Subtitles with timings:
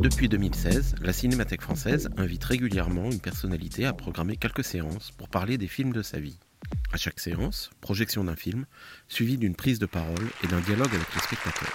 [0.00, 5.58] Depuis 2016, la Cinémathèque française invite régulièrement une personnalité à programmer quelques séances pour parler
[5.58, 6.38] des films de sa vie.
[6.92, 8.66] À chaque séance, projection d'un film,
[9.08, 11.74] suivie d'une prise de parole et d'un dialogue avec les spectateurs.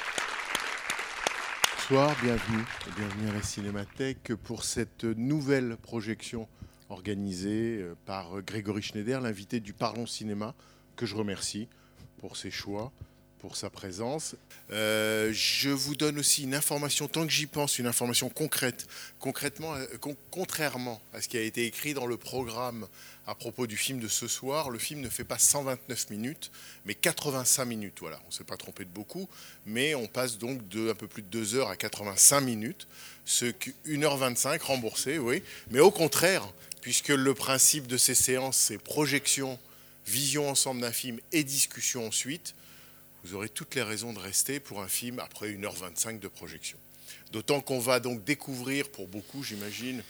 [1.76, 2.64] Bonsoir, bienvenue.
[2.96, 6.48] Bienvenue à la Cinémathèque pour cette nouvelle projection
[6.90, 10.56] organisée euh, par Grégory Schneider, l'invité du Parlons Cinéma,
[10.96, 11.68] que je remercie
[12.20, 12.94] pour ses choix,
[13.44, 14.36] pour sa présence.
[14.72, 18.88] Euh, je vous donne aussi une information, tant que j'y pense, une information concrète.
[19.20, 22.88] Concrètement, euh, con- contrairement à ce qui a été écrit dans le programme
[23.28, 26.52] à propos du film de ce soir, le film ne fait pas 129 minutes,
[26.86, 27.98] mais 85 minutes.
[28.00, 29.28] Voilà, on ne s'est pas trompé de beaucoup,
[29.66, 32.88] mais on passe donc de un peu plus de 2 heures à 85 minutes,
[33.26, 35.44] ce qui 1h25 remboursé, oui.
[35.70, 36.48] Mais au contraire,
[36.80, 39.60] puisque le principe de ces séances, c'est projection,
[40.08, 42.56] vision ensemble d'un film et discussion ensuite,
[43.24, 46.78] vous aurez toutes les raisons de rester pour un film après 1h25 de projection.
[47.32, 50.04] D'autant qu'on va donc découvrir pour beaucoup, j'imagine,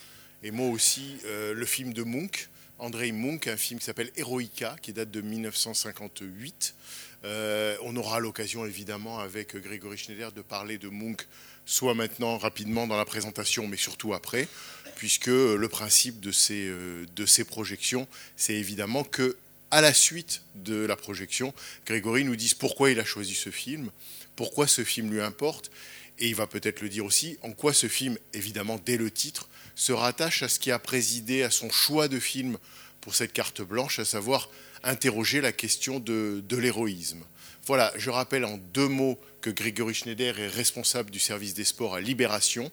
[0.44, 4.76] et moi aussi, euh, le film de Munch, Andrei Munch, un film qui s'appelle Eroica,
[4.82, 6.76] qui date de 1958.
[7.24, 11.22] Euh, on aura l'occasion, évidemment, avec Grégory Schneider, de parler de Munch,
[11.66, 14.50] soit maintenant, rapidement, dans la présentation, mais surtout après,
[14.98, 18.06] puisque le principe de ces, euh, de ces projections,
[18.36, 19.38] c'est évidemment que
[19.74, 21.52] à la suite de la projection,
[21.88, 23.90] Grégory nous dise pourquoi il a choisi ce film,
[24.36, 25.72] pourquoi ce film lui importe,
[26.20, 29.50] et il va peut-être le dire aussi en quoi ce film, évidemment dès le titre,
[29.74, 32.60] se rattache à ce qui a présidé à son choix de film
[33.02, 34.48] pour cette carte blanche, à savoir
[34.84, 37.24] interroger la question de, de l'héroïsme.
[37.66, 41.96] Voilà, je rappelle en deux mots que Grégory Schneider est responsable du service des sports
[41.96, 42.72] à Libération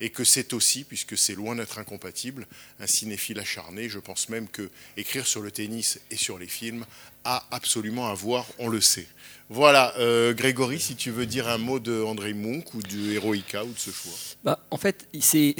[0.00, 2.46] et que c'est aussi, puisque c'est loin d'être incompatible,
[2.80, 3.88] un cinéphile acharné.
[3.88, 6.84] Je pense même que écrire sur le tennis et sur les films
[7.24, 9.06] a absolument à voir, on le sait.
[9.50, 13.64] Voilà, euh, Grégory, si tu veux dire un mot de André Munch ou du Heroica
[13.64, 14.12] ou de ce choix.
[14.42, 15.54] Bah, en fait, c'est-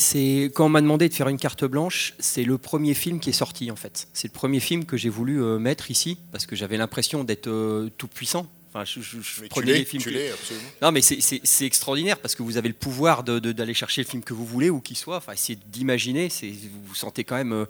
[0.54, 3.34] quand on m'a demandé de faire une carte blanche, c'est le premier film qui est
[3.34, 4.08] sorti en fait.
[4.12, 7.46] C'est le premier film que j'ai voulu euh, mettre ici parce que j'avais l'impression d'être
[7.48, 8.46] euh, tout puissant.
[8.76, 10.02] Enfin, je, je- je prenais les films.
[10.02, 10.66] tu que- l'es, absolument.
[10.82, 14.34] Non, mais c'est, extraordinaire parce que vous avez le pouvoir d'aller chercher le film que
[14.34, 15.16] vous voulez, où qu'il soit.
[15.18, 16.26] Enfin, essayez d'imaginer.
[16.28, 17.52] Vous vous sentez quand même.
[17.52, 17.66] euh,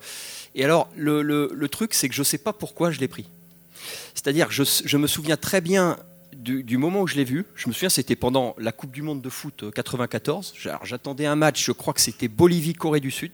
[0.55, 3.09] Et alors, le, le- le truc, c'est que je ne sais pas pourquoi je l'ai
[3.09, 3.27] pris.
[4.15, 5.99] C'est-à-dire, je, je me souviens très bien
[6.35, 7.45] du, du moment où je l'ai vu.
[7.55, 10.55] Je me souviens, c'était pendant la Coupe du Monde de foot euh, 94.
[10.65, 13.33] Alors, J'attendais un match, je crois que c'était Bolivie-Corée du Sud.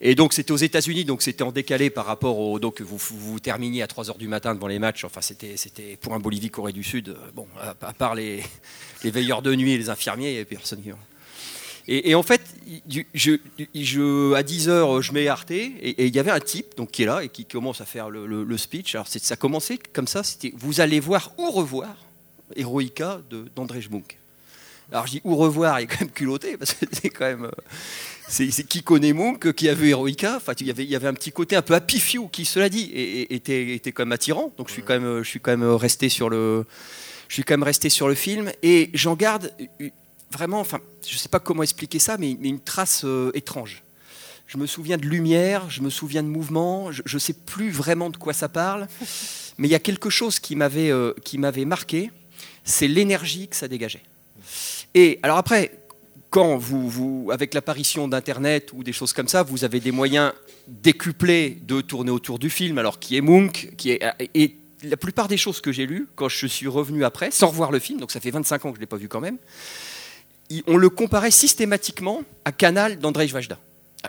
[0.00, 2.60] Et donc c'était aux États-Unis, donc c'était en décalé par rapport au.
[2.60, 5.04] Donc vous, vous, terminiez à 3h du matin devant les matchs.
[5.04, 5.56] Enfin, c'était,
[6.00, 7.08] pour un Bolivie-Corée du Sud.
[7.08, 8.42] euh, Bon, à, part les,
[9.04, 10.80] les veilleurs de nuit et les infirmiers, il n'y avait personne.
[11.88, 12.42] Et, et en fait,
[14.36, 17.24] à 10h, je mets Arte, et il y avait un type donc, qui est là
[17.24, 18.94] et qui commence à faire le, le- speech.
[18.94, 21.96] Alors ça commençait comme ça c'était Vous allez voir ou revoir
[22.54, 24.18] Heroica de- d'André Jmunk.
[24.90, 27.44] Alors je dis ou revoir, il est quand même culotté, parce que c'est quand même.
[27.44, 27.50] euh,
[28.28, 30.36] C'est c'est qui connaît Munch, qui a vu Heroica.
[30.36, 32.44] Enfin, il y avait, il y avait un petit côté un peu happy few qui,
[32.44, 34.52] cela dit, était, était quand même attirant.
[34.56, 36.64] Donc je suis quand même, je suis quand même resté sur le,
[37.28, 39.52] je suis quand même resté sur le film, et j'en garde
[40.30, 43.82] vraiment, enfin, je sais pas comment expliquer ça, mais, mais une trace euh, étrange.
[44.46, 48.08] Je me souviens de lumière, je me souviens de mouvement, je ne sais plus vraiment
[48.08, 48.88] de quoi ça parle,
[49.58, 52.10] mais il y a quelque chose qui m'avait euh, qui m'avait marqué,
[52.64, 54.02] c'est l'énergie que ça dégageait.
[54.94, 55.72] Et alors après,
[56.30, 60.32] quand vous, vous avec l'apparition d'Internet ou des choses comme ça, vous avez des moyens
[60.66, 64.02] décuplés de tourner autour du film, alors qui est Munch, qui est
[64.34, 67.72] et la plupart des choses que j'ai lues, quand je suis revenu après, sans revoir
[67.72, 69.38] le film, donc ça fait 25 ans que je ne l'ai pas vu quand même,
[70.66, 73.58] on le comparait systématiquement à Canal d'Andrzej Wajda.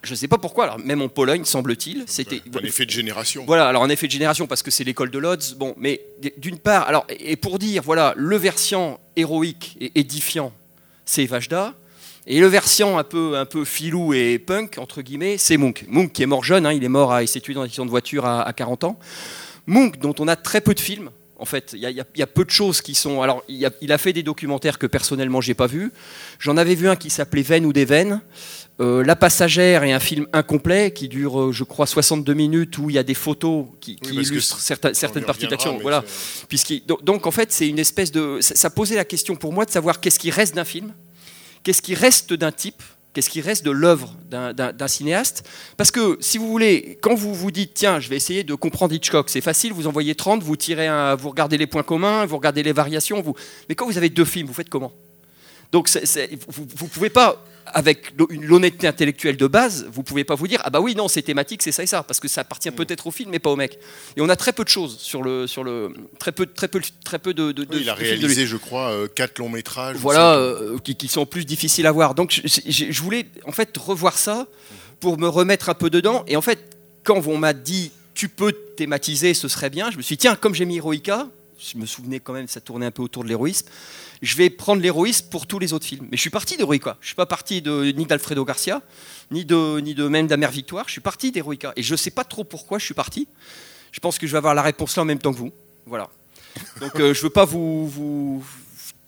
[0.04, 3.44] Je ne sais pas pourquoi, alors même en Pologne, semble-t-il, c'était Un effet de génération.
[3.48, 6.02] voilà, alors en effet de génération, parce que c'est l'école de Lodz, bon, mais
[6.38, 10.54] d'une part, alors, et pour dire, voilà, le versant héroïque et édifiant,
[11.10, 11.74] c'est Vajda,
[12.28, 15.84] et le versant un peu, un peu filou et punk, entre guillemets, c'est Munch.
[15.88, 17.66] Munch qui est mort jeune, hein, il est mort à, il s'est tué dans un
[17.66, 19.00] accident de voiture à, à 40 ans.
[19.66, 21.10] Munch, dont on a très peu de films,
[21.40, 23.22] en fait, il y, a- y y peu de choses qui sont.
[23.22, 25.92] Alors, il, a, il a fait des documentaires que personnellement j'ai pas vus.
[26.40, 28.22] J'en avais vu un qui s'appelait Veine ou des veines.
[28.82, 32.90] Euh, La passagère est un film incomplet qui dure, euh, je crois, 62 minutes où
[32.90, 35.80] il y a des photos qui, Oui, illustrent certaines, parties d'action.
[35.82, 36.04] Voilà.
[36.88, 38.40] donc, donc, en fait, c'est une espèce de.
[38.42, 40.94] Ça posait la question pour moi de savoir qu'est-ce qui reste d'un film,
[41.64, 42.82] qu'est-ce qui reste d'un type,
[43.14, 45.44] Qu'est-ce qui reste de l'œuvre d'un- cinéaste.
[45.78, 48.94] Parce que si vous voulez, quand vous vous dites tiens, je vais essayer de comprendre
[48.94, 52.38] Hitchcock, c'est facile, vous envoyez 30, vous tirez un, vous regardez les points communs, vous
[52.38, 53.34] regardez les variations, vous...
[53.68, 54.92] mais quand vous avez deux films, vous faites comment?
[55.72, 55.90] Donc
[56.48, 57.44] vous ne pouvez pas,
[57.74, 61.22] avec l'honnêteté intellectuelle de base, vous pouvez pas vous dire ah bah oui non c'est
[61.22, 63.56] thématique c'est ça et ça parce que ça appartient peut-être au film mais pas au
[63.56, 63.80] mec.
[64.18, 66.82] Et on a très peu de choses sur le sur le très peu très peu
[67.04, 69.98] très peu de, de, il a de réalisé, je crois, euh, quatre longs métrages.
[69.98, 72.16] voilà, euh, qui, qui sont plus difficiles à voir.
[72.16, 74.48] Donc je, je- je voulais en fait revoir ça
[75.00, 76.24] pour me remettre un peu dedans.
[76.28, 76.60] Et en fait,
[77.04, 80.36] quand on m'a dit tu peux thématiser, ce serait bien, je me suis dit tiens,
[80.36, 81.28] comme j'ai mis Heroica,
[81.60, 83.68] je me souvenais quand même, ça tournait un peu autour de l'héroïsme,
[84.22, 86.08] je vais prendre l'héroïsme pour tous les autres films.
[86.12, 86.98] Mais je suis parti d'Heroica.
[87.02, 88.82] Je suis pas parti de, ni d'Alfredo Garcia,
[89.32, 90.86] ni de, ni de même d'Amer Victoire.
[90.88, 91.74] Je suis parti d'Heroica.
[91.76, 93.28] Et je sais pas trop pourquoi je suis parti.
[93.92, 95.52] Je pense que je vais avoir la réponse là en même temps que vous.
[95.86, 96.10] Voilà.
[96.80, 98.44] Donc euh, je veux pas vous, vous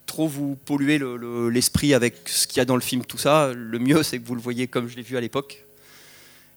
[0.06, 3.18] trop vous polluer le- le- l'esprit avec ce qu'il y a dans le film, tout
[3.18, 3.52] ça.
[3.54, 5.64] Le mieux, c'est que vous le voyez comme je l'ai vu à l'époque.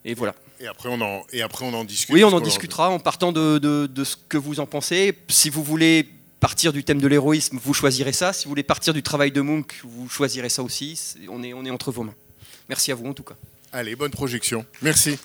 [0.05, 0.35] Et voilà.
[0.61, 2.13] Et après, on en, et après, on en discute.
[2.15, 5.17] Oui, on en discutera en partant de, de- de ce que vous en pensez.
[5.27, 6.07] Si vous voulez
[6.39, 8.31] partir du thème de l'héroïsme, vous choisirez ça.
[8.31, 10.95] Si vous voulez partir du travail de Munch, vous choisirez ça aussi.
[10.95, 12.13] C'est- On est, on est entre vos mains.
[12.69, 13.35] Merci à vous en tout cas.
[13.73, 14.63] Allez, bonne projection.
[14.81, 15.17] Merci.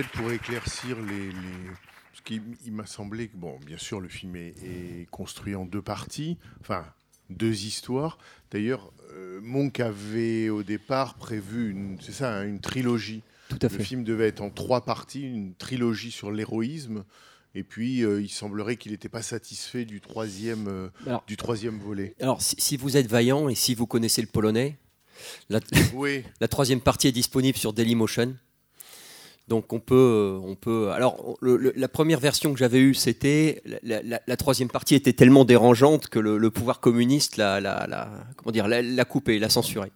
[0.00, 1.26] Peut-être pour éclaircir les.
[1.26, 1.70] les-
[2.10, 5.64] Parce qu'il il m'a semblé que, bon, bien sûr, le film est, est construit en
[5.66, 6.84] deux parties, enfin,
[7.28, 8.16] deux histoires.
[8.50, 13.22] D'ailleurs, euh, Monk avait au départ prévu, une- c'est ça, hein, une trilogie.
[13.50, 17.04] Tout à Le film devait être en trois parties, une trilogie sur l'héroïsme.
[17.54, 21.78] Et puis, euh, il semblerait qu'il n'était pas satisfait du troisième, euh, Alors- du troisième
[21.78, 22.14] volet.
[22.20, 24.78] Alors, si, si vous êtes vaillant et si vous connaissez le polonais,
[25.50, 25.60] la,
[25.94, 28.34] Oui, la troisième partie est disponible sur Dailymotion.
[29.50, 30.90] Donc on peut, euh, on peut.
[30.92, 34.68] Alors on- le- le- la première version que j'avais eue, c'était la, la- la troisième
[34.70, 37.60] partie était tellement dérangeante que le, le pouvoir communiste l'a,
[38.36, 39.90] comment dire, l'a, coupée, l'a censurée.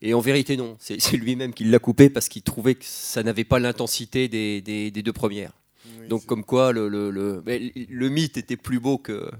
[0.00, 3.44] Et en vérité non, c'est, lui-même qui l'a coupée parce qu'il trouvait que ça n'avait
[3.44, 5.52] pas l'intensité des, des- des deux premières.
[6.00, 9.30] Oui, Donc comme quoi le, le- le- le mythe était plus beau que,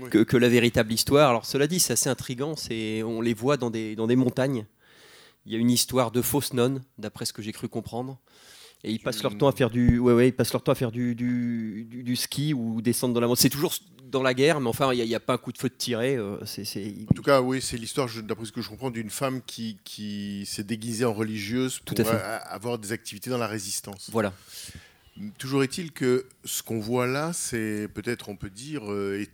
[0.00, 0.08] Oui.
[0.08, 1.28] que, que la véritable histoire.
[1.28, 2.56] Alors cela dit, c'est assez intriguant.
[2.56, 4.64] C'est, on les voit dans des, dans des montagnes.
[5.44, 8.18] Il y a une histoire de fausses nonnes, d'après ce que j'ai cru comprendre.
[8.82, 10.74] Et ils passent leur temps à faire du, ouais, ouais, ils passent leur temps à
[10.74, 13.42] faire du, du, du- du ski ou descendre dans la montagne.
[13.42, 13.74] C'est toujours
[14.10, 16.16] dans la guerre, mais enfin, il n'y a, pas un coup de feu de tiré.
[16.16, 19.10] euh, c'est, c'est- En tout cas, oui, c'est l'histoire, d'après ce que je comprends, d'une
[19.10, 22.16] femme qui, qui s'est déguisée en religieuse pour Tout à fait.
[22.16, 24.08] a- avoir des activités dans la résistance.
[24.10, 24.32] Voilà.
[25.38, 29.24] Toujours est-il que ce qu'on voit là, c'est peut-être, on peut dire, euh,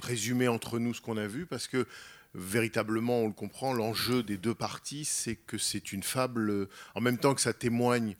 [0.00, 1.86] résumer entre nous ce qu'on a vu, parce que
[2.34, 7.00] véritablement, on le comprend, l'enjeu des deux parties, c'est que c'est une fable, euh, en
[7.00, 8.14] même temps que ça témoigne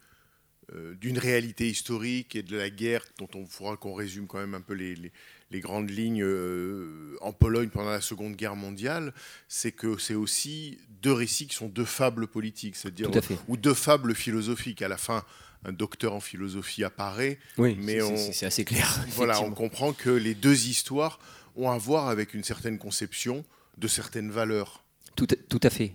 [1.01, 4.61] d'une réalité historique et de la guerre, dont on faudra qu'on résume quand même un
[4.61, 5.13] peu les, les-
[5.51, 9.15] les grandes lignes euh, en Pologne pendant la Seconde Guerre mondiale,
[9.47, 13.09] c'est que c'est aussi deux récits qui sont deux fables politiques, c'est-à-dire
[13.49, 14.83] ou deux fables philosophiques.
[14.83, 15.25] À la fin,
[15.65, 18.01] un docteur en philosophie apparaît, Oui, Mais
[18.33, 19.05] c'est, assez clair.
[19.11, 21.19] voilà, on comprend que les deux histoires
[21.57, 23.45] ont à voir avec une certaine conception
[23.79, 24.84] de certaines valeurs.
[25.17, 25.95] Tout, à- tout à fait.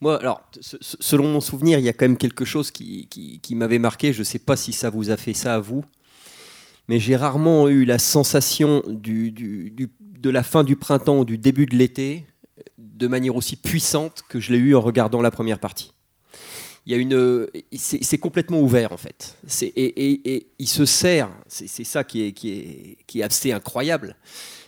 [0.00, 3.06] Moi, alors, se- se- selon mon souvenir, il y a quand même quelque chose qui,
[3.08, 4.12] qui- m'avait marqué.
[4.12, 5.84] Je ne sais pas si ça vous a fait ça à vous,
[6.88, 11.38] mais j'ai rarement eu la sensation du, du- de la fin du printemps ou du
[11.38, 12.24] début de l'été
[12.78, 15.92] de manière aussi puissante que je l'ai eu en regardant la première partie.
[16.86, 19.36] Il y a une, c'est c'est complètement ouvert en fait.
[19.62, 19.74] Et,
[20.34, 24.16] et- il se sert, c'est c'est ça qui est, qui est, qui est assez incroyable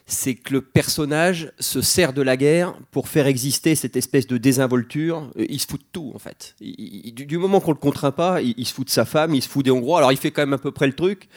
[0.09, 4.39] c'est que le personnage se sert de la guerre pour faire exister cette espèce de
[4.39, 5.31] désinvolture.
[5.37, 6.55] Euh, Il se fout de tout, en fait.
[6.61, 9.65] Du, moment qu'on le contraint pas, il, se fout de sa femme, il se fout
[9.65, 9.99] des Hongrois.
[9.99, 11.29] Alors, il fait quand même à peu près le truc,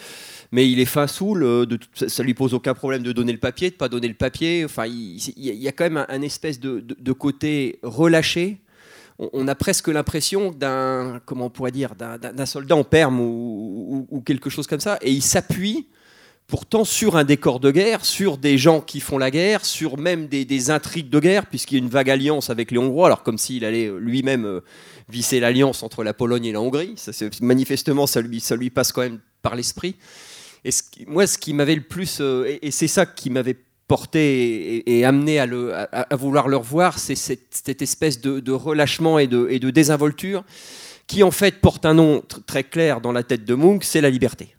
[0.51, 1.43] mais il est fin saoul.
[1.43, 4.13] euh, De, ça, lui pose aucun problème de donner le papier, de pas donner le
[4.13, 4.63] papier.
[4.65, 8.59] Enfin, il, y a- quand même un, espèce de, côté relâché.
[9.17, 14.51] On, a presque l'impression d'un, comment on pourrait dire, d'un- soldat en perme ou quelque
[14.51, 15.87] chose comme ça, et il s'appuie
[16.49, 20.27] pourtant sur un décor de guerre, sur des gens qui font la guerre, sur même
[20.27, 23.37] des, intrigues de guerre, puisqu'il y a une vague alliance avec les Hongrois, alors comme
[23.37, 24.61] s'il allait euh, lui-même euh,
[25.07, 26.95] visser l'alliance entre la Pologne et la Hongrie.
[27.41, 29.95] Manifestement, ça lui, passe quand même par l'esprit.
[31.07, 35.39] Moi, ce qui m'avait le plus, euh, et, c'est ça qui m'avait porté et, amené
[35.39, 40.43] à, vouloir le revoir, c'est cette, espèce de, relâchement et de, désinvolture
[41.05, 44.01] qui en fait porte un nom tr- très clair dans la tête de Munch, c'est
[44.01, 44.55] la liberté.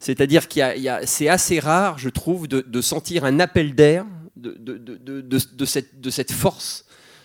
[0.00, 4.04] C'est-à-dire qu'il y y c'est assez rare, je trouve, de, de sentir un appel d'air
[4.36, 6.84] de, cette, de cette force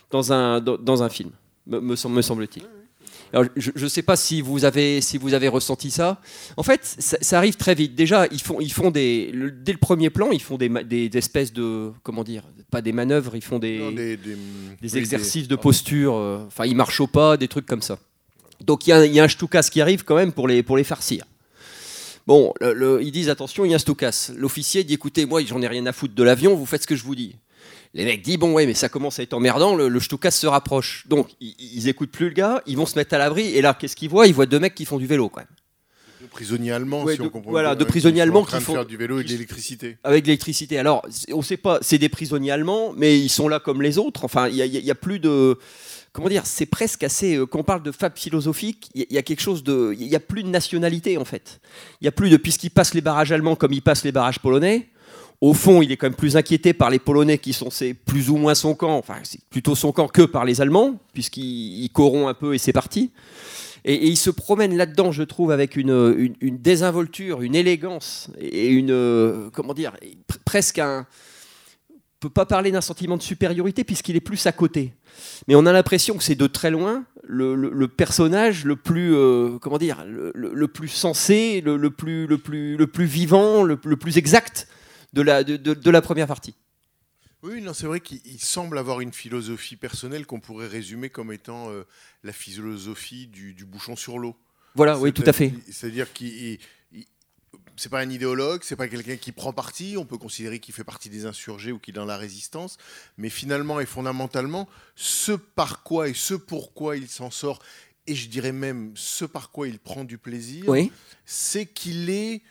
[0.09, 1.31] dans un, dans, dans un film,
[1.67, 2.63] me, me sem- me semble-t-il.
[3.33, 6.19] Alors, je ne sais pas si vous, avez, si vous avez ressenti ça.
[6.57, 7.95] En fait, ça, ça arrive très vite.
[7.95, 10.83] Déjà, ils font, ils font des, le- dès le premier plan, ils font des, ma-
[10.83, 14.35] des, des espèces de, comment dire, pas des manœuvres, ils font des, Non, des, des-
[14.81, 17.99] des oui, exercices de posture, euh, enfin ils marchent au pas, des trucs comme ça.
[18.59, 20.47] Donc il y, a un- il y a un Stukas qui arrive quand même pour
[20.49, 21.23] les, pour les farcir.
[22.27, 24.31] Bon, le- le- ils disent attention, il y a un Stukas.
[24.35, 26.95] L'officier dit écoutez, moi j'en ai rien à foutre de l'avion, vous faites ce que
[26.95, 27.35] je vous dis.
[27.93, 30.47] Les mecs disent bon ouais mais ça commence à être emmerdant, le, le Stukas se
[30.47, 31.05] rapproche.
[31.07, 33.73] Donc ils, ils écoutent plus le gars, ils vont se mettre à l'abri et là
[33.77, 34.27] qu'est-ce qu'ils voient?
[34.27, 35.47] Ils voient deux mecs qui font du vélo quand même.
[36.21, 38.59] de prisonniers allemands, Ouais, si de- on comprend voilà, bien, de hein, prisonniers allemands qui
[38.61, 39.97] font- faire du vélo et de l'électricité.
[40.03, 40.77] avec l'électricité.
[40.77, 44.23] Alors, on sait pas, c'est des prisonniers allemands, mais ils sont là comme les autres.
[44.23, 45.57] Enfin, il y, a- il y a plus de.
[46.13, 47.35] Comment dire C'est presque assez.
[47.35, 49.95] euh, Quand on parle de fable philosophique, il y, a- quelque chose de.
[49.97, 51.61] Il y a plus de nationalité, en fait.
[52.01, 52.37] Il y a plus de.
[52.37, 54.89] Puisqu'il passe les barrages allemands comme il passe les barrages polonais,
[55.41, 58.29] au fond, il est quand même plus inquiété par les Polonais qui sont c'est plus
[58.29, 61.89] ou moins son camp, enfin, c'est plutôt son camp que par les Allemands, puisqu'il il
[61.89, 63.11] corrompt un peu et c'est parti.
[63.83, 69.49] Et, il se promène là-dedans, je trouve, avec une, désinvolture, une élégance et une euh,
[69.51, 69.93] comment dire,
[70.45, 71.07] presque un.
[72.23, 74.93] On peut pas parler d'un sentiment de supériorité puisqu'il est plus à côté.
[75.47, 79.15] Mais on a l'impression que c'est de très loin le, le- le personnage le plus
[79.15, 80.31] euh, comment dire, le,
[80.67, 84.67] plus sensé, le, plus le plus le plus vivant, le, plus exact
[85.13, 86.53] de la de, de- de la première partie.
[87.41, 91.33] Oui, non, c'est vrai qu'il il semble avoir une philosophie personnelle qu'on pourrait résumer comme
[91.33, 91.87] étant euh,
[92.23, 94.35] la philosophie du, du bouchon sur l'eau.
[94.75, 95.51] Voilà, oui, tout à fait.
[95.71, 96.59] C'est-à-dire- qu'il il- il-
[97.81, 99.95] c'est pas un idéologue, c'est pas quelqu'un qui prend parti.
[99.97, 102.77] On peut considérer qu'il fait partie des insurgés ou qu'il est dans la résistance,
[103.17, 107.57] mais finalement et fondamentalement, ce par quoi et ce pourquoi il s'en sort,
[108.05, 110.91] et je dirais même ce par quoi il prend du plaisir, Oui.
[111.25, 112.43] c'est qu'il est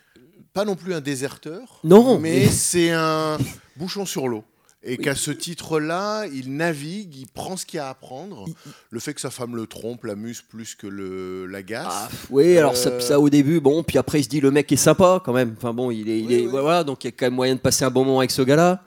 [0.51, 3.37] pas non plus un déserteur, Non, mais mais- c'est un
[3.77, 4.43] bouchon sur l'eau.
[4.83, 8.45] Et qu'à ce titre-là, il navigue, il prend ce qu'il y a à prendre.
[8.89, 11.85] Le fait que sa femme le trompe l'amuse plus que le l'agace.
[11.87, 14.49] Ah, oui, alors ça, Euh, ça, au début, bon, puis après il se dit le
[14.49, 15.53] mec est sympa quand même.
[15.55, 16.47] Enfin bon, il est, il Oui, est oui.
[16.49, 18.41] voilà, donc il y a quand même moyen de passer un bon moment avec ce
[18.41, 18.83] gars-là.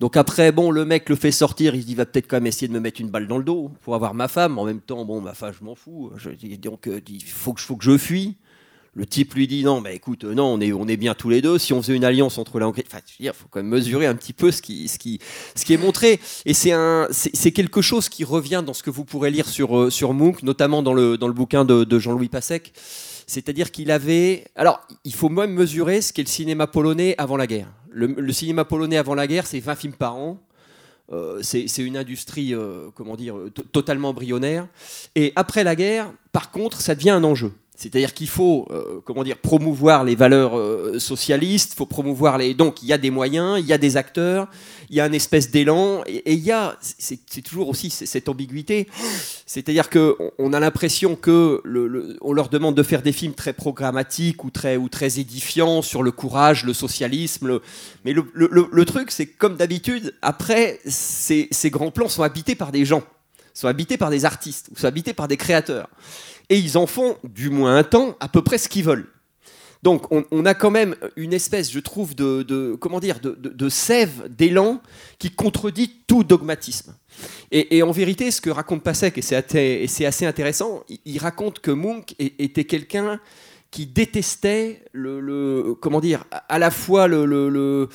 [0.00, 2.36] Donc après, bon, le mec le fait sortir, il se dit il va peut-être quand
[2.36, 4.58] même essayer de me mettre une balle dans le dos pour avoir ma femme.
[4.58, 6.12] En même temps, bon, ma femme, je m'en fous.
[6.16, 8.36] Je donc euh, il faut que faut que je fuis.
[8.96, 11.28] Le type lui dit non, mais écoute, euh, non, on est, on est bien tous
[11.28, 11.58] les deux.
[11.58, 13.68] Si on faisait une alliance entre la Hongrie, enfin, je veux dire, faut quand même
[13.68, 15.20] mesurer un petit peu ce qui, ce qui,
[15.54, 16.18] ce qui est montré.
[16.46, 20.14] Et c'est quelque chose qui revient dans ce que vous pourrez lire sur, euh, sur
[20.14, 22.72] notamment dans le, dans le bouquin de, Jean-Louis Passek.
[23.26, 24.44] C'est-à-dire qu'il avait.
[24.56, 27.68] Alors, il faut même mesurer ce qu'est le cinéma polonais avant la guerre.
[27.90, 30.40] Le, cinéma polonais avant la guerre, c'est 20 films par an.
[31.12, 32.54] Euh, c'est une industrie,
[32.94, 34.68] comment dire, to- totalement embryonnaire.
[35.16, 37.52] Et après la guerre, par contre, ça devient un enjeu.
[37.78, 41.72] C'est-à-dire qu'il faut, euh, comment dire, promouvoir les valeurs euh, socialistes.
[41.74, 42.54] Il faut promouvoir les.
[42.54, 44.48] Donc, il y a des moyens, il y a des acteurs,
[44.88, 48.88] il y a un espèce d'élan, et il y a, c'est toujours aussi cette ambiguïté.
[49.44, 53.34] C'est-à-dire que on- a l'impression que le- le- on leur demande de faire des films
[53.34, 57.46] très programmatiques ou très ou très édifiants sur le courage, le socialisme.
[57.46, 57.62] le-
[58.06, 63.02] Mais le, truc, c'est comme d'habitude, après, ces, grands plans sont habités par des gens,
[63.52, 65.88] sont habités par des artistes, sont habités par des créateurs,
[66.48, 69.08] et ils en font, du moins un temps, à peu près ce qu'ils veulent.
[69.82, 74.80] Donc on, a quand même une espèce, je trouve, de, comment dire, de, sève, d'élan
[75.18, 76.96] qui contredit tout dogmatisme.
[77.52, 79.22] Et, en vérité, ce que raconte Pasek, et
[79.86, 83.20] c'est assez intéressant, il, raconte que Munch était quelqu'un
[83.70, 87.88] qui détestait le, comment dire, à la fois le,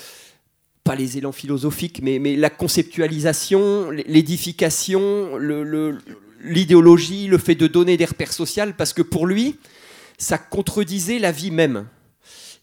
[0.83, 5.97] pas les élans philosophiques, mais, la conceptualisation, l'édification, le-
[6.43, 9.57] l'idéologie, le fait de donner des repères sociaux, parce que pour lui,
[10.17, 11.87] ça contredisait la vie même.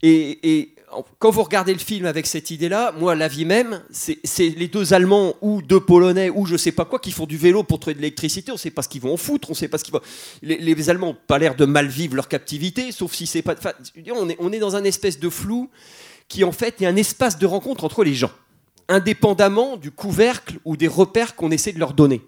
[0.03, 0.75] Et,
[1.19, 4.95] quand vous regardez le film avec cette idée-là, moi, la vie même, c'est les deux
[4.95, 7.93] Allemands ou deux Polonais ou je sais pas quoi qui font du vélo pour trouver
[7.93, 8.53] de l'électricité.
[8.53, 10.01] On sait pas ce qu'ils vont en foutre, on sait pas ce qu'ils vont.
[10.41, 13.53] Les, les Allemands n'ont pas l'air de mal vivre leur captivité, sauf si c'est pas.
[13.53, 13.73] enfin,
[14.39, 15.69] on est dans un espèce de flou
[16.29, 18.33] qui en fait est un espace de rencontre entre les gens,
[18.89, 22.23] indépendamment du couvercle ou des repères qu'on essaie de leur donner.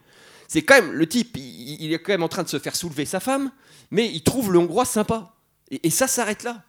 [0.52, 2.74] C'est quand même le type, il, il est quand même en train de se faire
[2.74, 3.52] soulever sa femme,
[3.92, 5.32] mais il trouve le hongrois sympa.
[5.70, 6.64] Et, et ça s'arrête là.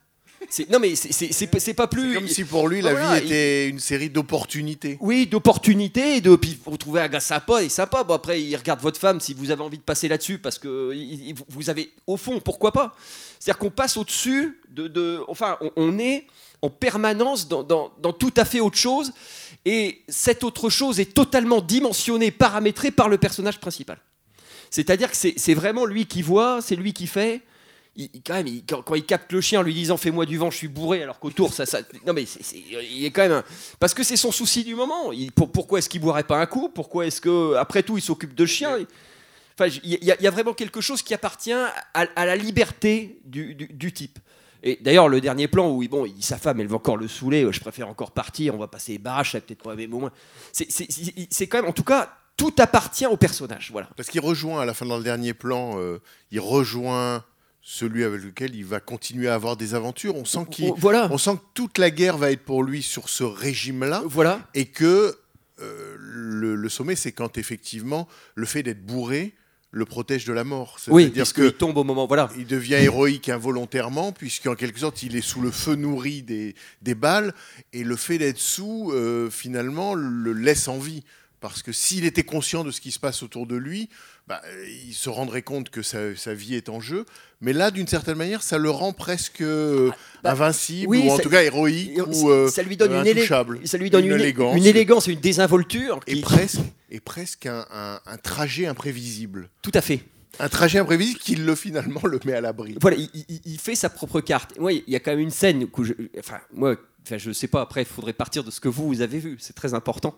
[0.69, 2.13] Non mais c'est- pas- plus.
[2.13, 4.97] Comme si pour lui, la Voilà, vie était une série d'opportunités.
[4.99, 8.03] Oui, d'opportunités, et de puis vous trouvez un gars sympa et sympa.
[8.03, 10.93] Bon après, il regarde votre femme si vous avez envie de passer là-dessus parce que
[11.49, 12.95] vous avez au fond pourquoi pas?
[13.39, 16.27] C'est-à-dire qu'on passe au-dessus de, de- enfin, on, on est
[16.61, 19.11] en permanence dans, dans- dans tout à fait autre chose
[19.65, 23.99] et cette autre chose est totalement dimensionnée, paramétrée par le personnage principal.
[24.69, 27.41] C'est-à-dire que c'est c'est vraiment lui qui voit, c'est lui qui fait.
[27.97, 30.37] Il, quand même, il- quand, quand il capte le chien en lui disant fais-moi du
[30.37, 33.43] vent, je suis bourré, alors qu'autour ça, ça, non mais il est quand même un-
[33.81, 35.11] parce que c'est son souci du moment.
[35.11, 36.69] Il- pour- pourquoi est-ce qu'il boirait pas un coup?
[36.69, 38.77] Pourquoi est-ce que après tout il s'occupe de chien
[39.59, 42.37] Enfin, il y, a- il y a vraiment quelque chose qui appartient à, à la
[42.37, 44.17] liberté du, du- du type.
[44.63, 47.47] Et d'ailleurs, le dernier plan où bon, il sa femme, elle va encore le saouler,
[47.51, 49.99] je préfère encore partir, on va passer les barrages, ça va peut-être pas mais au
[49.99, 50.11] moins.
[50.51, 53.69] C'est- quand même, en tout cas, tout appartient au personnage.
[53.71, 53.89] Voilà.
[53.97, 55.99] Parce qu'il rejoint, à la fin, dans le dernier plan, euh,
[56.31, 57.23] il rejoint
[57.63, 60.15] celui avec lequel il va continuer à avoir des aventures.
[60.15, 61.07] On sent, qu'il, Voilà.
[61.11, 64.01] on sent que toute la guerre va être pour lui sur ce régime-là.
[64.05, 64.41] Voilà.
[64.55, 65.15] Et que
[65.59, 69.35] euh, le, le sommet, c'est quand effectivement le fait d'être bourré
[69.71, 70.77] le protège de la mort.
[70.87, 72.05] Oui, C'est-à-dire qu'il tombe au moment.
[72.05, 72.29] Voilà.
[72.37, 76.95] il devient héroïque involontairement, puisqu'en quelque sorte, il est sous le feu nourri des, des
[76.95, 77.33] balles,
[77.71, 81.03] et le fait d'être sous, euh, finalement, le laisse en vie.
[81.39, 83.89] Parce que s'il était conscient de ce qui se passe autour de lui,
[84.31, 87.05] bah, euh, il se rendrait compte que sa, sa vie est en jeu.
[87.41, 89.89] Mais là, d'une certaine manière, ça le rend presque euh,
[90.23, 93.03] bah, invincible, oui, ou en ça- tout cas héroïque, ou euh, ça lui donne une,
[93.03, 93.59] élé- intouchable.
[93.65, 94.55] ça lui donne Une une, élégance.
[94.55, 95.99] une élégance, une désinvolture.
[96.07, 99.49] et presque, et presque un, un- un trajet imprévisible.
[99.61, 99.99] Tout à fait.
[100.39, 102.77] Un trajet imprévisible qui, le, finalement, le met à l'abri.
[102.79, 104.57] Voilà, il, il- il fait sa propre carte.
[104.57, 107.47] Moi, il y a quand même une scène où je, enfin, moi, enfin, je sais
[107.47, 107.61] pas.
[107.61, 109.37] Après, il faudrait partir de ce que vous, avez vu.
[109.39, 110.15] C'est très important.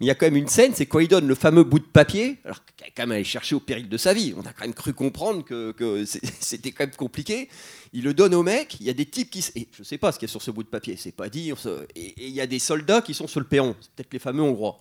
[0.00, 1.78] Mais il y a quand même une scène, c'est quand il donne le fameux bout
[1.78, 4.34] de papier, alors qu'il a quand même allé chercher au péril de sa vie.
[4.36, 6.04] On a quand même cru comprendre que,
[6.40, 7.48] c'était quand même compliqué.
[7.92, 8.76] Il le donne au mec.
[8.80, 10.42] Il y a des types qui, et je sais pas ce qu'il y a sur
[10.42, 10.96] ce bout de papier.
[10.96, 11.50] C'est pas dit.
[11.94, 13.76] Et et il y a des soldats qui sont sur le perron.
[13.80, 14.80] C'est peut-être les fameux Hongrois.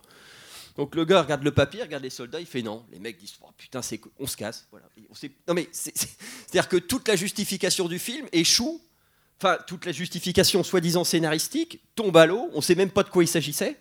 [0.75, 2.83] Donc le gars regarde le papier, regarde les soldats, il fait non.
[2.91, 3.81] Les mecs disent oh, putain,
[4.19, 4.67] on se casse.
[4.71, 4.87] Voilà.
[5.53, 8.81] Mais c'est- c'est- c'est-à-dire que toute la justification du film échoue.
[9.43, 12.49] Enfin, toute la justification soi-disant scénaristique tombe à l'eau.
[12.53, 13.75] On sait même pas de quoi il s'agissait.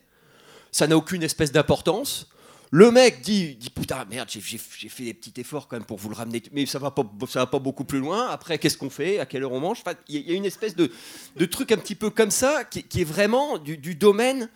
[0.73, 2.29] Ça n'a aucune espèce d'importance.
[2.73, 6.09] Le mec dit, dit putain merde, j'ai- fait des petits efforts quand même pour vous
[6.09, 8.27] le ramener, mais ça va pas, ça va pas beaucoup plus loin.
[8.31, 9.21] Après, qu'est-ce qu'on fait?
[9.21, 9.79] À quelle heure on mange?
[9.87, 10.91] Enfin, Il y, a- il y a une espèce de,
[11.37, 14.49] de truc un petit peu comme ça qui, qui est vraiment du, du domaine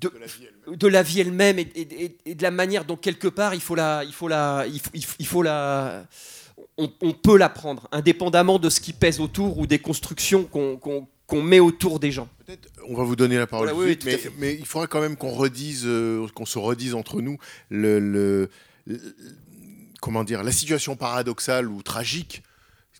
[0.00, 0.12] de,
[0.68, 3.60] de la vie elle-même et, et- et- et de la manière dont quelque part il
[3.60, 6.06] faut la, il faut la, faut- il faut la,
[6.78, 11.42] on, on peut la prendre, indépendamment de ce qui pèse autour ou des constructions qu'on
[11.42, 12.28] met autour des gens.
[12.44, 13.98] Peut-être on va vous donner la parole Voilà, oui,
[14.38, 17.38] mais, il faudra quand même qu'on redise, euh, qu'on se redise entre nous
[17.70, 18.50] le, le-
[18.86, 19.00] le-
[20.00, 22.42] comment dire, la situation paradoxale ou tragique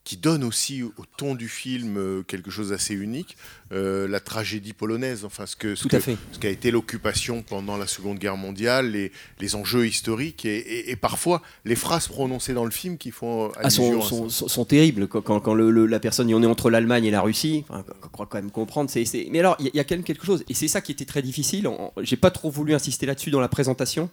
[0.05, 3.37] qui donne aussi au ton du film euh, quelque chose d'assez unique,
[3.73, 6.03] euh, la tragédie polonaise, enfin ce que ce que-
[6.41, 10.97] qu'a été l'occupation pendant la Seconde Guerre mondiale, les, les enjeux historiques et, et- et
[10.97, 15.07] parfois les phrases prononcées dans le film qui font Ah, sont, sont, sont- sont terribles
[15.07, 17.65] quand, quand- quand le- le- la personne en est entre l'Allemagne et la Russie.
[17.69, 18.91] Enfin, on croit quand même comprendre.
[18.91, 20.55] c'est c'est- Mais alors, il y, a- il y a quand même quelque chose, et
[20.55, 21.69] c'est ça qui était très difficile.
[22.03, 24.11] J'ai pas trop voulu insister là-dessus dans la présentation.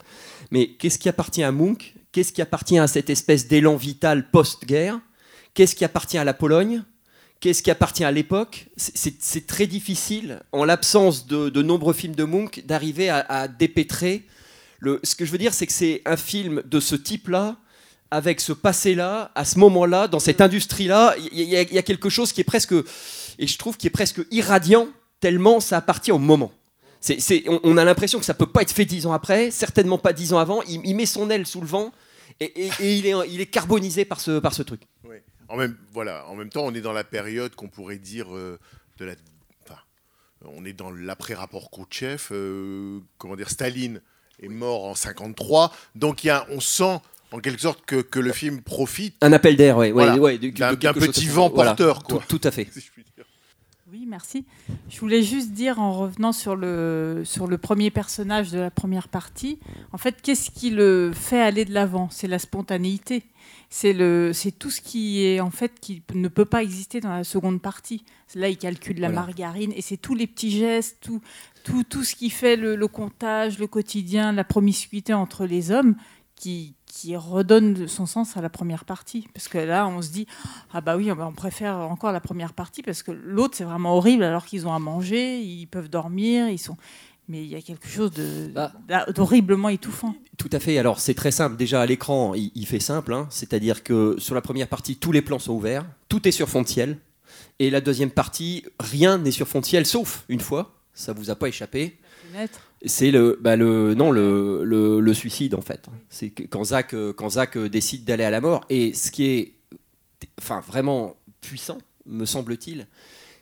[0.52, 1.96] Mais qu'est-ce qui appartient à Munch?
[2.12, 5.00] Qu'est-ce qui appartient à cette espèce d'élan vital post-guerre?
[5.54, 6.84] Qu'est-ce qui appartient à la Pologne?
[7.40, 8.68] Qu'est-ce qui appartient à l'époque?
[8.76, 14.26] C'est- très difficile, en l'absence de, nombreux films de Munch, d'arriver à, à dépêtrer.
[15.04, 17.58] Ce que je veux dire, c'est que c'est un film de ce type-là,
[18.12, 22.42] avec ce passé-là, à ce moment-là, dans cette industrie-là, il y, a- quelque chose qui
[22.42, 22.74] est presque,
[23.38, 24.88] et je trouve qui est presque irradiant,
[25.20, 26.52] tellement ça appartient au moment.
[27.64, 30.34] On, a l'impression que ça peut pas être fait dix ans après, certainement pas dix
[30.34, 30.62] ans avant.
[30.64, 31.92] Il, met son aile sous le vent
[32.42, 34.82] et, il est carbonisé par ce, par ce truc.
[35.06, 35.18] Oui.
[35.50, 38.60] En même, voilà, en même temps, on est dans la période qu'on pourrait dire euh,
[39.00, 39.14] de la.
[39.66, 39.80] enfin,
[40.46, 42.22] on est dans l'après-rapport Khrouchtchev.
[42.32, 44.02] euh, comment dire, Staline
[44.42, 45.74] est mort en 53.
[45.96, 47.00] Donc, il y a, on sent
[47.32, 49.16] en quelque sorte que, que le film profite.
[49.22, 50.18] Un appel d'air, ouais, ouais, Voilà.
[50.18, 52.24] ouais, D'un- chose petit vent Voilà, porteur, quoi.
[52.28, 52.68] Tout, tout à fait.
[52.72, 53.26] si je puis dire.
[53.92, 54.46] Oui, merci.
[54.90, 59.08] Je voulais juste dire, en revenant sur le, sur le premier personnage de la première
[59.08, 59.58] partie,
[59.92, 62.08] en fait, qu'est-ce qui le fait aller de l'avant?
[62.12, 63.24] C'est la spontanéité.
[63.72, 67.10] C'est le, c'est tout ce qui est en fait qui ne peut pas exister dans
[67.14, 68.04] la seconde partie.
[68.34, 69.22] Là, il calcule la Voilà.
[69.22, 71.22] margarine et c'est tous les petits gestes, tout,
[71.64, 75.96] tout, tout ce qui fait le, le comptage, le quotidien, la promiscuité entre les hommes
[76.36, 79.28] qui, qui redonne son sens à la première partie.
[79.36, 80.26] Parce que là, on se dit,
[80.74, 84.24] ah bah oui, on préfère encore la première partie parce que l'autre, c'est vraiment horrible
[84.24, 86.78] alors qu'ils ont à manger, ils peuvent dormir, ils sont...
[87.30, 88.12] Mais il y a quelque chose
[88.54, 88.74] Bah.
[88.88, 90.16] d'a- d'horriblement étouffant.
[90.38, 90.78] Tout à fait.
[90.80, 91.56] Alors c'est très simple.
[91.56, 93.14] Déjà à l'écran, il, il fait simple.
[93.14, 93.28] hein.
[93.30, 96.64] C'est-à-dire que sur la première partie, tous les plans sont ouverts, tout est sur fond
[96.64, 96.98] de ciel.
[97.60, 101.30] Et la deuxième partie, rien n'est sur fond de ciel, sauf une fois, ça vous
[101.30, 101.98] a pas échappé.
[102.86, 105.86] C'est le, bah le, non, le, le, le suicide en fait.
[106.10, 108.66] C'est quand Zach, euh, quand Zach euh, décide d'aller à la mort.
[108.70, 109.54] Et ce qui est,
[110.40, 112.88] enfin, vraiment puissant, me semble-t-il,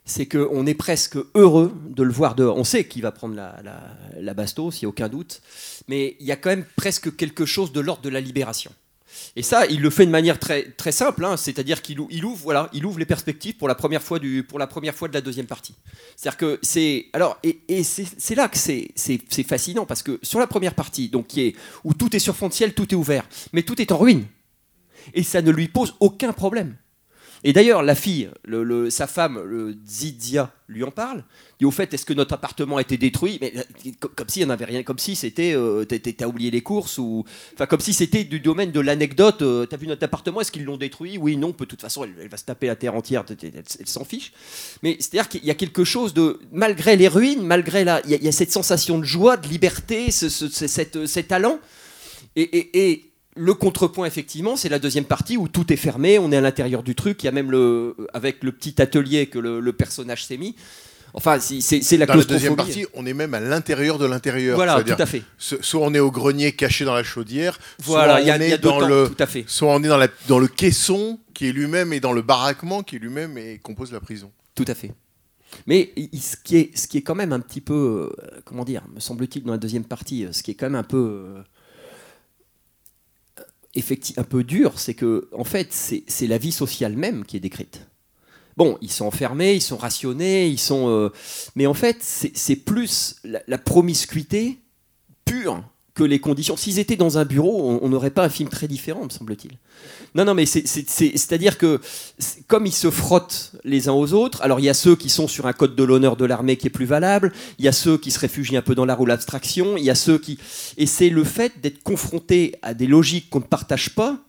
[0.08, 2.58] c'est qu'on est presque heureux de le voir dehors.
[2.58, 3.62] On sait qu'il va prendre la,
[4.20, 5.41] la, bastos, il n'y a aucun doute.
[5.88, 8.72] Mais il y a quand même presque quelque chose de l'ordre de la libération.
[9.36, 12.24] Et ça, il le fait de manière très, très simple, hein, c'est-à-dire qu'il ou- il
[12.24, 15.08] ouvre, voilà, il ouvre les perspectives pour la première fois, du, pour la première fois
[15.08, 15.76] de la deuxième partie.
[16.15, 17.08] C'est-à-dire que c'est.
[17.13, 21.28] Alors, et, et c'est là que c'est fascinant, parce que sur la première partie, donc,
[21.28, 23.91] qui est, où tout est sur fond de ciel, tout est ouvert, mais tout est
[23.91, 24.26] en ruine.
[25.13, 26.76] Et ça ne lui pose aucun problème.
[27.43, 31.23] Et d'ailleurs, la fille, le- le- sa femme, le Zidia, lui en parle.
[31.60, 33.38] Dit au fait, est-ce que notre appartement a été détruit?
[33.41, 36.62] Mais euh, co- comme n'y en avait rien, comme si c'était, euh, t'as- oublié les
[36.62, 37.23] courses ou,
[37.54, 39.41] enfin, comme si c'était du domaine de l'anecdote.
[39.43, 41.17] euh, T'as vu notre appartement Est-ce qu'ils l'ont détruit?
[41.17, 41.50] Oui, non.
[41.58, 43.23] De toute façon, elle, va se taper la terre entière.
[43.30, 44.34] Elle, s'en fiche.
[44.84, 48.28] Mais c'est-à-dire qu'il y a quelque chose de, malgré les ruines, malgré la, il y,
[48.28, 50.28] a- cette sensation de joie, de liberté, ce,
[51.08, 51.60] cet allant.
[52.36, 53.07] Et
[53.38, 56.84] le contrepoint, effectivement, c'est la deuxième partie où tout est fermé, on est à l'intérieur
[56.84, 60.26] du truc, il y a même le, avec le petit atelier que le, le personnage
[60.26, 60.56] s'est mis.
[61.13, 64.56] Enfin, c'est la Dans la deuxième partie, on est même à l'intérieur de l'intérieur.
[64.56, 65.23] Voilà, tout à fait.
[65.38, 68.39] soit on est au grenier caché dans la chaudière, Voilà, soit il y a, on
[68.39, 69.43] y a est dans temps, le, tout à fait.
[69.47, 72.84] soit on est dans, la, dans le caisson qui est lui-même et dans le baraquement
[72.84, 74.32] qui est lui-même et compose la prison.
[74.54, 74.91] Tout à fait.
[75.65, 78.84] Mais ce, qui est, ce qui est quand même un petit peu, euh, comment dire,
[78.93, 81.38] me semble-t-il, dans la deuxième partie, euh, ce qui est quand même un peu,
[83.76, 87.38] euh, effecti- un peu dur, c'est que, en fait, c'est la vie sociale même qui
[87.38, 87.88] est décrite.
[88.56, 90.90] Bon, ils sont enfermés, ils sont rationnés, ils sont.
[90.90, 91.10] euh,
[91.56, 93.16] mais en fait, c'est plus
[93.48, 94.58] la promiscuité
[95.26, 95.64] pure
[95.98, 96.56] que les conditions.
[96.56, 99.58] S'ils étaient dans un bureau, on n'aurait pas un film très différent, me semble-t-il.
[100.14, 101.82] Non, non, mais c'est- c'est- c'est- c'est-à-dire que
[102.48, 105.28] comme ils se frottent les uns aux autres, alors il y a ceux qui sont
[105.28, 107.98] sur un code de l'honneur de l'armée qui est plus valable, il y a ceux
[107.98, 110.38] qui se réfugient un peu dans l'art ou l'abstraction, il y a ceux qui...
[110.78, 114.20] Et c'est le fait d'être confronté à des logiques qu'on ne partage pas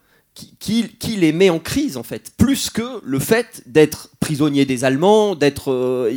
[0.59, 5.35] qui, les met en crise, en fait, plus que le fait d'être prisonnier des Allemands,
[5.35, 5.73] d'être...
[5.73, 6.17] euh,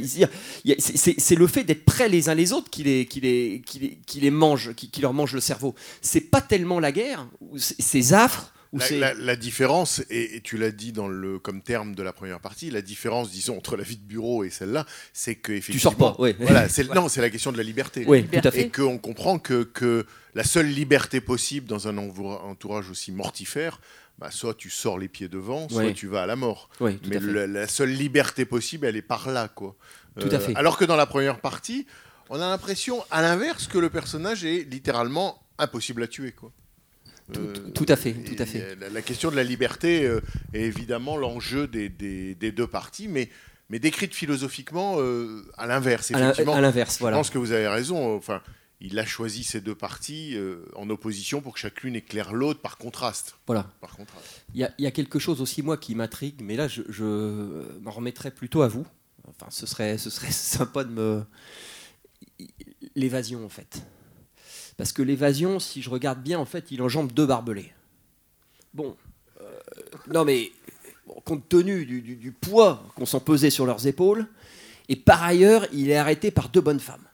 [0.80, 3.98] c'est- le fait d'être prêts les uns les autres qui les, qui les, qui les,
[4.06, 5.76] qui les mange, qui, leur mange le cerveau.
[6.02, 8.98] C'est pas tellement la guerre, ces affres, La, c'est...
[9.00, 12.40] la- la différence, et, et tu l'as dit dans le, comme terme de la première
[12.40, 15.96] partie, la différence, disons, entre la vie de bureau et celle-là, c'est que Tu sors
[15.96, 16.36] pas, oui.
[16.40, 18.06] Voilà, c'est, non, c'est la question de la liberté.
[18.08, 18.70] Oui, tout à Et fait.
[18.70, 20.06] qu'on comprend que, que
[20.36, 23.82] la seule liberté possible dans un entourage aussi mortifère,
[24.20, 26.70] bah, soit tu sors les pieds devant, soit tu vas à la mort.
[26.80, 29.76] Mais le- la seule liberté possible, elle est par là, quoi.
[30.18, 30.56] Euh, Tout à fait.
[30.56, 31.88] Alors que dans la première partie,
[32.30, 36.52] on a l'impression, à l'inverse, que le personnage est littéralement impossible à tuer, quoi.
[37.38, 38.76] Euh, tout à fait, tout à et fait.
[38.76, 40.22] La, la question de la liberté euh,
[40.54, 43.30] est évidemment l'enjeu des, des- des deux parties, mais,
[43.70, 46.12] mais décrite philosophiquement euh, à l'inverse.
[46.12, 48.16] À l'in- Effectivement, à l'inverse, je pense que vous avez raison.
[48.16, 48.42] Enfin,
[48.84, 52.78] il a choisi ces deux parties euh, en opposition pour que chacune éclaire l'autre par
[52.78, 53.36] contraste.
[53.46, 53.70] Voilà.
[53.80, 54.42] Par contraste.
[54.56, 56.82] Il y, a- il y a quelque chose aussi, moi, qui m'intrigue, mais là, je,
[56.90, 57.04] je
[57.82, 58.86] m'en remettrais plutôt à vous.
[59.28, 61.24] Enfin, ce serait, ce serait sympa de me.
[62.96, 63.84] L'évasion, en fait.
[64.82, 67.72] Parce que l'évasion, si je regarde bien, en fait, il enjambe deux barbelés.
[68.74, 68.98] Bon.
[69.40, 69.46] euh,
[70.12, 70.52] non, mais
[71.24, 74.26] compte tenu du, poids qu'on s'en pesait sur leurs épaules,
[74.90, 77.06] et par ailleurs, il est arrêté par deux bonnes femmes.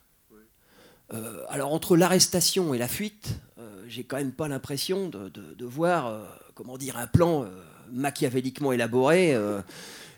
[1.14, 5.66] Euh, alors, entre l'arrestation et la fuite, euh, j'ai quand même pas l'impression de, de-
[5.66, 6.26] voir,
[6.56, 7.46] comment dire, un plan
[7.92, 9.36] machiavéliquement élaboré.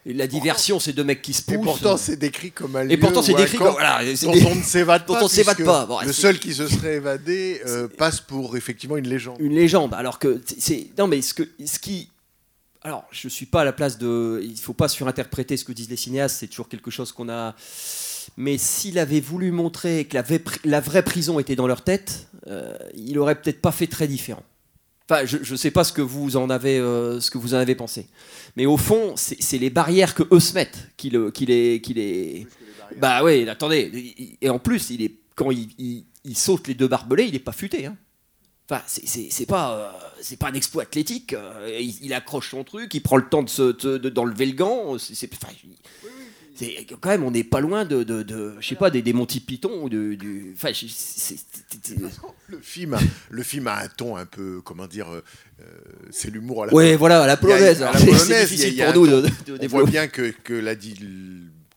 [0.05, 1.55] Et la diversion, c'est deux mecs qui se poussent.
[1.55, 4.45] Et pourtant, c'est décrit comme un Et lieu pourtant, c'est décrit comme- voilà, dont des-
[4.45, 5.19] on ne s'évade pas.
[5.65, 5.85] pas.
[5.85, 9.37] Bon, le seul qui se serait évadé euh, passe pour effectivement une légende.
[9.39, 9.93] une légende.
[9.93, 12.09] Alors que c'est- non, mais ce que ce qui
[12.81, 15.89] alors je suis pas à la place de il faut pas surinterpréter ce que disent
[15.89, 16.37] les cinéastes.
[16.39, 17.55] C'est toujours quelque chose qu'on a.
[18.37, 21.83] Mais s'il avait voulu montrer que la vraie, pri- la vraie prison était dans leur
[21.83, 24.43] tête, euh, il aurait peut-être pas fait très différent.
[25.09, 27.57] Enfin, je ne sais pas ce que vous en avez, euh, ce que vous en
[27.57, 28.07] avez pensé.
[28.59, 32.45] Mais au fond, c'est les barrières que eux se mettent qui, le, qui les, qui.
[32.97, 34.35] Bah oui, attendez.
[34.41, 36.03] Et en plus, il est quand il,
[36.35, 37.85] saute les deux barbelés, il est pas futé.
[37.85, 37.95] Hein.
[38.69, 39.91] Enfin, c'est- pas, euh,
[40.21, 41.31] c'est pas un exploit athlétique.
[41.31, 44.97] euh, il, accroche son truc, il prend le temps de se- de- d'enlever le gant.
[44.97, 45.77] c'est- enfin, il-
[46.59, 49.13] c'est- quand même, on n'est pas loin de, de, de- je sais pas, des, des
[49.13, 50.51] Monty Python ou de, du.
[50.55, 51.37] Enfin, c'est- c'est-
[51.81, 51.95] c'est-
[52.47, 55.23] Le film, a, le film a un ton un peu, comment dire, euh,
[55.61, 55.63] euh,
[56.11, 57.83] c'est l'humour à la Ouais, voilà, à la polonaise.
[57.93, 59.29] c'est- difficile pour nous de,
[59.61, 60.75] On voit bien que, que la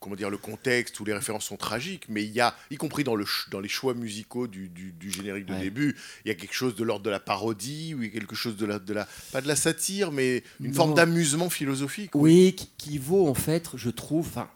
[0.02, 3.04] comment dire, le contexte où les références sont tragiques, mais il y a, y compris
[3.04, 4.70] dans, le, dans les choix musicaux du,
[5.08, 8.34] générique de début, il y a quelque chose de l'ordre de la parodie, ou quelque
[8.34, 12.10] chose de la, de la, pas de la satire, mais une forme d'amusement philosophique.
[12.14, 14.48] Oui, qui, vaut en fait, je trouve, enfin,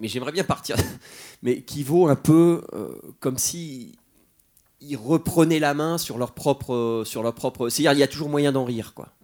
[0.00, 0.76] mais j'aimerais bien partir,
[1.42, 3.96] mais qui vaut un peu euh, comme si
[4.80, 7.68] ils reprenaient la main sur leur propre, sur leur propre.
[7.68, 9.14] C'est-à-dire, il y a toujours moyen d'en rire, quoi.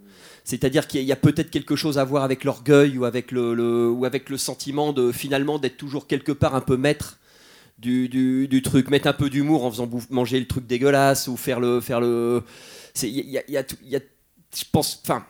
[0.44, 4.04] C'est-à-dire qu'il y a peut-être quelque chose à voir avec l'orgueil ou avec le, ou
[4.04, 7.18] avec le sentiment de finalement d'être toujours quelque part un peu maître
[7.78, 11.60] du, du, truc, mettre un peu d'humour en faisant manger le truc dégueulasse ou faire
[11.60, 12.42] le faire le.
[13.02, 14.00] Il y a, y a,
[14.54, 15.24] je pense, enfin,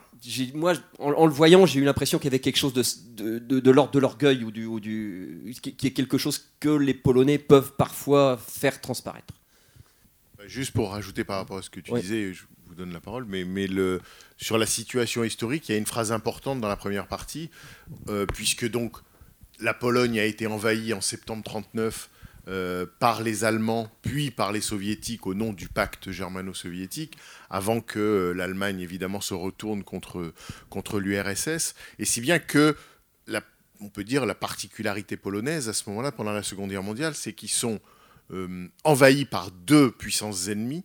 [0.53, 3.71] moi, en, le voyant, j'ai eu l'impression qu'il y avait quelque chose de, de, de,
[3.71, 7.73] l'ordre de l'orgueil ou du, ou du qui, est quelque chose que les Polonais peuvent
[7.77, 9.33] parfois faire transparaître.
[10.47, 12.43] Juste pour rajouter par rapport à ce que tu disais, je
[12.89, 13.67] la parole, mais,
[14.37, 17.49] sur la situation historique, il y a une phrase importante dans la première partie,
[18.09, 18.97] euh, puisque donc
[19.59, 22.09] la Pologne a été envahie en septembre 1939
[22.47, 27.17] euh, par les Allemands, puis par les Soviétiques au nom du pacte germano-soviétique,
[27.51, 30.33] avant que euh, l'Allemagne évidemment se retourne contre,
[30.69, 32.75] contre l'URSS, et si bien que
[33.83, 37.33] on peut dire la particularité polonaise à ce moment-là, pendant la Seconde Guerre mondiale, c'est
[37.33, 37.79] qu'ils sont
[38.83, 40.83] envahis par deux puissances ennemies,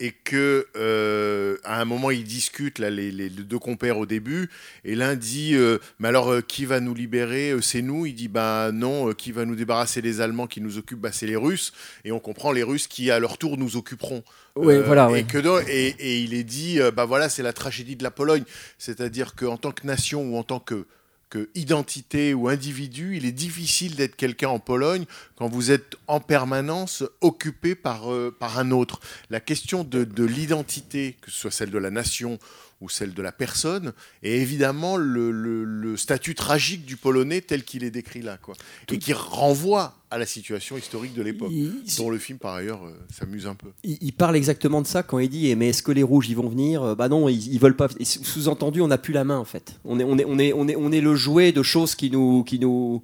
[0.00, 4.48] et que euh, à un moment ils discutent là les, deux compères au début
[4.84, 7.54] et l'un dit euh, mais alors euh, qui va nous libérer?
[7.60, 11.00] C'est nous il dit bah non qui va nous débarrasser des Allemands qui nous occupent?
[11.00, 11.72] Bah c'est les Russes
[12.04, 14.24] et on comprend les Russes qui à leur tour nous occuperont.
[14.56, 18.02] Ouais, voilà, et, que et, et, il est dit bah voilà c'est la tragédie de
[18.02, 18.42] la Pologne
[18.78, 20.86] c'est-à-dire qu'en tant que nation ou en tant que
[21.30, 26.20] que identité ou individu, il est difficile d'être quelqu'un en Pologne quand vous êtes en
[26.20, 29.00] permanence occupé par, euh, par un autre.
[29.30, 32.38] La question de, de l'identité, que ce soit celle de la nation
[32.80, 37.90] ou celle de la personne, et évidemment le, statut tragique du Polonais tel qu'il est
[37.90, 38.54] décrit là, quoi,
[38.90, 41.52] et qui renvoie à la situation historique de l'époque,
[41.98, 43.68] dont le film par ailleurs euh, s'amuse un peu.
[43.84, 46.36] Il, parle exactement de ça quand il dit eh, mais est-ce que les rouges ils
[46.36, 46.82] vont venir?
[46.82, 47.88] Euh, Bah non, ils, veulent pas.
[48.02, 49.78] Sous-entendu, on n'a plus la main en fait.
[49.84, 52.10] On est, on est, on est, on est, on est le jouet de choses qui
[52.10, 53.02] nous, qui nous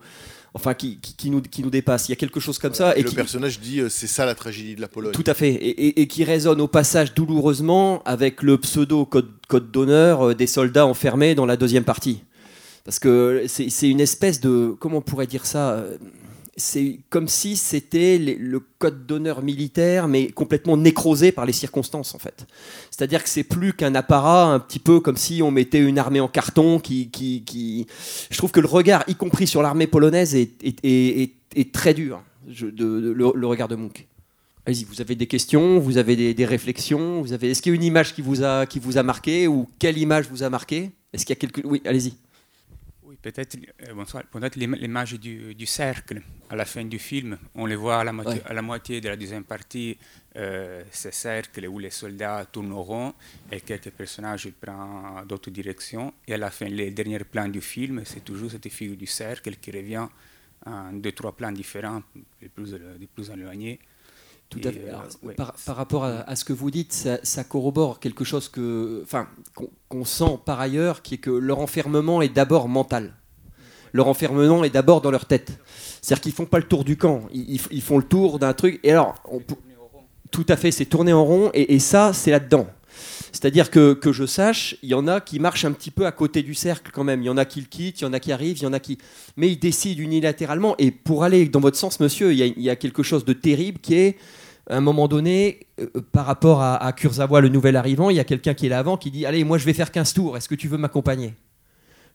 [0.57, 2.09] enfin qui, qui, nous, qui nous dépasse.
[2.09, 2.97] Il y a quelque chose comme ça.
[2.97, 5.13] Et, le personnage dit euh, c'est ça la tragédie de la Pologne.
[5.13, 5.51] Tout à fait.
[5.53, 10.87] Et, qui résonne au passage douloureusement avec le pseudo code, code d'honneur euh, des soldats
[10.87, 12.23] enfermés dans la deuxième partie.
[12.85, 14.75] Parce que c'est une espèce de.
[14.81, 15.99] Comment on pourrait dire ça euh,
[16.57, 22.19] c'est comme si c'était le code d'honneur militaire, mais complètement nécrosé par les circonstances, en
[22.19, 22.47] fait.
[22.91, 26.21] C'est-à-dire que c'est plus qu'un apparat, un petit peu comme si on mettait une armée
[26.21, 27.11] en carton qui.
[27.11, 27.87] qui,
[28.31, 33.13] Je trouve que le regard, y compris sur l'armée polonaise, est, est, très dur, de,
[33.13, 34.07] le, regard de Munch.
[34.65, 37.51] Allez-y, vous avez des questions, vous avez des, réflexions, vous avez.
[37.51, 39.99] Est-ce qu'il y a une image qui vous a, qui vous a marqué, ou quelle
[39.99, 40.91] image vous a marqué?
[41.13, 41.61] Est-ce qu'il y a quelque.
[41.67, 42.15] Oui, allez-y
[43.23, 43.57] peut-être
[44.31, 47.39] peut l'image du, du, cercle à la fin du film.
[47.55, 49.99] On le voit à la moitié, à la moitié de la deuxième partie,
[50.37, 53.15] euh, ce cercle où les soldats tournent au rond
[53.51, 56.13] et quelques personnages prennent d'autres directions.
[56.27, 59.57] Et à la fin, les derniers plans du film, c'est toujours cette figure du cercle
[59.57, 60.07] qui revient
[60.65, 62.03] en deux, trois plans différents,
[62.41, 63.79] les plus, les plus éloignés.
[64.49, 64.85] Tout à fait.
[64.89, 69.29] Euh, par, rapport à, ce que vous dites, ça, corrobore quelque chose que, enfin,
[69.89, 73.15] qu'on sent par ailleurs, qui est que leur enfermement est d'abord mental.
[73.93, 75.59] Leur enfermement est d'abord dans leur tête.
[76.01, 78.79] C'est-à-dire qu'ils font pas le tour du camp, ils, font le tour d'un truc.
[78.85, 79.21] Et alors,
[80.31, 82.67] tout à fait, c'est tourner en rond, et, ça, c'est là-dedans.
[83.33, 86.13] C'est-à-dire que, que je sache, il y en a qui marchent un petit peu à
[86.13, 87.23] côté du cercle quand même.
[87.23, 88.67] Il y en a qui le quittent, il y en a qui arrivent, il y
[88.67, 88.99] en a qui.
[89.37, 90.75] Mais ils décident unilatéralement.
[90.79, 93.95] Et pour aller dans votre sens, monsieur, il y a, quelque chose de terrible qui
[93.95, 94.17] est
[94.69, 98.25] à un moment donné, euh, par rapport à, à, le nouvel arrivant, il y a
[98.25, 100.49] quelqu'un qui est là avant qui dit Allez, moi je vais faire 15 tours, est-ce
[100.49, 101.35] que tu veux m'accompagner?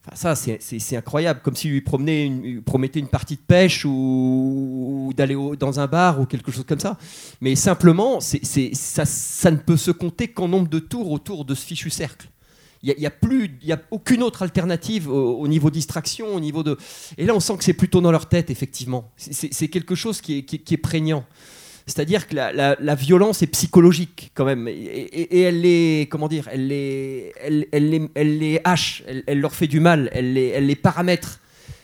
[0.04, 5.80] Enfin, ça, c'est incroyable, comme s'il lui promettait une partie de pêche ou, d'aller dans
[5.80, 6.98] un bar ou quelque chose comme ça.
[7.40, 11.92] Mais simplement, ça, ne peut se compter qu'en nombre de tours autour de ce fichu
[11.92, 12.30] cercle.
[12.82, 16.78] Il n'y a, a, a aucune autre alternative au, niveau distraction, au niveau de.
[17.20, 19.12] Et là, on sent que c'est plutôt dans leur tête, effectivement.
[19.18, 21.26] C'est quelque chose qui est prégnant.
[21.88, 27.34] C'est-à-dire que la, violence est psychologique quand même, et, elle les, comment dire, elle les,
[27.42, 31.40] elle, elle, elle les hache, elle, leur fait du mal, elle les, elle les paramètre.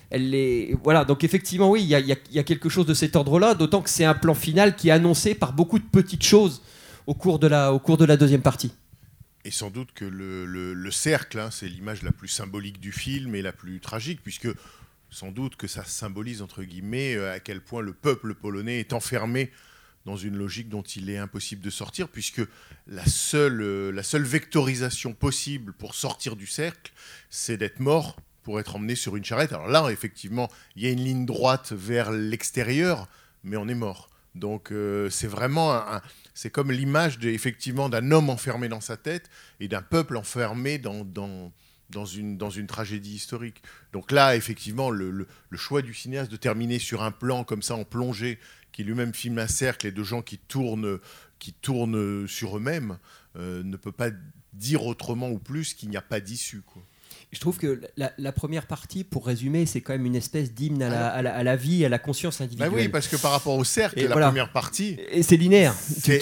[0.10, 0.76] Elle les...
[0.84, 3.90] Voilà, donc effectivement, oui, il y, y a, quelque chose de cet ordre-là, d'autant que
[3.90, 6.62] c'est un plan final qui est annoncé par beaucoup de petites choses
[7.08, 8.72] au cours de la, au cours de la deuxième partie.
[9.44, 13.34] Et sans doute que le, le, cercle, hein, c'est l'image la plus symbolique du film
[13.36, 14.50] et la plus tragique, puisque
[15.10, 18.94] sans doute que ça symbolise, entre guillemets, euh, à quel point le peuple polonais est
[18.94, 19.52] enfermé
[20.08, 22.42] dans une logique dont il est impossible de sortir, puisque
[22.88, 26.94] la seule, euh, la seule vectorisation possible pour sortir du cercle,
[27.30, 29.52] c'est d'être mort pour être emmené sur une charrette.
[29.52, 33.10] Alors là, effectivement, il y a une ligne droite vers l'extérieur,
[33.44, 34.10] mais on est mort.
[34.34, 36.02] Donc euh, c'est vraiment un,
[36.34, 41.04] c'est comme l'image effectivement d'un homme enfermé dans sa tête et d'un peuple enfermé dans,
[41.04, 41.52] dans,
[41.90, 43.62] dans, une, dans une tragédie historique.
[43.92, 47.76] Donc là, effectivement, le, le, choix du cinéaste de terminer sur un plan comme ça
[47.76, 48.40] en plongée,
[48.78, 51.00] qui lui-même filme un cercle et de gens qui tournent,
[51.40, 53.00] qui tournent sur eux-mêmes,
[53.36, 54.12] euh, ne peut pas
[54.54, 56.62] dire autrement ou plus qu'il n'y a pas d'issue.
[56.62, 56.84] Quoi.
[57.34, 60.84] Je trouve que la, la, première partie, pour résumer, c'est quand même une espèce d'hymne
[60.84, 62.70] à, à, à, la vie, à la conscience individuelle.
[62.70, 64.28] Bah oui, parce que par rapport au cercle, et la voilà.
[64.28, 64.96] première partie.
[65.10, 65.74] Et c'est linéaire.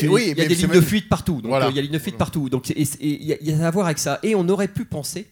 [0.04, 0.78] Oui, il y a des lignes même...
[0.78, 1.42] de fuite partout.
[1.42, 1.68] Donc voilà.
[1.68, 2.48] il y a des lignes de fuite partout.
[2.48, 4.20] Donc il y, y, a à voir avec ça.
[4.24, 5.30] Et on aurait pu penser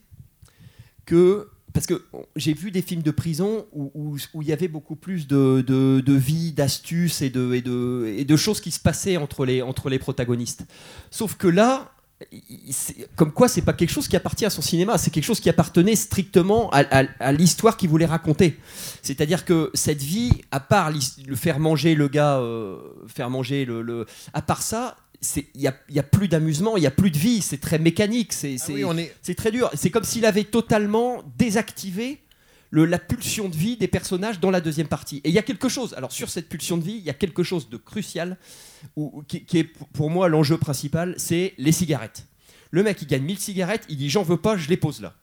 [1.05, 1.47] que.
[1.73, 2.05] Parce que
[2.35, 6.13] j'ai vu des films de prison où, où, il y avait beaucoup plus de, de,
[6.13, 9.89] vie, d'astuces et de, et, de, et de choses qui se passaient entre les, entre
[9.89, 10.65] les protagonistes.
[11.09, 11.91] Sauf que là,
[13.15, 15.49] comme quoi c'est pas quelque chose qui appartient à son cinéma, c'est quelque chose qui
[15.49, 18.59] appartenait strictement à, l'histoire qu'il voulait raconter.
[19.01, 24.05] C'est-à-dire que cette vie, à part le faire manger le gars, euh, faire manger le,
[24.33, 24.95] à part ça,
[25.35, 27.79] il n'y a, y a, plus d'amusement, il n'y a plus de vie, c'est très
[27.79, 29.35] mécanique, c'est ah oui, est...
[29.35, 29.69] très dur.
[29.73, 32.19] C'est comme s'il avait totalement désactivé
[32.69, 35.17] le, la pulsion de vie des personnages dans la deuxième partie.
[35.23, 37.13] Et il y a quelque chose, alors sur cette pulsion de vie, il y a
[37.13, 38.37] quelque chose de crucial,
[38.95, 42.25] où, qui, qui, est pour moi l'enjeu principal, c'est les cigarettes.
[42.71, 45.13] Le mec, il gagne 1000 cigarettes, il dit j'en veux pas, je les pose là.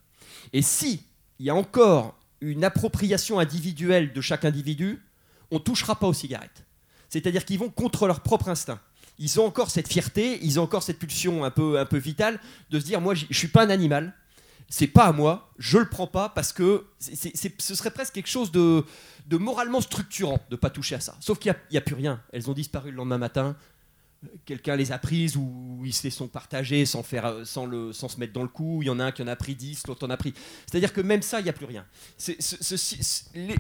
[0.53, 1.03] Et si
[1.41, 5.03] il y a encore une appropriation individuelle de chaque individu,
[5.51, 6.65] on touchera pas aux cigarettes.
[7.09, 8.81] C'est-à-dire qu'ils vont contre leur propre instinct.
[9.21, 12.41] Ils ont encore cette fierté, ils ont encore cette pulsion un peu, un peu vitale
[12.71, 14.15] de se dire moi je suis pas un animal,
[14.71, 18.51] c'est pas à moi, je le prends pas parce que ce serait presque quelque chose
[18.51, 18.85] de,
[19.27, 21.17] de moralement structurant de pas toucher à ça.
[21.21, 22.23] Sauf qu'il n'y a, plus rien.
[22.33, 23.57] Elles ont disparu le lendemain matin.
[24.45, 28.09] Quelqu'un les a prises ou ils se les sont partagées sans, faire, sans, le, sans
[28.09, 28.83] se mettre dans le coup.
[28.83, 30.35] Il y en a un qui en a pris 10, l'autre en a pris.
[30.71, 31.85] C'est-à-dire que même ça, il n'y a plus rien.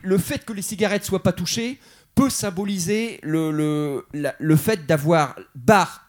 [0.03, 1.81] Le fait que les cigarettes soient pas touchées
[2.15, 4.07] peut symboliser le, le,
[4.39, 6.07] le fait d'avoir barre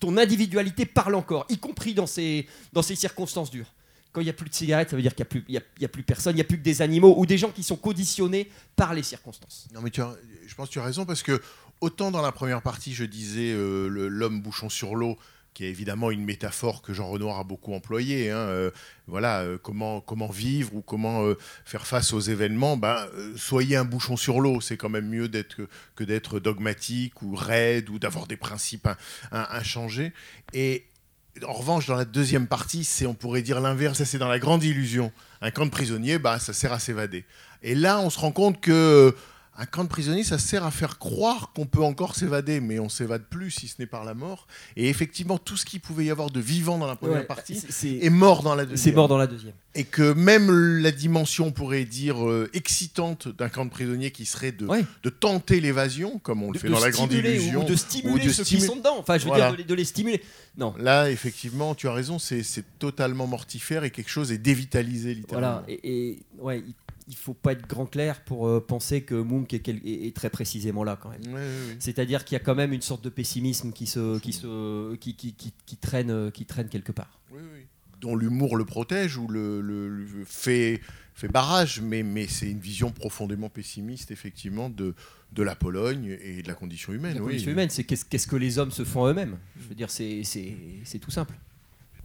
[0.00, 3.72] ton individualité parle encore, y compris dans ces, dans ces circonstances dures
[4.12, 5.88] quand il n'y a plus de cigarettes, ça veut dire qu'il n'y a, a, a,
[5.88, 8.50] plus personne, il n'y a plus que des animaux ou des gens qui sont conditionnés
[8.74, 9.68] par les circonstances.
[9.72, 10.00] Non, mais tu
[10.46, 11.40] je pense que tu as raison parce que
[11.80, 15.16] autant dans la première partie, je disais euh, l'homme bouchon sur l'eau,
[15.54, 18.30] qui est évidemment une métaphore que Jean Renoir a beaucoup employée.
[18.30, 18.70] Hein, euh,
[19.06, 22.76] voilà, euh, comment, comment vivre ou comment euh, faire face aux événements.
[22.76, 27.90] Ben, soyez un bouchon sur l'eau, c'est quand même mieux que, d'être dogmatique ou raide
[27.90, 28.88] ou d'avoir des principes
[29.32, 30.12] inchangés.
[30.52, 30.86] Et
[31.46, 34.62] en revanche, dans la deuxième partie, c'est, on pourrait dire l'inverse, c'est dans la grande
[34.64, 35.12] illusion.
[35.40, 37.24] Un camp de prisonniers, bah, ça sert à s'évader.
[37.62, 39.14] Et là, on se rend compte que
[39.60, 42.88] un camp de prisonniers, ça sert à faire croire qu'on peut encore s'évader, mais on
[42.88, 44.46] s'évade plus si ce n'est par la mort.
[44.74, 47.52] Et effectivement, tout ce qu'il pouvait y avoir de vivant dans la première ouais, partie
[47.52, 48.78] est, est, mort dans la deuxième.
[48.78, 49.52] C'est mort dans la deuxième.
[49.74, 54.24] Et que même la dimension, on pourrait dire, euh, excitante d'un camp de prisonniers qui
[54.24, 54.82] serait de, ouais.
[55.02, 57.62] de tenter l'évasion, comme on le de, fait dans la grande illusion.
[57.62, 58.96] Ou de stimuler ou de ceux stimu qui sont dedans.
[58.98, 59.48] Enfin, je veux voilà.
[59.48, 60.22] dire, de les, de les, stimuler.
[60.56, 60.74] Non.
[60.78, 65.60] Là, effectivement, tu as raison, c'est totalement mortifère et quelque chose est dévitalisé, littéralement.
[65.60, 65.64] Voilà.
[65.68, 66.74] Et, et ouais, il
[67.16, 70.84] faut pas être grand clair pour euh, penser que Munch est, est, est, très précisément
[70.84, 71.20] là quand même.
[71.26, 71.76] Oui, oui, oui.
[71.78, 75.14] C'est-à-dire qu'il y a quand même une sorte de pessimisme qui se, qui se, qui,
[75.14, 77.20] qui, qui, qui traîne, qui traîne quelque part.
[78.00, 80.80] Dont l'humour le protège ou le, le, le, fait,
[81.14, 84.94] fait barrage, mais, mais c'est une vision profondément pessimiste effectivement de,
[85.32, 87.14] de la Pologne et de la condition humaine.
[87.14, 89.36] La condition humaine, c'est qu'est-ce -ce que les hommes se font eux-mêmes?
[89.60, 91.34] Je veux dire, c'est tout simple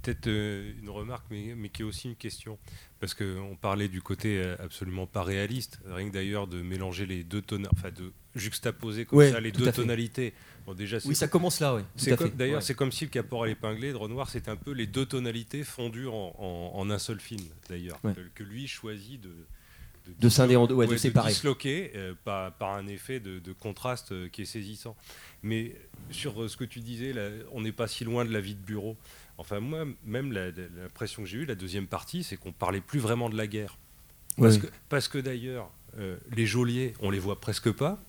[0.06, 2.58] peut-être euh, une remarque, mais, mais, qui est aussi une question.
[3.00, 7.24] Parce qu'on parlait du côté euh, absolument pas réaliste, rien que d'ailleurs de mélanger les
[7.24, 10.34] deux tonalités, enfin de juxtaposer comme ouais, ça les deux tonalités.
[10.66, 11.82] Bon, déjà, oui, ça commence là, oui.
[12.36, 12.62] D'ailleurs, ouais.
[12.62, 16.08] c'est comme si le Caporal épinglé de Renoir, c'est un peu les deux tonalités fondues
[16.08, 18.14] en, en, en un seul film, d'ailleurs, ouais.
[18.34, 19.30] que, lui choisit de.
[20.08, 21.30] De, de scinder en deux, ouais, de séparer.
[21.30, 24.96] disloquer euh, par, par, un effet de, de contraste euh, qui est saisissant.
[25.42, 25.76] Mais
[26.12, 28.54] sur euh, ce que tu disais, là, on n'est pas si loin de la vie
[28.54, 28.98] de bureau.
[29.38, 33.30] Enfin, moi, même l'impression que j'ai eue, la deuxième partie, c'est qu'on parlait plus vraiment
[33.30, 33.78] de la guerre.
[34.38, 34.62] Parce, oui.
[34.62, 35.70] que, parce que d'ailleurs,
[36.00, 38.00] euh, les geôliers, on les voit presque pas.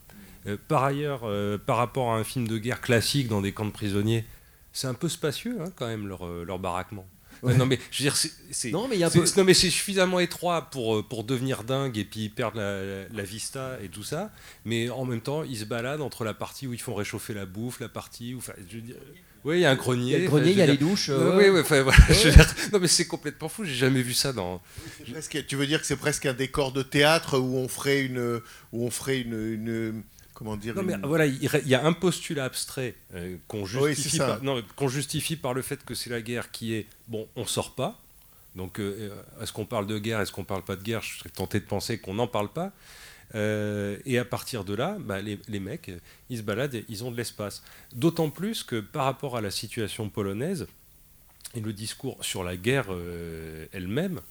[0.45, 3.65] Euh, par ailleurs, euh, par rapport à un film de guerre classique dans des camps
[3.65, 4.25] de prisonniers,
[4.71, 7.07] c'est un peu spacieux hein, quand même leur, leur baraquement.
[7.43, 7.55] Ouais.
[7.55, 9.23] non mais je veux dire, c'est non mais peu...
[9.37, 13.23] non mais c'est suffisamment étroit pour pour devenir dingue et puis perdre la, la, la,
[13.23, 14.31] vista et tout ça.
[14.65, 17.45] Mais en même temps, ils se baladent entre la partie où ils font réchauffer la
[17.45, 18.95] bouffe, la partie où, enfin, je veux dire,
[19.47, 20.03] oui, il y a un grenier.
[20.03, 21.07] Il y a le grenier, il y a les douches.
[21.09, 21.37] Euh...
[21.37, 22.31] Oui, oui, enfin, voilà, ouais.
[22.31, 22.55] dire...
[22.73, 23.63] Non, mais c'est complètement fou.
[23.63, 24.61] J'ai jamais vu ça dans.
[25.09, 28.41] Presque, tu veux dire que c'est presque un décor de théâtre où on ferait une,
[28.73, 30.87] où on ferait une, une comment dire Non, une...
[30.87, 34.41] mais voilà, il y a un postulat abstrait euh, qu'on justifie, oui, par...
[34.75, 38.01] qu justifie par le fait que c'est la guerre qui est bon, on sort pas.
[38.57, 39.11] Donc, euh,
[39.41, 41.01] est-ce qu'on parle de guerre, est-ce qu'on parle pas de guerre?
[41.03, 42.73] Je serais tenté de penser qu'on n'en parle pas.
[43.35, 45.91] Euh, et à partir de là, bah, les, les, mecs,
[46.29, 47.63] ils se baladent, et ils ont de l'espace.
[47.93, 50.67] D'autant plus que par rapport à la situation polonaise
[51.55, 54.21] et le discours sur la guerre euh, elle-même,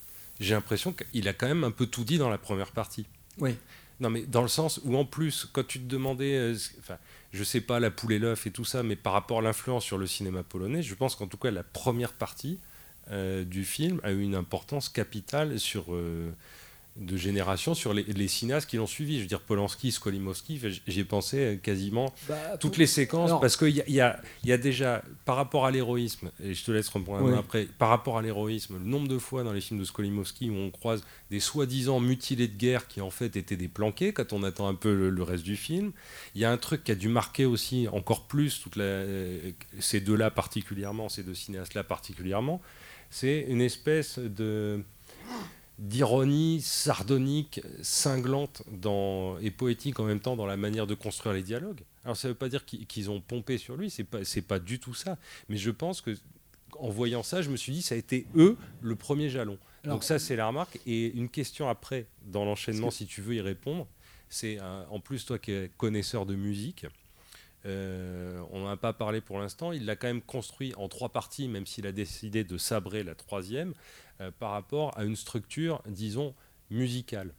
[0.41, 3.07] j'ai l'impression qu'il a quand même un peu tout dit dans la première partie.
[3.39, 3.57] Oui.
[4.01, 6.99] Non, mais dans le sens où, en plus, quand tu te demandais, euh, enfin,
[7.33, 9.85] je sais pas, la poule et l'œuf et tout ça, mais par rapport à l'influence
[9.85, 12.59] sur le cinéma polonais, je pense qu'en tout cas, la première partie
[13.11, 16.31] euh, du film a eu une importance capitale sur, euh,
[16.99, 19.17] de génération sur les, les cinéastes qui l'ont suivi.
[19.17, 23.69] Je veux dire, Polanski, Skolimowski, j'ai pensé euh, quasiment Bah, toutes les séquences, parce qu'il
[23.77, 26.89] y, y a, il y a déjà, par rapport à l'héroïsme, et je te laisse
[26.89, 27.37] reprendre Oui.
[27.39, 30.55] après, par rapport à l'héroïsme, le nombre de fois dans les films de Skolimowski où
[30.55, 34.43] on croise des soi-disant mutilés de guerre qui en fait étaient des planqués quand on
[34.43, 35.93] attend un peu le, le reste du film.
[36.35, 39.51] Il y a un truc qui a dû marquer aussi encore plus toute la- euh,
[39.81, 42.63] ces deux-là particulièrement, ces deux cinéastes-là particulièrement,
[43.11, 44.83] c'est une espèce de
[45.79, 51.43] d'ironie sardonique, cinglante dans, et poétique en même temps dans la manière de construire les
[51.43, 51.83] dialogues.
[52.05, 54.59] Alors ça ne veut pas dire qu'ils ont pompé sur lui, c'est pas c'est pas
[54.59, 55.19] du tout ça.
[55.49, 56.17] Mais je pense que
[56.79, 59.59] en voyant ça, je me suis dit ça a été eux le premier jalon.
[59.85, 60.79] Alors- Donc ça c'est la remarque.
[60.87, 63.87] Et une question après dans l'enchaînement, si tu veux y répondre,
[64.29, 66.87] c'est euh, en plus toi qui es connaisseur de musique.
[67.67, 69.73] Euh, on n'en a pas parlé pour l'instant.
[69.73, 73.15] Il l'a quand même construit en trois parties, même s'il a décidé de sabrer la
[73.15, 73.75] troisième,
[74.21, 76.35] euh, par rapport à une structure, disons,
[76.71, 77.35] musicale.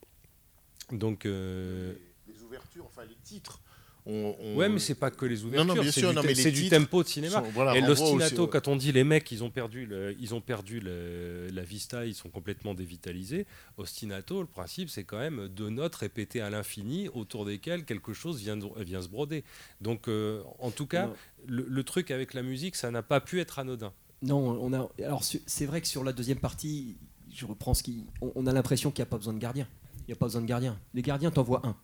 [0.92, 1.96] Donc, euh,
[2.28, 3.62] Les ouvertures, enfin les titres.
[4.10, 6.22] On, on- ouais, mais c'est pas que les ouvertures, non, bien c'est sûr, du, non,
[6.22, 7.40] te- mais les c'est du titres tempo de cinéma.
[7.44, 10.40] sont- voilà, et l'ostinato, quand on dit les mecs, ils ont perdu, le- ils ont
[10.40, 13.46] perdu le- la vista, ils sont complètement dévitalisés.
[13.78, 18.40] Ostinato, le principe, c'est quand même deux notes répétées à l'infini autour desquelles quelque chose
[18.42, 19.44] vient, se broder.
[19.82, 21.10] Donc, euh, en tout cas,
[21.46, 23.92] le, le truc avec la musique, ça n'a pas pu être anodin.
[24.22, 24.90] Non, on a.
[25.04, 26.98] Alors c'est vrai que sur la deuxième partie,
[27.32, 28.06] je reprends ce qui.
[28.22, 29.68] On, on a l'impression qu'il n'y a pas besoin de gardien.
[30.00, 30.80] Il n'y a pas besoin de gardien.
[30.94, 31.76] Les gardiens, t'envoies un.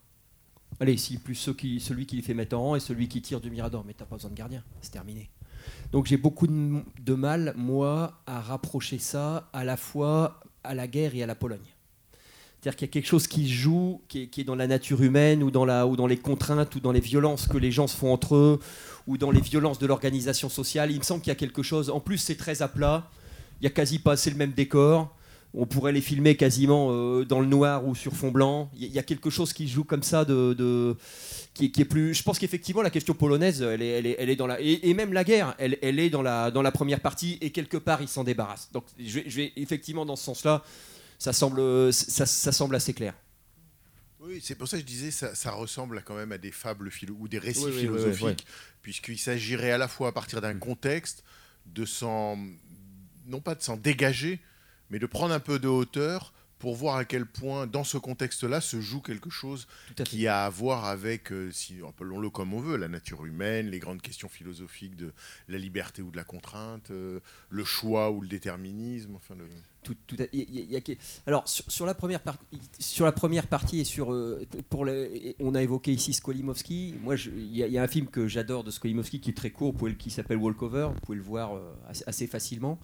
[0.80, 3.50] Allez, si plus ceux qui, celui fait mettre en rang et celui qui tire du
[3.50, 4.64] mirador, mais t'as pas besoin de gardien.
[4.82, 5.30] C'est terminé.
[5.92, 11.16] Donc j'ai beaucoup de, mal, moi, à rapprocher ça à la fois à la guerre
[11.16, 11.60] et à la Pologne.
[12.60, 15.44] C'est-à-dire qu'il y a quelque chose qui se joue, qui est, dans la nature humaine
[15.44, 18.14] ou dans, ou dans les contraintes ou dans les violences que les gens se font
[18.14, 18.60] entre eux
[19.06, 20.90] ou dans les violences de l'organisation sociale.
[20.92, 21.90] Il me semble qu'il y a quelque chose.
[21.90, 23.10] En plus, c'est très à plat.
[23.60, 25.14] Il y a quasi pas assez le même décor.
[25.56, 28.72] On pourrait les filmer quasiment euh, dans le noir ou sur fond blanc.
[28.74, 30.98] Il y a- il y a quelque chose qui joue comme ça de, de-
[31.54, 32.16] qui, est- qui est plus.
[32.16, 34.80] Je pense qu'effectivement la question polonaise, elle est, elle est, elle est dans la et,
[34.90, 37.78] et même la guerre, elle, elle est dans la dans la première partie et quelque
[37.78, 38.70] part ils s'en débarrassent.
[38.72, 40.64] Donc je vais, je vais effectivement dans ce sens-là,
[41.20, 43.14] ça semble ça, ça semble assez clair.
[44.20, 46.90] Oui, c'est pour ça que je disais ça, ça ressemble quand même à des fables
[47.20, 48.54] ou des récits Oui, oui, oui, philosophiques, oui.
[48.82, 51.24] puisqu'il s'agirait à la fois à partir d'un contexte
[51.68, 52.38] de s'en,
[53.28, 54.40] non pas de s'en dégager,
[54.94, 58.62] mais de prendre un peu de hauteur pour voir à quel point dans ce contexte-là
[58.62, 59.68] se joue quelque chose
[60.06, 63.80] qui a à voir avec, euh, si appelons-le comme on veut, la nature humaine, les
[63.80, 65.12] grandes questions philosophiques de
[65.50, 67.20] la liberté ou de la contrainte, euh,
[67.50, 69.44] le choix ou le déterminisme, enfin le...
[69.84, 70.96] Tout, tout à- il y a- il y a- il y a-
[71.28, 72.46] alors sur, sur la première partie,
[72.80, 74.88] sur la première partie et sur euh, pour
[75.40, 76.96] on a évoqué ici Skolimowski.
[77.02, 79.34] Moi, il y, a- il y a un film que j'adore de Skolimowski qui est
[79.34, 80.88] très court, vous pouvez le- qui s'appelle Walkover.
[80.94, 82.80] Vous pouvez le voir euh, assez, assez facilement.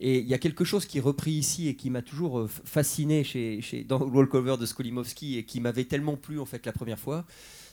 [0.00, 2.48] Et il y a quelque chose qui est repris ici et qui m'a toujours euh,
[2.48, 6.98] fasciné chez, dans Walkover de Skolimowski et qui m'avait tellement plu en fait la première
[6.98, 7.26] fois,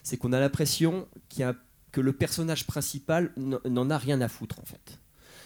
[0.04, 1.08] c'est qu'on a l'impression
[1.92, 5.00] que le personnage principal n'en a rien à foutre en fait.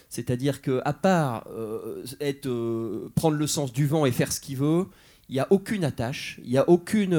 [0.09, 4.41] C'est-à-dire que à part euh, être, euh, prendre le sens du vent et faire ce
[4.41, 4.87] qu'il veut,
[5.29, 7.13] il n'y a aucune attache, il y a aucune,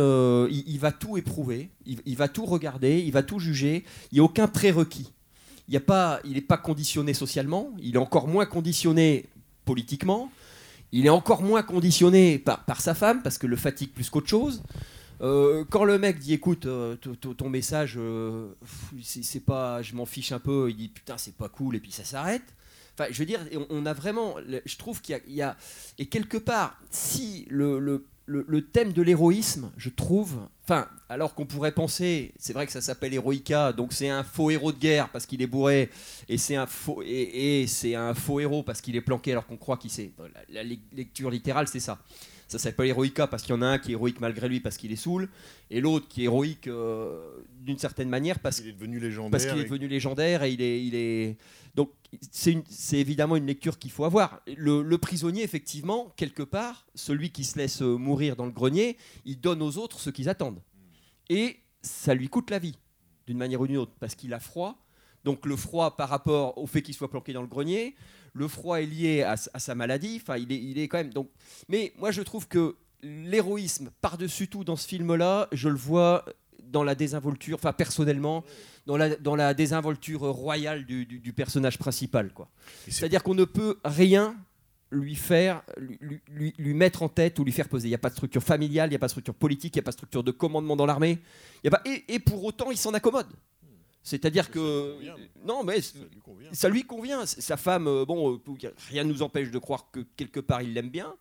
[0.50, 4.24] il, va tout éprouver, il, va tout regarder, il va tout juger, il n'y a
[4.24, 5.12] aucun prérequis.
[5.68, 9.30] Il a pas, il n'est pas conditionné socialement, il est encore moins conditionné
[9.64, 10.30] politiquement,
[10.92, 14.62] il est encore moins conditionné par, sa femme parce que le fatigue plus qu'autre chose.
[15.20, 18.48] Euh, quand le mec dit écoute euh, ton message euh,
[19.00, 21.92] c'est pas je m'en fiche un peu il dit putain c'est pas cool et puis
[21.92, 22.42] ça s'arrête
[22.94, 23.40] Enfin, je veux dire,
[23.70, 24.34] on- a vraiment.
[24.66, 25.56] Je trouve qu'il y a-.
[25.98, 30.36] Et quelque part, si le, le- thème de l'héroïsme, je trouve.
[30.64, 32.32] Enfin, alors qu'on pourrait penser.
[32.38, 35.42] C'est vrai que ça s'appelle Héroïca, donc c'est un faux héros de guerre parce qu'il
[35.42, 35.90] est bourré,
[36.28, 39.56] et c'est un faux, et, c'est un faux héros parce qu'il est planqué alors qu'on
[39.56, 40.12] croit qu'il sait.
[40.48, 41.98] La lecture littérale, c'est ça.
[42.52, 44.76] Ça s'appelle Héroïca parce qu'il y en a un qui est héroïque malgré lui parce
[44.76, 45.30] qu'il est saoul,
[45.70, 47.18] et l'autre qui est héroïque euh,
[47.60, 49.30] d'une certaine manière parce Il est devenu légendaire.
[49.30, 51.36] parce qu'il est devenu légendaire et il est, il est...
[51.74, 51.90] donc
[52.30, 54.42] c'est évidemment une lecture qu'il faut avoir.
[54.54, 58.98] Le, le prisonnier, effectivement, quelque part, celui qui se laisse euh, mourir dans le grenier,
[59.24, 60.60] il donne aux autres ce qu'ils attendent.
[61.30, 62.76] Et ça lui coûte la vie,
[63.26, 64.76] d'une manière ou d'une autre, parce qu'il a froid,
[65.24, 67.94] Donc le froid par rapport au fait qu'il soit planqué dans le grenier,
[68.34, 70.18] le froid est lié à, à sa maladie.
[70.22, 71.12] Enfin, il est, il est quand même.
[71.12, 71.28] Donc,
[71.68, 76.24] mais moi, je trouve que l'héroïsme par-dessus tout dans ce film-là, je le vois
[76.62, 78.44] dans la désinvolture, enfin personnellement,
[78.86, 82.32] dans la, dans la désinvolture royale du, du- du personnage principal.
[82.32, 82.48] quoi.
[82.88, 84.34] C'est-à-dire qu'on ne peut rien
[84.90, 87.88] lui faire, lui, lui- lui mettre en tête ou lui faire poser.
[87.88, 89.78] Il n'y a pas de structure familiale, il n'y a pas de structure politique, il
[89.78, 91.18] n'y a pas de structure de commandement dans l'armée.
[92.08, 93.26] Et pour autant, il s'en accommode.
[94.02, 94.96] C'est-à-dire que
[95.46, 95.80] non, mais
[96.52, 97.24] ça lui convient.
[97.26, 100.74] Sa femme, euh, bon, euh, rien ne nous empêche de croire que quelque part il
[100.74, 101.14] l'aime bien.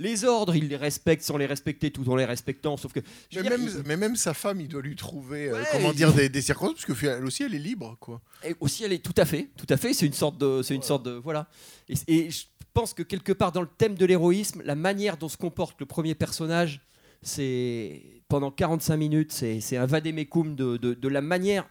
[0.00, 2.76] Les ordres, il les respecte sans les respecter, tout en les respectant.
[2.76, 3.00] Sauf que
[3.34, 6.12] Mais dire, même, il- mais même sa femme, il doit lui trouver, euh, comment dire,
[6.14, 8.20] des, des circonstances, parce que elle aussi, elle est libre, quoi.
[8.44, 9.92] Et aussi, elle est tout à fait, tout à fait.
[9.94, 11.48] C'est une sorte de, c'est une sorte de, voilà.
[11.88, 15.28] Et, et je pense que quelque part dans le thème de l'héroïsme, la manière dont
[15.28, 16.80] se comporte le premier personnage,
[17.22, 21.68] c'est pendant 45 minutes, c'est, un vadémécum de, de, de la manière.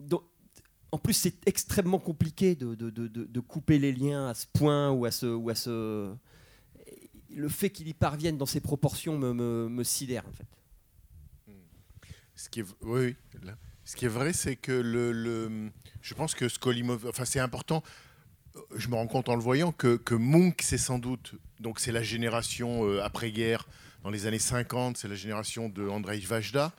[0.00, 0.22] Dont-
[0.92, 4.90] en plus, c'est extrêmement compliqué de, de, de, de- couper les liens à ce point
[4.90, 6.14] ou à ce, ou à ce.
[7.30, 9.32] Le fait qu'il y parvienne dans ces proportions me,
[9.68, 10.46] me, sidère en fait.
[12.34, 13.16] Ce qui est, oui.
[13.84, 15.70] Ce qui est vrai, c'est que le, le-
[16.02, 17.82] je pense que Skolimov, enfin c'est important.
[18.74, 21.92] Je me rends compte en le voyant que, que Munch, c'est sans doute, donc c'est
[21.92, 23.66] la génération euh, après-guerre,
[24.02, 26.72] dans les années 50, c'est la génération de Andrei Vajda.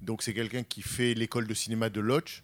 [0.00, 2.42] Donc c'est quelqu'un qui fait l'école de cinéma de Lodz.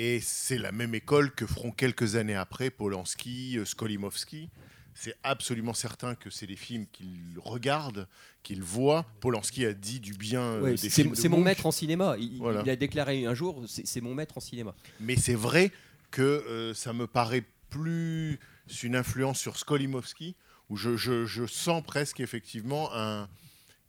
[0.00, 4.48] Et c'est la même école que feront quelques années après Polanski, euh, Skolimovski.
[4.94, 8.06] C'est absolument certain que c'est des films qu'il regarde,
[8.44, 9.04] qu'il voit.
[9.20, 11.72] Polanski a dit du bien euh, Ouais, des c'est films de c'est mon maître en
[11.72, 12.14] cinéma.
[12.16, 12.62] Il, Voilà.
[12.64, 14.72] il a déclaré un jour, c'est c'est mon maître en cinéma.
[15.00, 15.72] Mais c'est vrai
[16.12, 18.38] que euh, ça me paraît plus
[18.84, 20.36] une influence sur Skolimowski,
[20.68, 23.28] où je, je- je sens presque effectivement un,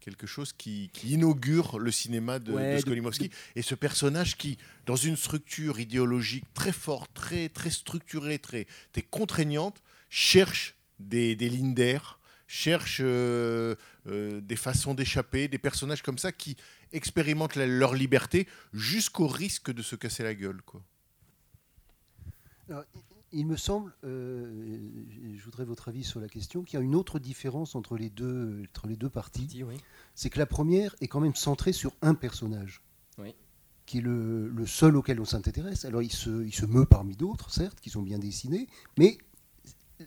[0.10, 3.30] quelque chose qui, qui inaugure le cinéma de, Ouais, de de- Skolimowski.
[3.56, 9.02] Et ce personnage qui, dans une structure idéologique très forte, très, très structurée, très, très
[9.04, 13.76] contraignante, cherche des, des lignes d'air, cherche euh,
[14.08, 16.58] euh, des façons d'échapper, des personnages comme ça qui
[16.92, 20.62] expérimentent la- leur liberté jusqu'au risque de se casser la gueule.
[20.66, 20.82] Quoi.
[22.70, 22.84] Alors,
[23.32, 24.80] il me semble, euh,
[25.36, 28.10] je voudrais votre avis sur la question, qu'il y a une autre différence entre les
[28.10, 29.64] deux, entre les deux parties.
[30.16, 32.82] C'est que la première est quand même centrée sur un personnage,
[33.18, 33.36] Oui.
[33.86, 35.86] qui est le, le seul auquel on s'intéresse.
[35.86, 38.68] Alors il se, il se meut parmi d'autres, certes, qui sont bien dessinés,
[38.98, 39.18] mais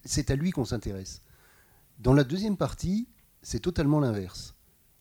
[0.05, 1.23] c'est à lui qu'on s'intéresse.
[1.99, 3.09] Dans la deuxième partie,
[3.43, 4.55] c'est totalement l'inverse.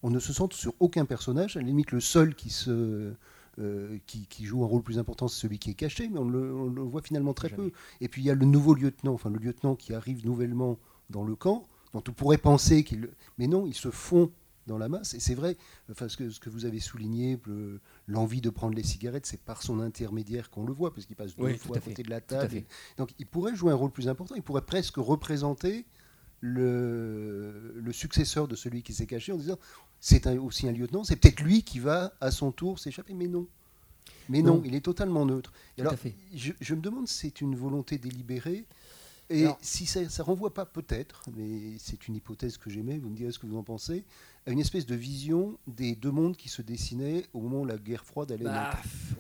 [0.04, 1.58] On ne se centre sur aucun personnage.
[1.58, 3.14] À la limite, le seul qui, se,
[3.60, 6.30] euh, qui, qui joue un rôle plus important, c'est celui qui est caché, mais on
[6.30, 7.72] le, on le voit finalement très peu.
[8.00, 10.80] Et puis il y a le nouveau lieutenant, enfin le lieutenant qui arrive nouvellement
[11.10, 13.10] dans le camp, dont on pourrait penser qu'il...
[13.38, 14.32] Mais non, ils se font
[14.68, 15.14] dans la masse.
[15.16, 15.58] Et c'est vrai,
[15.92, 19.42] enfin, ce, que, ce que vous avez souligné, le- l'envie de prendre les cigarettes, c'est
[19.42, 22.04] par son intermédiaire qu'on le voit, parce qu'il passe deux Oui, fois tout à côté
[22.04, 22.64] de la table.
[22.98, 25.86] Donc il pourrait jouer un rôle plus important, il pourrait presque représenter
[26.40, 29.58] le, le successeur de celui qui s'est caché en disant
[30.02, 33.48] c'est aussi un lieutenant, c'est peut-être lui qui va à son tour s'échapper, mais non.
[34.30, 34.64] Mais non, Non.
[34.66, 35.54] il est totalement neutre.
[35.78, 35.96] Et alors.
[36.34, 38.66] Je, je me demande si c'est une volonté délibérée.
[39.32, 43.10] Et Alors- si ça ne renvoie pas peut-être, mais c'est une hypothèse que j'aimais, vous
[43.10, 44.04] me direz ce que vous en pensez,
[44.48, 47.78] à une espèce de vision des deux mondes qui se dessinaient au moment où la
[47.78, 48.72] guerre froide allait Bah,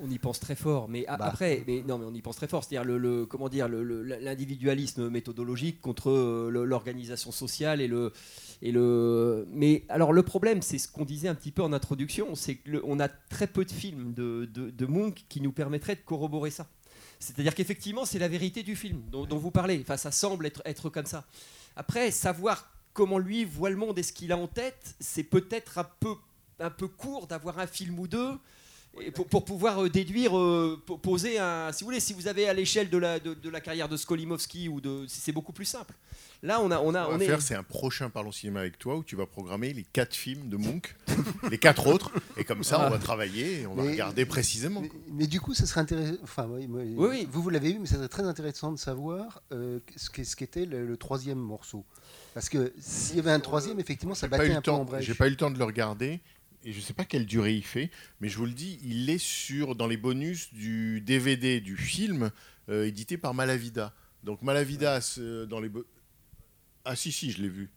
[0.01, 1.18] on y pense très fort, mais Bah.
[1.20, 2.64] après, mais non, mais on y pense très fort.
[2.64, 8.12] C'est-à-dire le, le- comment dire, l'individualisme méthodologique contre euh, l'organisation sociale et le
[8.62, 9.47] et le.
[9.51, 12.99] Mais alors le problème, c'est ce qu'on disait un petit peu en introduction, c'est qu'on
[12.99, 16.68] a très peu de films de, de, de Munch qui nous permettraient de corroborer ça.
[17.22, 19.80] C'est-à-dire qu'effectivement, c'est la vérité du film dont, vous parlez.
[19.82, 21.24] Enfin, ça semble être, être comme ça.
[21.76, 25.78] Après, savoir comment lui voit le monde et ce qu'il a en tête, c'est peut-être
[25.78, 26.15] un peu,
[26.59, 28.38] un peu court d'avoir un film ou deux.
[29.00, 31.72] Et pour, pour pouvoir euh, déduire, euh, po- poser un.
[31.72, 33.96] Si vous voulez, si vous avez à l'échelle de la, de, de la carrière de
[33.96, 35.06] Skolimowski ou de.
[35.08, 35.94] C'est beaucoup plus simple.
[36.44, 36.80] Là, on a.
[36.80, 38.98] On a Ce qu'on on va est, faire, c'est un prochain Parlons Cinéma avec toi
[38.98, 40.94] où tu vas programmer les quatre films de Munch,
[41.50, 44.82] les quatre autres, et comme ça, on va travailler et on va regarder précisément.
[44.82, 46.18] Mais, mais du coup, ça serait intéressant.
[46.24, 47.28] Enfin, oui, moi, Oui, oui.
[47.32, 50.36] Vous, vous l'avez vu, mais ça serait très intéressant de savoir euh, ce qu'est- ce
[50.36, 51.86] qu'était le, le troisième morceau.
[52.34, 54.86] Parce que s'il y avait un troisième, effectivement, ça battait un peu en temps.
[54.86, 55.06] brèche.
[55.06, 56.20] J'ai pas eu le temps de le regarder
[56.64, 57.89] et je sais pas quelle durée il fait,
[58.20, 62.32] mais je vous le dis, il est sur dans les bonus du DVD du film
[62.70, 63.93] euh, édité par Malavida.
[64.24, 64.99] Donc Malavida
[65.47, 65.70] dans les
[66.86, 67.70] ah si si je l'ai vu.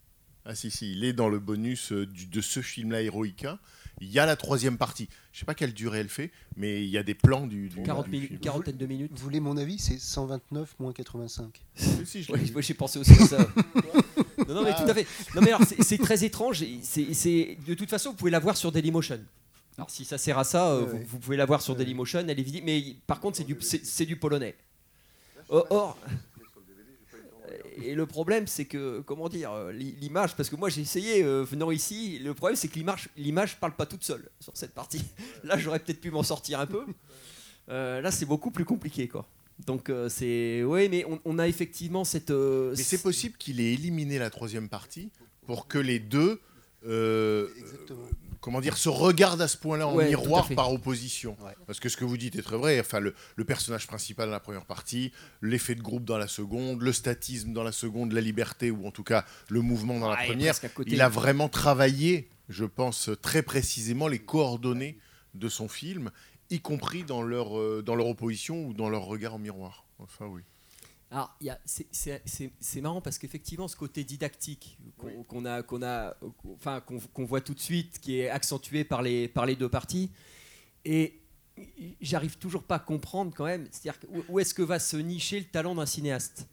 [0.45, 3.59] Ah si si, il est dans le bonus euh, de ce film-là Heroica.
[4.01, 5.07] Il y a la troisième partie.
[5.31, 7.81] Je sais pas quelle durée elle fait, mais il y a des plans du, du,
[7.83, 8.39] 40 du minutes, film.
[8.41, 9.11] quarantaine de minutes.
[9.15, 11.61] Vous voulez mon avis C'est 129 moins 85.
[12.03, 13.37] Si, j'ai pensé aussi à ça.
[14.47, 14.83] non, non, mais Ah.
[14.83, 15.07] tout à fait.
[15.33, 16.61] Non, mais alors, c'est- très étrange.
[16.61, 19.19] et c'est- de toute façon, vous pouvez la voir sur Dailymotion.
[19.77, 21.05] Alors si ça sert à ça, euh, Ouais, vous, ouais.
[21.09, 22.65] vous pouvez la voir sur Dailymotion, elle est visible.
[22.65, 23.55] Mais par contre, c'est du,
[24.05, 24.55] du polonais.
[25.49, 25.97] Or, or-
[27.83, 31.23] et le problème, c'est que, comment dire, euh, l'i- l'image, parce que moi j'ai essayé
[31.23, 34.73] euh, venant ici, le problème c'est que l'image, l'image parle pas toute seule sur cette
[34.73, 35.01] partie.
[35.43, 36.83] Là, j'aurais peut-être pu m'en sortir un peu.
[37.69, 39.27] Euh, là, c'est beaucoup plus compliqué, quoi.
[39.65, 42.29] Donc euh, c'est, oui, mais on, on a effectivement cette.
[42.31, 45.09] euh, Mais c'est possible qu'il ait éliminé la troisième partie
[45.47, 46.41] pour que les deux,
[46.85, 47.47] euh,
[48.45, 51.35] comment dire, se regardent à ce point-là en Ouais, miroir par opposition.
[51.43, 51.53] Ouais.
[51.65, 52.79] Parce que ce que vous dites est très vrai.
[52.79, 56.83] Enfin, le, le personnage principal dans la première partie, l'effet de groupe dans la seconde,
[56.83, 60.17] le statisme dans la seconde, la liberté ou en tout cas le mouvement dans la
[60.19, 60.53] Ah, première.
[60.85, 64.99] Il a vraiment travaillé, je pense, très précisément les coordonnées
[65.33, 66.11] de son film,
[66.51, 69.85] y compris dans leur, euh, dans leur opposition ou dans leur regard en miroir.
[69.97, 70.43] Enfin, oui.
[71.11, 74.77] Alors, c'est- marrant parce qu'effectivement, ce côté didactique
[75.27, 76.15] qu'on a, qu'on a,
[76.55, 80.09] enfin, qu'on voit tout de suite, qui est accentué par les, par les deux parties,
[80.83, 81.19] et
[82.01, 83.99] j'arrive toujours pas à comprendre quand même, c'est-à-dire
[84.29, 86.47] où, est-ce que va se nicher le talent d'un cinéaste?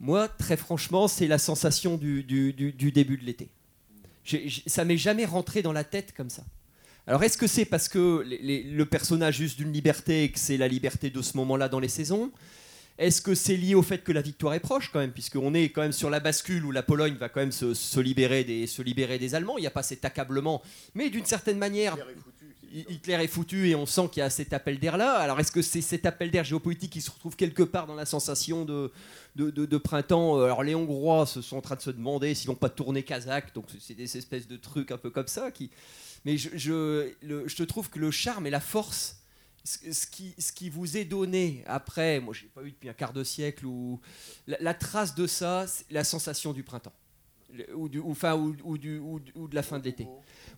[0.00, 3.50] Moi, très franchement, c'est la sensation du, du- du- du début de l'été.
[4.66, 6.44] Ça m'est jamais rentré dans la tête comme ça.
[7.06, 10.38] Alors, est-ce que c'est parce que les- les- le personnage use d'une liberté et que
[10.38, 12.30] c'est la liberté de ce moment-là dans les saisons?
[12.98, 15.68] Est-ce que c'est lié au fait que la victoire est proche quand même, puisqu'on est
[15.70, 18.66] quand même sur la bascule où la Pologne va quand même se, se libérer, des,
[18.66, 20.62] se libérer des Allemands Il n'y a pas cet accablement,
[20.94, 21.96] mais d'une certaine manière,
[22.70, 25.12] Hi- Hitler est foutu et on sent qu'il y a cet appel d'air-là.
[25.14, 28.04] Alors est-ce que c'est cet appel d'air géopolitique qui se retrouve quelque part dans la
[28.04, 28.92] sensation de,
[29.36, 32.48] de, de- de printemps Alors les Hongrois se sont en train de se demander s'ils
[32.48, 35.50] vont pas tourner kazakh, donc c'est des espèces de trucs un peu comme ça.
[35.50, 35.70] Qui...
[36.26, 39.17] Mais je, je, le- je te trouve que le charme et la force
[39.92, 42.94] ce qui, ce qui vous est donné après, moi je l'ai pas eu depuis un
[42.94, 44.00] quart de siècle, ou
[44.46, 46.92] la, la trace de ça, c'est la sensation du printemps,
[47.74, 50.06] ou, du, ou, ou, ou du, ou, de la fin de l'été.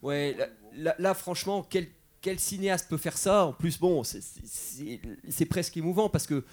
[0.03, 0.37] Ouais,
[0.77, 1.89] là, franchement, quel,
[2.21, 3.47] quel cinéaste peut faire ça?
[3.47, 6.45] En plus, bon, c'est- presque émouvant parce que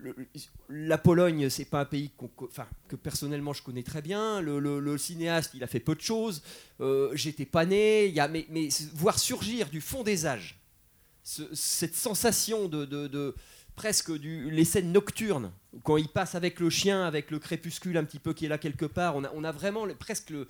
[0.00, 0.14] le-
[0.68, 4.40] la Pologne, c'est pas un pays enfin, que personnellement je connais très bien.
[4.40, 6.42] Le, le- le cinéaste, il a fait peu de choses.
[6.80, 8.06] Euh, J'étais pas né.
[8.08, 10.58] Y a, mais, mais voir surgir du fond des âges
[11.28, 13.34] ce- cette sensation de, de- de-
[13.76, 15.52] presque du, les scènes nocturnes
[15.84, 18.58] quand il passe avec le chien, avec le crépuscule un petit peu qui est là
[18.58, 19.14] quelque part.
[19.14, 20.48] On a, on a vraiment le- presque le,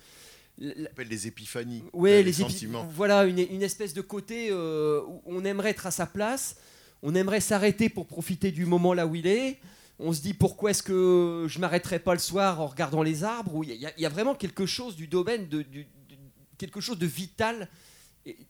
[0.61, 1.83] On appelle les épiphanies.
[1.93, 2.85] Ouais, euh, les épi- sentiments.
[2.93, 6.55] Voilà, une, une espèce de côté euh, où on aimerait être à sa place,
[7.03, 9.59] on aimerait s'arrêter pour profiter du moment là où il est.
[9.99, 13.63] On se dit pourquoi est-ce que je m'arrêterais pas le soir en regardant les arbres
[13.65, 16.17] Il y, a- il y a vraiment quelque chose du domaine de, du- du-
[16.57, 17.67] quelque chose de vital,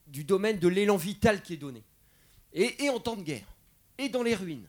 [0.07, 1.83] du domaine de l'élan vital qui est donné.
[2.53, 3.45] Et, et en temps de guerre,
[3.97, 4.67] et dans les ruines.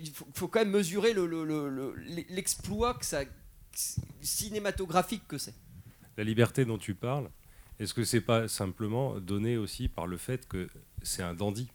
[0.00, 1.94] Il faut, faut quand même mesurer le- le- le- le-
[2.30, 3.22] l'exploit que ça,
[4.22, 5.54] cinématographique que c'est.
[6.16, 7.30] La liberté dont tu parles,
[7.78, 10.68] est-ce que c'est pas simplement donné aussi par le fait que
[11.02, 11.68] c'est un dandy?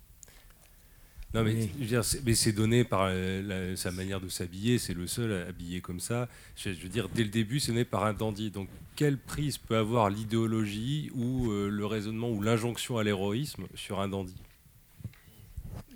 [1.33, 4.29] Non, mais, je veux dire, c'est- mais c'est donné par euh, la- sa manière de
[4.29, 6.29] s'habiller, c'est le seul à habiller comme ça.
[6.55, 8.51] Je, je veux dire, dès le début, c'est né par un dandy.
[8.51, 13.99] Donc, quelle prise peut avoir l'idéologie ou euh, le raisonnement ou l'injonction à l'héroïsme sur
[13.99, 14.35] un dandy?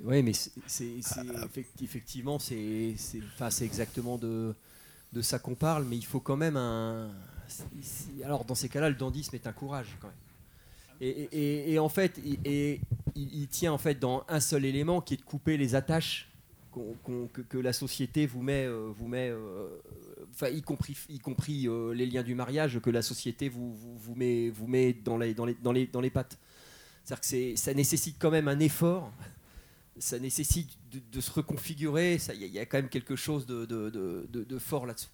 [0.04, 4.54] Oui, mais c'est- c'est c'est effect- effectivement, c'est c'est- enfin, c'est exactement de,
[5.14, 7.10] de ça qu'on parle, mais il faut quand même un.
[8.24, 10.16] Alors, dans ces cas-là, le dandisme est un courage quand même.
[11.00, 12.82] Et, et- en fait, il- et,
[13.16, 16.28] il, il tient en fait dans un seul élément qui est de couper les attaches
[16.72, 19.68] qu'on- qu'on- que, que la société vous met, euh, vous met euh,
[20.34, 23.98] enfin, y compris, y compris euh, les liens du mariage que la société vous, vous,
[23.98, 26.38] vous met, vous met dans, les, dans, les, dans, les, dans les pattes.
[27.06, 29.12] C'est-à-dire que c'est- ça nécessite quand même un effort
[30.00, 32.18] ça nécessite de, de se reconfigurer.
[32.34, 35.10] Il y, a- il y a quand même quelque chose de, fort là-dessous.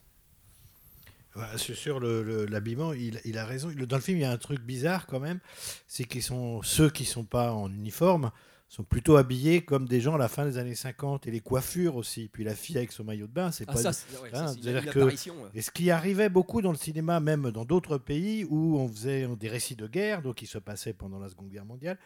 [1.35, 3.71] Voilà, sur sur le- le- l'habillement, il, il a raison.
[3.71, 5.39] Dans le film, il y a un truc bizarre quand même,
[5.87, 8.31] c'est qu'ils sont ceux qui sont pas en uniforme
[8.69, 11.95] sont plutôt habillés comme des gens à la fin des années 50 et les coiffures
[11.95, 12.27] aussi.
[12.33, 13.93] Puis la fille avec son maillot de bain, c'est Ah, pas.
[13.93, 15.13] ça, ouais, Hein, une- que- ouais.
[15.53, 19.27] Et ce qui arrivait beaucoup dans le cinéma, même dans d'autres pays où on faisait
[19.39, 21.99] des récits de guerre, donc qui se passaient pendant la Seconde Guerre mondiale,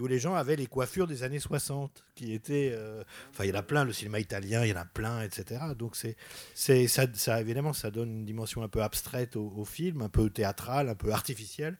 [0.00, 2.70] où les gens avaient les coiffures des années 60, qui étaient.
[2.72, 5.22] euh, Enfin, il y en a plein, le cinéma italien, il y en a plein,
[5.22, 5.60] etc.
[5.78, 6.16] Donc, c'est,
[6.54, 10.08] c'est, ça, ça, évidemment, ça donne une dimension un peu abstraite au, au film, un
[10.08, 11.76] peu théâtrale, un peu artificielle.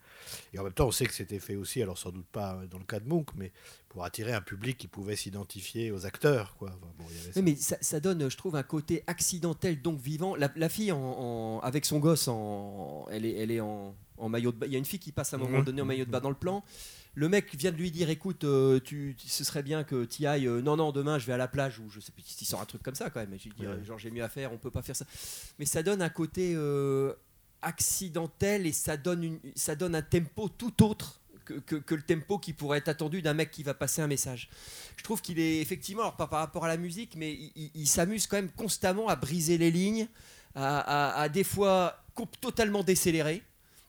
[0.53, 2.79] Et en même temps, on sait que c'était fait aussi, alors sans doute pas dans
[2.79, 3.53] le cas de Munch, mais
[3.89, 6.55] pour attirer un public qui pouvait s'identifier aux acteurs.
[6.57, 6.69] Quoi.
[6.71, 7.41] Enfin, bon, il y avait ça.
[7.41, 10.35] Oui, mais ça, ça donne, je trouve, un côté accidentel, donc vivant.
[10.37, 14.29] La, la fille, en, en- avec son gosse, en, elle est, elle est en, en
[14.29, 14.67] maillot de bain.
[14.67, 15.65] Il y a une fille qui passe à un moment Mhm.
[15.65, 16.65] donné en maillot de bain dans le plan.
[17.15, 20.47] Le mec vient de lui dire écoute, euh, tu, ce serait bien que tu ailles.
[20.49, 22.25] euh, non, non, demain je vais à la plage ou je sais plus.
[22.41, 23.35] Il sort un truc comme ça quand même.
[23.39, 23.73] Je lui dis, Ouais.
[23.73, 25.05] euh, genre j'ai mieux à faire, on peut pas faire ça.
[25.59, 26.57] Mais ça donne un côté
[27.61, 32.03] accidentel et ça donne, une, ça donne un tempo tout autre que, que- que le
[32.03, 34.49] tempo qui pourrait être attendu d'un mec qui va passer un message.
[34.97, 37.71] Je trouve qu'il est effectivement, alors pas par rapport à la musique, mais il, il-
[37.75, 40.09] il s'amuse quand même constamment à briser les lignes,
[40.55, 42.05] à, à- à des fois
[42.41, 43.43] totalement décélérer.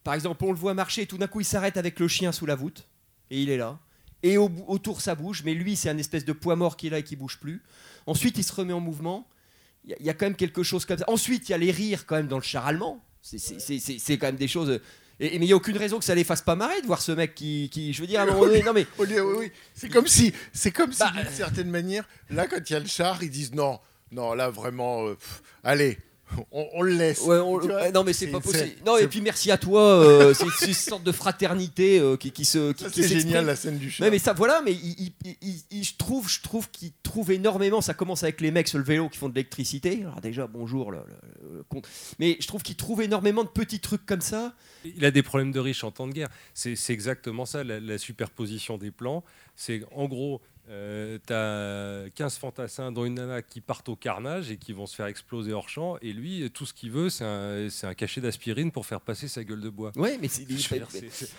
[0.03, 2.31] Par exemple, on le voit marcher et tout d'un coup il s'arrête avec le chien
[2.31, 2.85] sous la voûte
[3.29, 3.79] et il est là.
[4.23, 6.89] Et au autour ça bouge, mais lui c'est un espèce de poids mort qui est
[6.89, 7.61] là et qui bouge plus.
[8.05, 9.27] Ensuite il se remet en mouvement.
[9.85, 11.05] Il y, a- il y a quand même quelque chose comme ça.
[11.07, 13.03] Ensuite il y a les rires quand même dans le char allemand.
[13.21, 14.79] C'est- quand même des choses.
[15.19, 16.87] Et, et- mais il n'y a aucune raison que ça les fasse pas marrer de
[16.87, 18.87] voir ce mec qui, qui je veux dire, à un moment donné, non mais.
[18.99, 19.51] Oui, oui, oui.
[19.73, 22.79] C'est comme si, c'est comme si, Bah, d'une certaine manière, là, quand il y a
[22.79, 23.79] le char, ils disent non,
[24.11, 25.97] non, là, vraiment, euh, pff, allez,
[26.51, 27.21] on, on le laisse.
[27.21, 28.71] Ouais, on- Tu vois ouais, non mais c'est pas possible.
[28.85, 29.81] Non et puis merci à toi.
[29.81, 32.71] euh, c'est une sorte de fraternité euh, qui, qui se.
[32.73, 33.93] Qui, Ça, qui c'est génial, la scène du.
[33.99, 37.31] Ouais, mais ça voilà, mais il, il- il- il- je trouve, je trouve qu'il trouve
[37.31, 37.81] énormément.
[37.81, 39.99] Ça commence avec les mecs sur le vélo qui font de l'électricité.
[40.01, 41.81] Alors déjà bonjour le, le- le con-
[42.19, 44.53] Mais je trouve qu'il trouve énormément de petits trucs comme ça.
[44.85, 46.29] Il a des problèmes de riche en temps de guerre.
[46.53, 49.23] C'est c'est exactement ça, la, la superposition des plans.
[49.55, 54.57] C'est en gros, tu as 15 fantassins, dont une nana qui partent au carnage et
[54.57, 55.97] qui vont se faire exploser hors champ.
[56.01, 59.61] Et lui, tout ce qu'il veut, c'est un, cachet d'aspirine pour faire passer sa gueule
[59.61, 59.91] de bois.
[59.95, 60.45] Ouais, mais c'est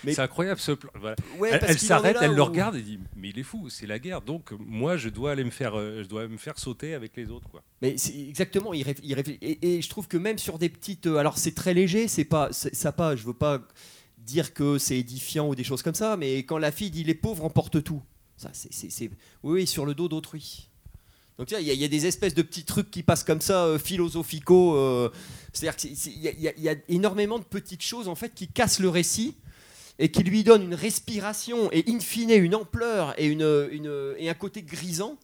[0.04, 0.90] mais- incroyable ce plan.
[0.94, 1.16] Voilà.
[1.38, 4.20] Ouais, elle s'arrête, elle le regarde et dit Mais il est fou, c'est la guerre.
[4.20, 7.30] Donc moi, je dois aller me faire, euh, je dois me faire sauter avec les
[7.30, 7.48] autres.
[7.48, 7.62] Quoi.
[7.82, 7.96] Mais
[8.28, 9.38] exactement, il, réf- il réfléchit.
[9.42, 11.06] Et, et je trouve que même sur des petites.
[11.06, 12.48] euh, alors c'est très léger, c'est pas.
[12.52, 13.62] Ça pas, je veux pas
[14.18, 17.14] dire que c'est édifiant ou des choses comme ça, mais quand la fille dit les
[17.14, 18.02] pauvres emportent tout.
[19.42, 20.68] Oui, sur le dos d'autrui.
[21.38, 24.76] Donc il y, a- des espèces de petits trucs qui passent comme ça, euh, philosophicaux.
[24.76, 25.10] euh,
[25.52, 29.34] C'est-à-dire qu'il y, a- énormément de petites choses en fait qui cassent le récit
[29.98, 34.34] et qui lui donnent une respiration et in fine une ampleur et, une, et un
[34.34, 35.16] côté grisant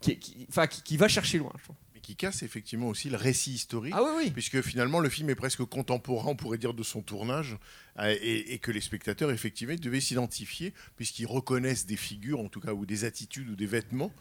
[0.00, 0.46] qui, qui-
[0.96, 1.52] va chercher loin.
[2.04, 3.94] Qui casse effectivement aussi le récit historique.
[3.96, 4.30] Ah oui, oui.
[4.30, 7.56] Puisque finalement, le film est presque contemporain, on pourrait dire, de son tournage,
[7.98, 12.60] euh, et, et que les spectateurs, effectivement, devaient s'identifier, puisqu'ils reconnaissent des figures, en tout
[12.60, 14.12] cas, ou des attitudes, ou des vêtements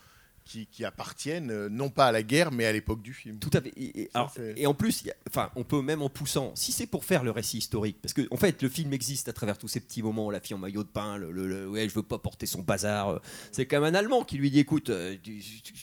[0.46, 3.40] qui, qui appartiennent, euh, non pas à la guerre, mais à l'époque du film.
[3.40, 3.70] Tout à fait.
[3.78, 6.52] Et, et- Ça, alors, c'est- et en plus, a- enfin, on peut même en poussant,
[6.56, 9.34] si c'est pour faire le récit historique, parce que en fait, le film existe à
[9.34, 11.88] travers tous ces petits moments, la fille en maillot de pain, le, le- le- ouais,
[11.90, 13.10] je veux pas porter son bazar.
[13.10, 13.20] euh,
[13.52, 15.74] C'est comme un Allemand qui lui dit, écoute, euh, tu, tu-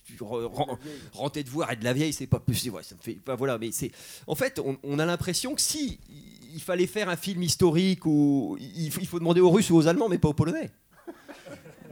[1.73, 2.69] et de la vieille, c'est pas plus.
[2.71, 3.91] Ouais, ça me fait, enfin, voilà, mais c'est,
[4.27, 5.99] en fait, on, on a l'impression que si
[6.53, 9.77] il fallait faire un film historique ou il, faut- il faut demander aux Russes ou
[9.77, 10.71] aux Allemands, mais pas aux Polonais.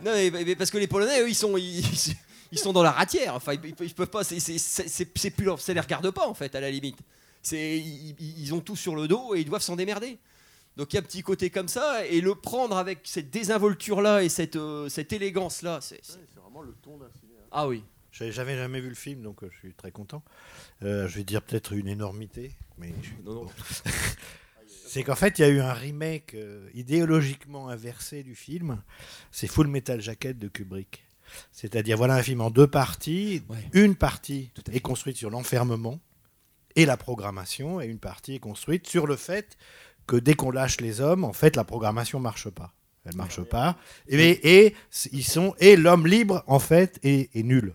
[0.04, 1.82] Non, mais- mais parce que les Polonais, eux, ils sont, ils,
[2.52, 3.34] ils sont dans la ratière.
[3.34, 4.24] Enfin, ils, ils peuvent pas.
[4.24, 6.70] C'est, c'est, c'est, c'est- c'est plus leur, ça les regarde pas en fait, à la
[6.70, 6.98] limite.
[7.42, 10.18] C'est, ils, ils- ont tout sur le dos et ils doivent s'en démerder.
[10.76, 14.00] Donc il y a un petit côté comme ça et le prendre avec cette désinvolture
[14.00, 16.00] là et cette, euh, cette élégance là, c'est,
[16.36, 17.48] vraiment le ton d'un cinéaste.
[17.50, 17.82] ah oui.
[18.12, 20.22] J'avais jamais, jamais vu le film, donc euh, je suis très content.
[20.82, 23.50] Euh, je vais dire peut-être une énormité, mais je- Non, non.
[24.86, 28.80] c'est qu'en fait, il y a eu un remake euh, idéologiquement inversé du film.
[29.30, 31.04] C'est Full Metal Jacket de Kubrick.
[31.52, 33.42] C'est-à-dire, voilà un film en deux parties.
[33.48, 33.56] Ouais.
[33.72, 35.98] Une partie est construite sur l'enfermement
[36.76, 39.56] et la programmation, et une partie est construite sur le fait
[40.06, 42.72] que dès qu'on lâche les hommes, en fait, la programmation marche pas.
[43.04, 43.76] Elle marche pas.
[44.08, 44.74] Et, et
[45.12, 47.74] ils sont et l'homme libre en fait est, est nul.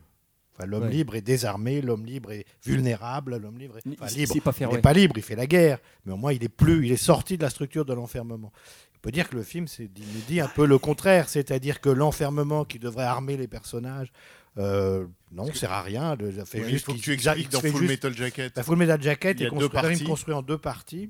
[0.56, 0.92] Enfin, l'homme Ouais.
[0.92, 4.32] libre est désarmé, l'homme libre est vulnérable, l'homme libre est Il- enfin, libre.
[4.34, 4.82] sait pas faire, il n'est ouais.
[4.82, 7.38] pas libre, il fait la guerre, mais au moins il est plus, il est sorti
[7.38, 8.52] de la structure de l'enfermement.
[9.04, 11.90] On peut dire que le film c'est- nous dit un peu le contraire, c'est-à-dire que
[11.90, 14.14] l'enfermement qui devrait armer les personnages,
[14.58, 16.16] euh, non, sert à rien.
[16.38, 18.56] Ça fait Ouais, il juste faut que tu expliques dans fait Full juste- Metal Jacket.
[18.56, 21.10] la Full Metal Jacket est construit, en deux parties.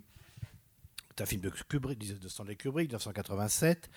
[1.16, 3.92] C'est un film de Kubrick, de Stanley Kubrick, 1987,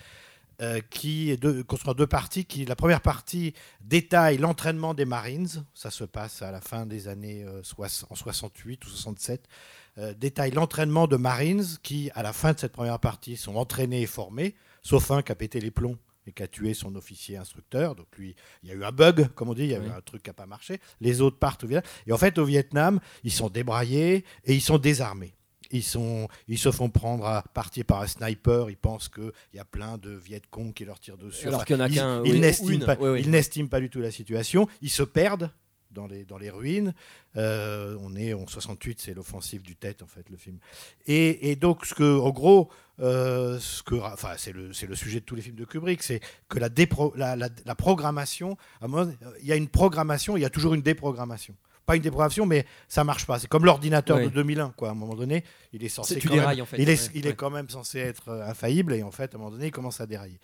[0.61, 2.45] euh, qui est construit en deux parties.
[2.45, 5.47] Qui, la première partie détaille l'entraînement des Marines.
[5.73, 9.47] Ça se passe à la fin des années euh, soix- en 68 ou 67.
[9.99, 14.03] Euh, détaille l'entraînement de Marines qui, à la fin de cette première partie, sont entraînés
[14.03, 17.37] et formés, sauf un qui a pété les plombs et qui a tué son officier
[17.37, 17.95] instructeur.
[17.95, 19.89] Donc lui, il y a eu un bug, comme on dit, il y a eu
[19.89, 20.79] un truc qui n'a pas marché.
[21.01, 21.89] Les autres partent au Vietnam.
[22.05, 25.33] Et en fait, au Vietnam, ils sont débraillés et ils sont désarmés.
[25.71, 28.69] Ils, sont, ils se font prendre à partir par un sniper.
[28.69, 31.47] Ils pensent qu'il y a plein de Viet Cong qui leur tirent dessus.
[31.47, 32.85] Alors qu'il y en a qu'un, ils oui, ou n'estiment une.
[32.85, 33.21] pas, Oui, oui.
[33.23, 34.67] ils n'estiment pas du tout la situation.
[34.81, 35.49] Ils se perdent
[35.91, 36.93] dans les, dans les ruines.
[37.35, 40.57] Euh, on est en 68, c'est l'offensive du tête, en fait, le film.
[41.05, 42.69] Et, donc, ce que, en gros,
[42.99, 46.19] euh, ce enfin, c'est le, le sujet de tous les films de Kubrick, c'est
[46.49, 50.73] que la, dépro- la, la- programmation, il y a une programmation, il y a toujours
[50.73, 51.55] une déprogrammation.
[51.87, 53.39] Pas une déprogrammation, mais ça marche pas.
[53.39, 54.25] C'est comme l'ordinateur Ouais.
[54.25, 54.89] de 2001, quoi.
[54.89, 56.75] À un moment donné, il est censé tu même- dérailles, en fait.
[56.79, 59.37] il est, Ouais, il est quand même censé être euh, infaillible, et en fait, à
[59.37, 60.37] un moment donné, il commence à dérailler.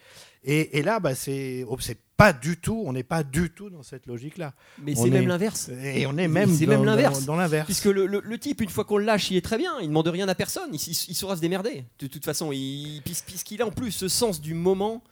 [0.46, 3.70] Et, et là, bah, c'est oh, c'est pas du tout, on n'est pas du tout
[3.70, 4.54] dans cette logique-là.
[4.82, 5.70] Mais c'est est- même l'inverse.
[5.84, 7.20] Et on est même c'est dans, même l'inverse.
[7.26, 7.66] dans- dans l'inverse.
[7.66, 9.74] Puisque le, le- le type, une fois qu'on le lâche, il est très bien.
[9.80, 10.70] Il ne demande rien à personne.
[10.72, 11.84] Il, il- il saura se démerder.
[12.00, 15.04] De toute façon, il- puis- puisqu'il a en plus ce sens du moment.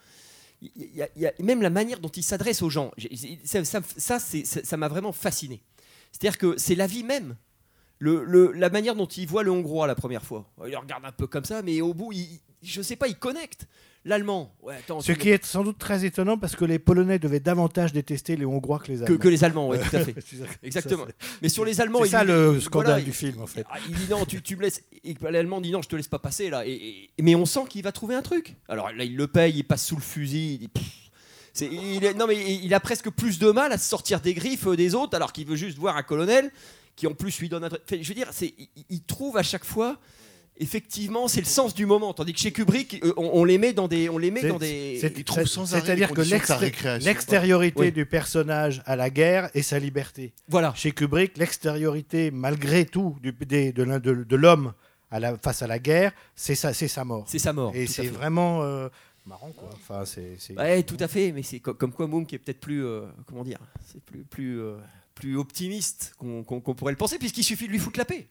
[0.63, 2.91] il y a- il y a même la manière dont il s'adresse aux gens.
[3.43, 5.63] Ça- ça m'a vraiment fasciné.
[6.11, 7.35] C'est-à-dire que c'est la vie même.
[7.99, 10.51] Le- le- la manière dont il voit le Hongrois la première fois.
[10.65, 13.15] Il le regarde un peu comme ça, mais au bout, il, je sais pas, il
[13.15, 13.67] connecte.
[14.03, 17.39] L'Allemand, ouais, attends, Ce qui est sans doute très étonnant parce que les Polonais devaient
[17.39, 19.17] davantage détester les Hongrois que les Allemands.
[19.19, 20.15] que les Allemands, ouais, tout à fait.
[20.63, 21.05] Exactement.
[21.05, 21.11] ça,
[21.43, 23.63] Mais sur les Allemands, C'est ça le scandale voilà, du il- film en fait.
[23.69, 24.81] Ah, il dit non, tu, tu me laisses.
[25.03, 26.65] Et l'Allemand dit non, je te laisse pas passer là.
[26.65, 28.55] Et, et- mais on sent qu'il va trouver un truc.
[28.67, 30.53] Alors là, il le paye, il passe sous le fusil.
[30.53, 30.83] Il dit, pff,
[31.53, 34.33] c'est- il est- non, mais il a presque plus de mal à se sortir des
[34.33, 36.51] griffes des autres alors qu'il veut juste voir un colonel
[36.95, 37.81] qui en plus lui donne un truc.
[37.85, 39.97] Enfin, je veux dire, c'est, il, il trouve à chaque fois.
[40.59, 42.13] Effectivement, c'est le sens du moment.
[42.13, 44.47] Tandis que chez Kubrick, euh, on, on les met dans des, on les met C'est-
[44.49, 44.97] dans des.
[45.01, 46.21] c'est- Il trouve sans arrêt C'est-à-dire que
[47.03, 50.33] l'extériorité du personnage à la guerre est sa liberté.
[50.49, 50.73] Voilà.
[50.75, 54.73] Chez Kubrick, l'extériorité, malgré tout, du, des- de, l'un- de- de l'homme
[55.09, 57.25] à la, face à la guerre, c'est sa, c'est sa mort.
[57.27, 57.71] C'est sa mort.
[57.75, 58.09] Et tout à c'est fait.
[58.09, 58.87] vraiment euh,
[59.25, 59.69] marrant, quoi.
[59.73, 62.39] Enfin, c'est, c'est- Ouais, tout à fait, mais c'est co- comme quoi Moon qui est
[62.39, 64.77] peut-être plus, euh, comment dire, c'est plus, plus, euh,
[65.15, 68.27] plus optimiste qu'on qu'on- qu'on pourrait le penser, puisqu'il suffit de lui foutre la paix.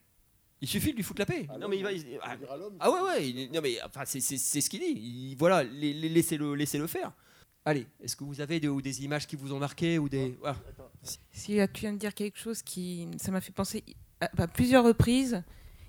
[0.63, 1.47] Il suffit de lui foutre la paix.
[1.59, 2.37] non mais il va, il- ah,
[2.81, 4.93] ah ouais ouais, il- non mais enfin c'est c'est- c'est ce qu'il dit.
[5.01, 7.13] Il- voilà, les- les- laissez-le laissez-le faire.
[7.65, 10.35] Allez, est-ce que vous avez des, ou des images qui vous ont marqué ou des
[10.41, 10.57] voilà.
[11.33, 13.07] Si tu viens de dire quelque chose qui.
[13.19, 13.85] Ça m'a fait penser.
[14.21, 15.43] À, à plusieurs reprises,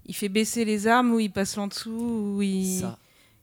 [0.05, 2.97] il fait baisser les armes ou il passe en dessous ou il, Ça.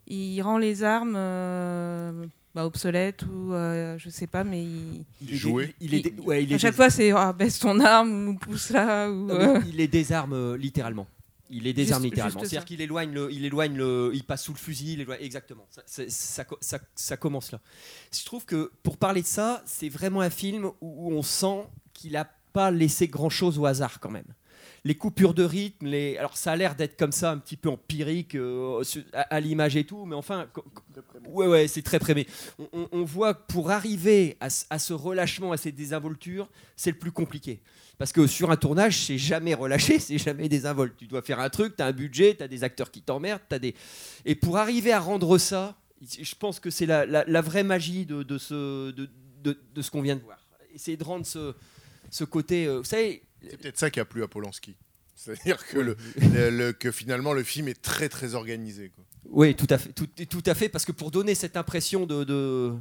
[0.08, 5.04] Il rend les armes euh, bah, obsolètes ou euh, je sais pas, mais il.
[5.22, 5.74] Il est Joué.
[5.80, 8.28] Il, il est, dé- ouais, il est à chaque fois, c'est ah, baisse ton arme
[8.28, 9.08] ou pousse là.
[9.10, 11.06] Ou, Non, mais euh, il les désarme euh, littéralement.
[11.50, 12.40] Il les désarme Juste- littéralement.
[12.40, 15.66] C'est-à-dire qu'il éloigne le, il éloigne le, il passe sous le fusil, il éloigne- exactement.
[15.70, 17.60] Ça, c'est- ça, co- ça- ça commence là.
[18.12, 21.64] Je trouve que pour parler de ça, c'est vraiment un film où, où on sent
[21.94, 24.24] qu'il n'a pas laissé grand-chose au hasard quand même.
[24.84, 26.16] Les coupures de rythme, les...
[26.16, 29.76] alors ça a l'air d'être comme ça, un petit peu empirique euh, à, à l'image
[29.76, 30.46] et tout, mais enfin,
[31.28, 32.26] ouais, ouais, c'est très prémé.
[32.58, 36.48] On, on- on voit que pour arriver à, ce- à ce relâchement, à ces désinvoltures,
[36.76, 37.60] c'est le plus compliqué.
[37.98, 40.96] Parce que sur un tournage, c'est jamais relâché, c'est jamais désinvolte.
[40.96, 43.42] Tu dois faire un truc, tu as un budget, tu as des acteurs qui t'emmerdent,
[43.48, 43.74] t'as des...
[44.24, 48.06] Et pour arriver à rendre ça, je pense que c'est la, la- la vraie magie
[48.06, 49.08] de, de ce, de,
[49.42, 50.38] de- de ce qu'on vient de voir.
[50.72, 51.54] Essayer de rendre ce,
[52.10, 52.66] ce côté...
[52.66, 54.76] euh, vous savez, C'est peut-être ça qui a plu à Polanski.
[55.14, 55.96] C'est-à-dire que, le,
[56.32, 58.90] le- le- que finalement le film est très très organisé.
[58.90, 59.04] quoi.
[59.30, 62.22] Oui, tout à fait, tout, tout à fait, parce que pour donner cette impression de,
[62.24, 62.72] de,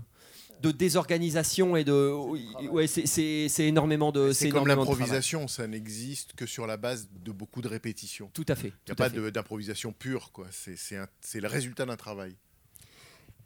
[0.62, 2.12] de désorganisation et de,
[2.70, 7.62] ouais, c'est- énormément de, C'est comme l'improvisation, ça n'existe que sur la base de beaucoup
[7.62, 8.30] de répétitions.
[8.34, 8.70] Tout à fait.
[8.86, 10.47] Il n'y a pas d'improvisation pure, quoi.
[10.51, 12.36] C'est le résultat d'un travail.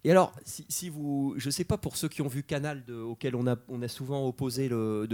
[0.04, 3.46] Et alors, si, vous, je sais pas pour ceux qui ont vu Canal, auquel on
[3.46, 5.08] a, souvent opposé le,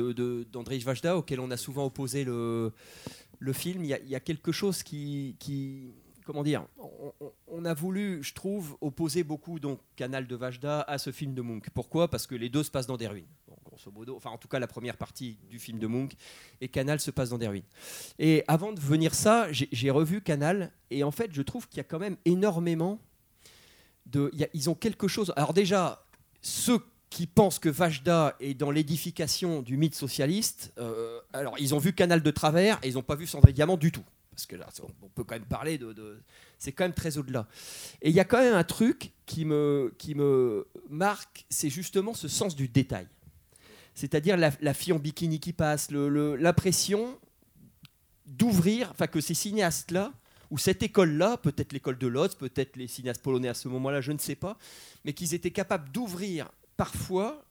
[0.49, 2.71] d'Andrzej Wajda, auquel on a souvent opposé le,
[3.51, 5.35] film, il y a, quelque chose qui,
[6.25, 6.65] comment dire,
[7.47, 11.41] on, a voulu, je trouve, opposer beaucoup donc Canal de Vajda à ce film de
[11.41, 11.69] Munch.
[11.73, 12.09] Pourquoi?
[12.09, 13.27] Parce que les deux se passent dans des ruines.
[14.15, 16.13] Enfin en tout cas la première partie du film de Munch
[16.61, 17.63] et Canal se passe dans des ruines.
[18.17, 21.81] Et avant de venir ça, j'ai revu Canal et en fait je trouve qu'il y
[21.81, 22.99] a quand même énormément
[24.53, 25.33] ils ont quelque chose.
[25.35, 26.05] Alors déjà,
[26.41, 26.79] ceux
[27.09, 31.93] qui pensent que Vajda est dans l'édification du mythe socialiste, euh, alors ils ont vu
[31.93, 34.03] Canal de travers et ils n'ont pas vu Cendré Diamant du tout.
[34.31, 36.21] Parce que là, on- peut quand même parler de,
[36.59, 37.47] c'est quand même très au-delà.
[38.03, 42.13] Et il y a quand même un truc qui me, qui me marque, c'est justement
[42.13, 43.07] ce sens du détail.
[43.95, 47.17] C'est-à-dire la, fille en bikini qui passe, l'impression
[48.27, 50.13] d'ouvrir, enfin que ces cinéastes-là,
[50.51, 54.11] ou cette école-là, peut-être l'école de Lodz, peut-être les cinéastes polonais à ce moment-là, je
[54.11, 54.57] ne sais pas,
[55.05, 57.43] mais qu'ils étaient capables d'ouvrir parfois,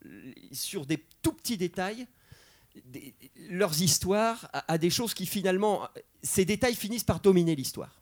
[0.53, 2.07] sur des tout petits détails,
[3.51, 5.89] leurs histoires à, des choses qui finalement,
[6.23, 8.01] ces détails finissent par dominer l'histoire.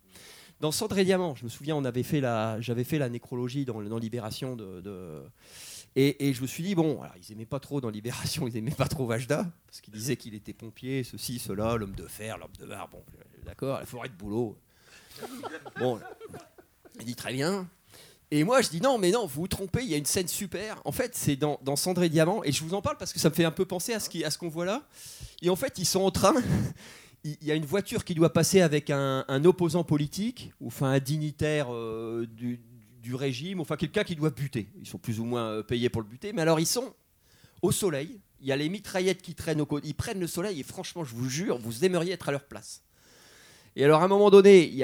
[0.61, 3.65] Dans Cendre et Diamant, je me souviens, on avait fait la, j'avais fait la nécrologie
[3.65, 5.23] dans, Libération de,
[5.97, 8.89] et, je me suis dit bon, ils aimaient pas trop dans Libération, ils aimaient pas
[8.89, 12.67] trop Vajda parce qu'ils disaient qu'il était pompier, ceci, cela, l'homme de fer, l'homme de
[12.67, 13.03] mar, bon,
[13.45, 14.59] d'accord, la forêt de boulot.
[15.79, 16.01] Bon,
[16.99, 17.69] il dit très bien.
[18.31, 20.29] Et moi, je dis non, mais non, vous vous trompez, il y a une scène
[20.29, 20.81] super.
[20.85, 23.35] En fait, c'est dans, dans Diamant, et je vous en parle parce que ça me
[23.35, 24.83] fait un peu penser à ce ce qu'on voit là.
[25.43, 26.35] Et en fait, ils sont en train.
[27.25, 30.91] Il y a une voiture qui doit passer avec un, un opposant politique, ou enfin
[30.91, 32.61] un dignitaire euh, du,
[33.05, 34.69] du régime, enfin quelqu'un qui doit buter.
[34.79, 36.93] Ils sont plus ou moins euh, payés pour le buter, mais alors ils sont
[37.63, 38.21] au soleil.
[38.41, 39.89] Il y a les mitraillettes qui traînent au côté.
[39.89, 42.83] Ils prennent le soleil et franchement, je vous jure, vous aimeriez être à leur place.
[43.77, 44.83] Et alors, à un moment donné, il y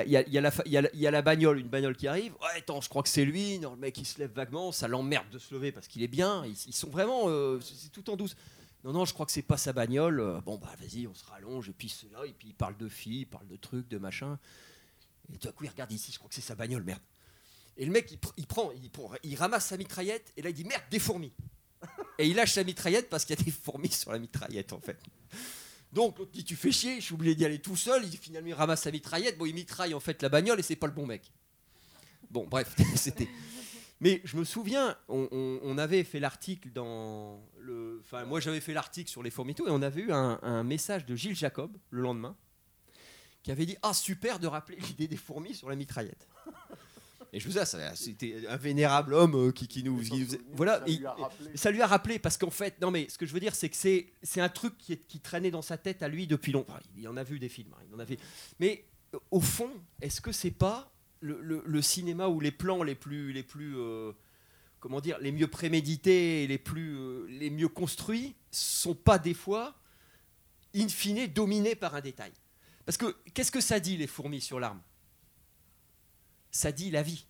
[1.07, 2.33] a, la bagnole, une bagnole qui arrive.
[2.35, 3.59] Ouais, attends, je crois que c'est lui.
[3.61, 4.73] Non, le mec, il se lève vaguement.
[4.73, 6.45] Ça l'emmerde de se lever parce qu'il est bien.
[6.45, 7.25] Ils, sont vraiment.
[7.29, 8.37] euh, c'est tout en douce.
[8.83, 10.19] Non, non, je crois que c'est pas sa bagnole.
[10.21, 11.69] Euh, Bon, bah, vas-y, on se rallonge.
[11.69, 12.25] Et puis, c'est là.
[12.27, 14.39] Et puis, il parle de filles, il parle de trucs, de machin.
[15.33, 16.11] Et tout à coup, il regarde ici.
[16.11, 17.03] Je crois que c'est sa bagnole, merde.
[17.77, 20.33] Et le mec, il prend, il, prend- il ramasse sa mitraillette.
[20.37, 21.33] Et là, il dit merde, des fourmis.
[22.19, 24.81] Et il lâche sa mitraillette parce qu'il y a des fourmis sur la mitraillette, en
[24.81, 24.99] fait.
[25.93, 28.05] Donc l'autre dit tu fais chier, je suis obligé d'y aller tout seul.
[28.05, 29.39] Il finalement il ramasse sa mitraillette.
[29.39, 31.33] Bon, il mitraille en fait la bagnole et c'est pas le bon mec.
[32.31, 33.29] Bon, bref, c'était.
[34.03, 38.01] Mais je me souviens, on, avait fait l'article dans le.
[38.03, 40.63] Enfin, moi j'avais fait l'article sur les fourmis et tout, et on avait eu un
[40.65, 42.37] message de Gilles Jacob le lendemain
[43.43, 46.29] qui avait dit Ah, super de rappeler l'idée des fourmis sur la mitraillette.
[47.33, 49.99] Et je vous dis, ça, c'était un vénérable homme euh, qui, qui nous.
[50.11, 50.99] qui voilà, et-
[51.55, 53.55] et ça lui a rappelé parce qu'en fait, non mais ce que je veux dire,
[53.55, 56.27] c'est que c'est c'est un truc qui, est- qui traînait dans sa tête à lui
[56.27, 56.73] depuis longtemps.
[56.73, 58.05] Enfin, il en a vu des films, hein, il en a.
[58.59, 59.71] Mais euh, au fond,
[60.01, 63.77] est-ce que c'est pas le, le- le cinéma où les plans les plus les plus
[63.77, 64.11] euh,
[64.81, 69.77] comment dire les mieux prémédités, les plus euh, les mieux construits sont pas des fois
[70.75, 72.33] in fine dominés par un détail?
[72.87, 74.81] Parce que qu'est-ce que ça dit les fourmis sur l'arme?
[76.61, 77.25] Ça dit la vie,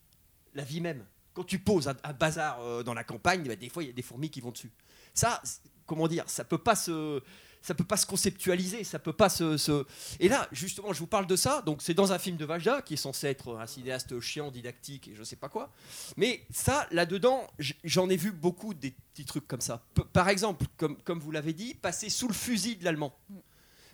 [0.54, 1.06] la vie même.
[1.34, 3.92] Quand tu poses un, bazar euh, dans la campagne, bah, des fois il y a
[3.92, 4.72] des fourmis qui vont dessus.
[5.14, 5.40] Ça,
[5.86, 7.22] comment dire, ça peut pas se,
[7.62, 9.86] ça peut pas se conceptualiser, ça peut pas se,
[10.18, 11.62] Et là, justement, je vous parle de ça.
[11.62, 15.06] Donc c'est dans un film de Vajda qui est censé être un cinéaste chiant, didactique
[15.06, 15.70] et je sais pas quoi.
[16.16, 17.46] Mais ça, là-dedans,
[17.84, 19.86] j'en ai vu beaucoup des petits trucs comme ça.
[20.12, 23.16] Par exemple, comme, vous l'avez dit, passer sous le fusil de l'allemand.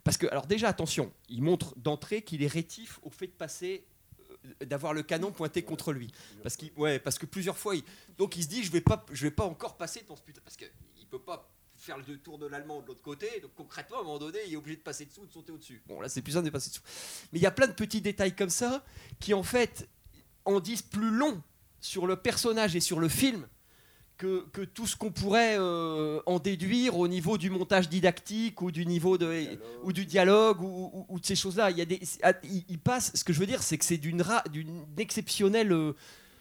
[0.03, 3.85] Parce que, alors déjà, attention, il montre d'entrée qu'il est rétif au fait de passer,
[4.65, 6.13] d'avoir le canon pointé contre lui.
[6.43, 7.83] Parce, ouais, parce que plusieurs fois, il,
[8.19, 10.57] donc il se dit, je vais pas, vais pas encore passer dans ce putain, parce
[10.57, 10.69] qu'il
[11.11, 13.41] peut pas faire le tour de l'allemand de l'autre côté.
[13.41, 15.53] Donc concrètement, à un moment donné, il est obligé de passer dessous ou de sauter
[15.53, 15.83] au-dessus.
[15.87, 16.83] Bon, là, c'est plus simple de passer dessous.
[17.33, 18.85] Mais il y a plein de petits détails comme ça
[19.21, 19.89] qui, en fait,
[20.45, 21.43] en disent plus long
[21.81, 23.47] sur le personnage et sur le film
[24.17, 28.87] que, tout ce qu'on pourrait euh, en déduire au niveau du montage didactique ou du
[28.87, 31.71] niveau de ou du dialogue ou, de ces choses-là.
[31.71, 32.33] Il y ah,
[32.83, 33.13] passe.
[33.15, 34.25] Ce que je veux dire, c'est que c'est d'une
[34.97, 35.93] exceptionnelle euh,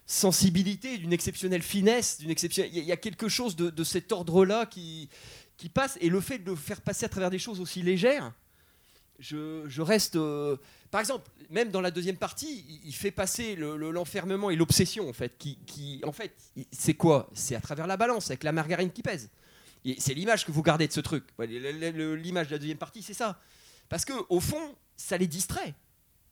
[0.06, 2.64] sensibilité, d'une exceptionnelle finesse, d'une exception.
[2.72, 5.10] Il y, a- quelque chose de, de cet ordre-là qui
[5.58, 8.34] qui passe et le fait de le faire passer à travers des choses aussi légères.
[9.20, 10.16] Je, reste.
[10.16, 10.58] euh,
[10.92, 15.10] par exemple, même dans la deuxième partie, il, fait passer le- le- l'enfermement et l'obsession,
[15.10, 15.38] en fait.
[15.38, 16.34] Qui, en fait,
[16.72, 17.30] c'est quoi?
[17.34, 19.30] C'est à travers la balance, avec la margarine qui pèse.
[20.00, 21.24] C'est l'image que vous gardez de ce truc.
[21.40, 23.40] L'image de la deuxième partie, c'est ça.
[23.88, 25.76] Parce que au fond, ça les distrait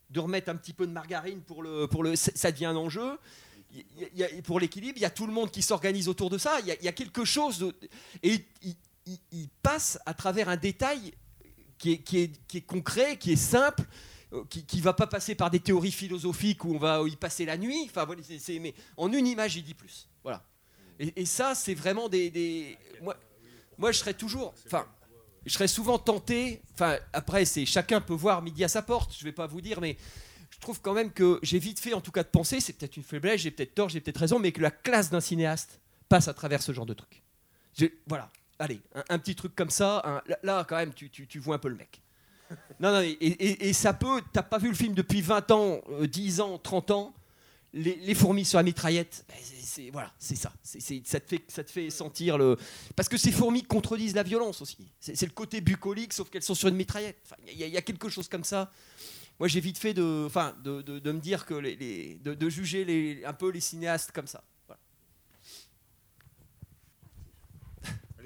[0.09, 3.17] de remettre un petit peu de margarine pour le, pour le, ça devient un enjeu.
[4.15, 6.59] Y a- pour l'équilibre, il y a tout le monde qui s'organise autour de ça.
[6.61, 7.71] Il y a, quelque chose
[8.23, 8.43] et
[9.31, 11.13] il passe à travers un détail
[12.03, 13.83] qui est, concret, qui est simple,
[14.33, 17.45] euh, qui ne va pas passer par des théories philosophiques où on va y passer
[17.45, 17.85] la nuit.
[17.89, 20.07] Enfin, voilà, c'est- mais en une image, il dit plus.
[20.23, 20.43] Voilà.
[20.99, 22.77] Et, ça, c'est vraiment des.
[23.77, 24.53] moi, je serais toujours.
[24.65, 24.85] Enfin,
[25.45, 26.61] je serais souvent tenté.
[26.73, 29.13] Enfin, après, c'est chacun peut voir midi à sa porte.
[29.17, 29.97] Je vais pas vous dire, mais
[30.49, 32.59] je trouve quand même que j'ai vite fait, en tout cas, de penser.
[32.59, 35.19] C'est peut-être une faiblesse, j'ai peut-être tort, j'ai peut-être raison, mais que la classe d'un
[35.19, 37.23] cinéaste passe à travers ce genre de truc.
[38.07, 38.31] Voilà.
[38.59, 40.23] Allez, un, un petit truc comme ça.
[40.43, 42.01] là, quand même, tu, tu- tu vois un peu le mec.
[42.79, 44.21] Non, non, et, et- et ça peut.
[44.31, 47.13] T'as pas vu le film depuis 20 ans, euh, 10 ans, 30 ans.
[47.75, 50.53] Les, les fourmis sur la mitraillette, ben, c'est- voilà, c'est ça.
[50.63, 52.55] Ça, te fait, ça te fait sentir le.
[52.95, 54.77] Parce que ces fourmis contredisent la violence aussi.
[54.99, 57.17] C'est le côté bucolique, sauf qu'elles sont sur une mitraillette.
[57.25, 58.71] Enfin, Il y, a- il y a quelque chose comme ça.
[59.39, 62.35] Moi, j'ai vite fait de, enfin, de, de- de me dire que les, les- de,
[62.35, 64.43] de juger les, un peu les cinéastes comme ça.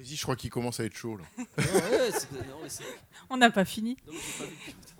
[0.08, 1.24] Allez-y, je crois qu'il commence à être chaud là.
[1.58, 2.84] Ouais, c'est- non, mais c'est-
[3.28, 3.96] On n'a pas fini.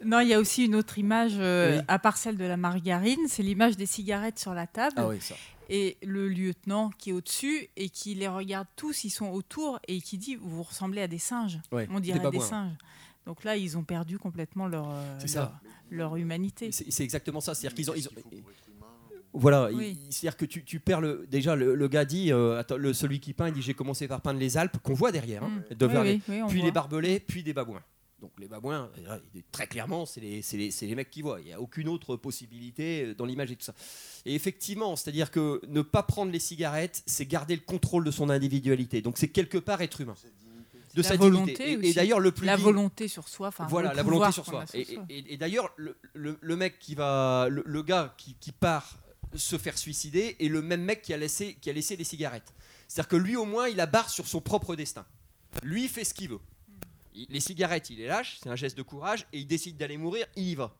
[0.05, 1.85] non, il y a aussi une autre image, euh, Oui.
[1.89, 4.95] à part celle de la margarine, c'est l'image des cigarettes sur la table.
[4.99, 5.35] Ah oui, ça.
[5.71, 10.01] Et le lieutenant qui est au-dessus et qui les regarde tous, ils sont autour et
[10.01, 11.59] qui dit Vous ressemblez à des singes.
[11.73, 12.73] Ouais, On dirait des, singes.
[13.27, 15.53] Donc là, ils ont perdu complètement leur, euh, leur,
[15.91, 16.73] leur humanité.
[16.73, 17.55] C'est c'est exactement ça.
[17.55, 17.95] C'est-à-dire qu'ils ont.
[19.35, 19.99] Voilà, Oui.
[20.11, 21.27] c'est-à-dire que tu, tu perds le.
[21.31, 24.09] Déjà, le, le gars dit, euh, attends, le, celui qui peint, il dit J'ai commencé
[24.09, 25.75] par peindre les Alpes, qu'on voit derrière, hein, Mm.
[25.75, 26.67] de Oui, Vernet, oui, oui, on puis voit.
[26.67, 27.83] les barbelés, puis des babouins.
[28.21, 29.19] Donc les babouins, euh,
[29.53, 31.39] très clairement, c'est les, c'est les- c'est les mecs qui voient.
[31.41, 33.75] Il n'y a aucune autre possibilité euh, dans l'image et tout ça.
[34.27, 38.29] Et effectivement, c'est-à-dire que ne pas prendre les cigarettes, c'est garder le contrôle de son
[38.29, 39.03] individualité.
[39.03, 40.17] Donc c'est quelque part être humain.
[40.95, 41.89] De La sa volonté dignité.
[41.91, 43.49] Et- d'ailleurs, le plus La digne- volonté sur soi.
[43.49, 44.67] enfin, voilà, la volonté sur soi.
[44.67, 45.05] sur Et, soi.
[45.11, 48.97] et- et d'ailleurs, le, le- le mec qui va, le, le gars qui, qui part
[49.35, 52.53] se faire suicider est le même mec qui a laissé, qui a laissé les cigarettes.
[52.89, 55.07] C'est-à-dire que lui, au moins, il a barre sur son propre destin.
[55.63, 56.41] Lui, il fait ce qu'il veut.
[57.15, 59.97] Il- les cigarettes, il les lâche, c'est un geste de courage, et il décide d'aller
[59.99, 60.75] mourir, il y va.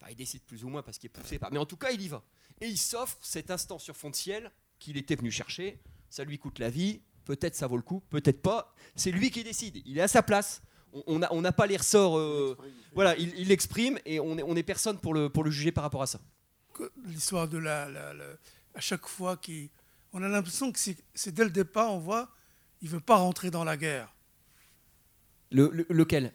[0.00, 1.50] Enfin, il décide plus ou moins parce qu'il est poussé par.
[1.50, 2.22] Mais en tout cas, il y va.
[2.60, 5.80] Et il s'offre cet instant sur fond de ciel qu'il était venu chercher.
[6.10, 7.00] Ça lui coûte la vie.
[7.24, 8.74] Peut-être ça vaut le coup, peut-être pas.
[8.96, 9.82] C'est lui qui décide.
[9.84, 10.62] Il est à sa place.
[11.06, 12.16] On- n'a on pas les ressorts.
[12.16, 12.56] euh,
[12.94, 15.70] voilà, il il l'exprime et on est, on est personne pour le, pour le juger
[15.70, 16.20] par rapport à ça.
[17.06, 18.24] L'histoire de la, la- la-
[18.74, 19.68] à chaque fois qu'il
[20.12, 22.28] on a l'impression que c'est dès le départ on voit
[22.80, 24.14] il veut pas rentrer dans la guerre
[25.50, 26.32] Le, le- lequel?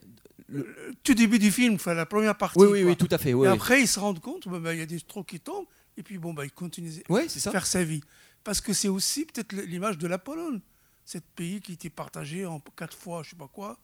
[0.48, 0.68] Le
[1.04, 2.90] tout début du film enfin la première partie Oui, oui, quoi.
[2.92, 3.34] oui, tout à fait.
[3.34, 3.56] oui, et oui.
[3.56, 5.66] après il se rend compte bah, bah, il y a des trous qui tombent
[5.98, 7.52] et puis bon bah il continue c'est ça.
[7.52, 8.02] faire sa vie
[8.44, 10.60] parce que c'est aussi peut-être l'image de la Pologne
[11.06, 13.80] cet pays qui était partagé en quatre fois je sais pas quoi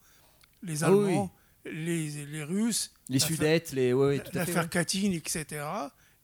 [0.62, 1.06] les Ah oui, oui.
[1.12, 1.32] Allemands
[1.66, 3.92] les, les Russes Les Sudètes, les.
[3.92, 4.70] Tout à fait.
[4.70, 5.46] Katyn, etc.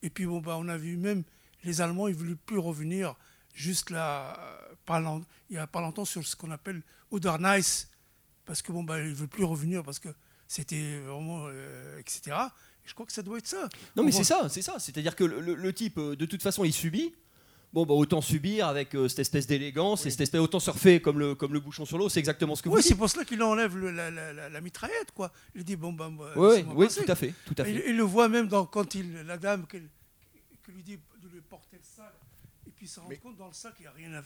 [0.04, 1.24] Et puis bon, bah, on a vu même
[1.64, 3.16] les Allemands, ils ne voulaient plus revenir
[3.54, 6.82] juste là, euh, pas long- il n'y a pas longtemps, sur ce qu'on appelle
[7.12, 7.89] Oder-Neisse,
[8.46, 10.10] parce que bon, bah, ils ne veulent plus revenir parce que
[10.48, 12.36] c'était vraiment, euh, etc.
[12.84, 13.68] Et je crois que ça doit être ça.
[13.96, 14.78] Non, mais c'est ça, c'est ça.
[14.80, 17.16] C'est-à-dire que le, le- le type, euh, de toute façon, il subit.
[17.76, 21.19] Bon, bah, autant subir avec euh, cette espèce d'élégance et cette espèce autant surfer comme
[21.19, 22.07] le, comme le bouchon sur l'eau.
[22.07, 22.88] C'est exactement ce que vous Oui, dites.
[22.88, 25.30] c'est pour cela qu'il enlève le- la, la- la- la mitraillette, quoi.
[25.53, 27.03] Il dit, bon, ben, laissez-moi oui, passer.
[27.03, 27.89] tout à fait, tout à Il, fait.
[27.89, 29.89] il le voit même dans, quand il, la dame qu'elle-
[30.65, 32.13] qui lui dit de lui porter le sac,
[32.65, 34.23] et puis il se rend compte dans le sac, il n'y a rien à...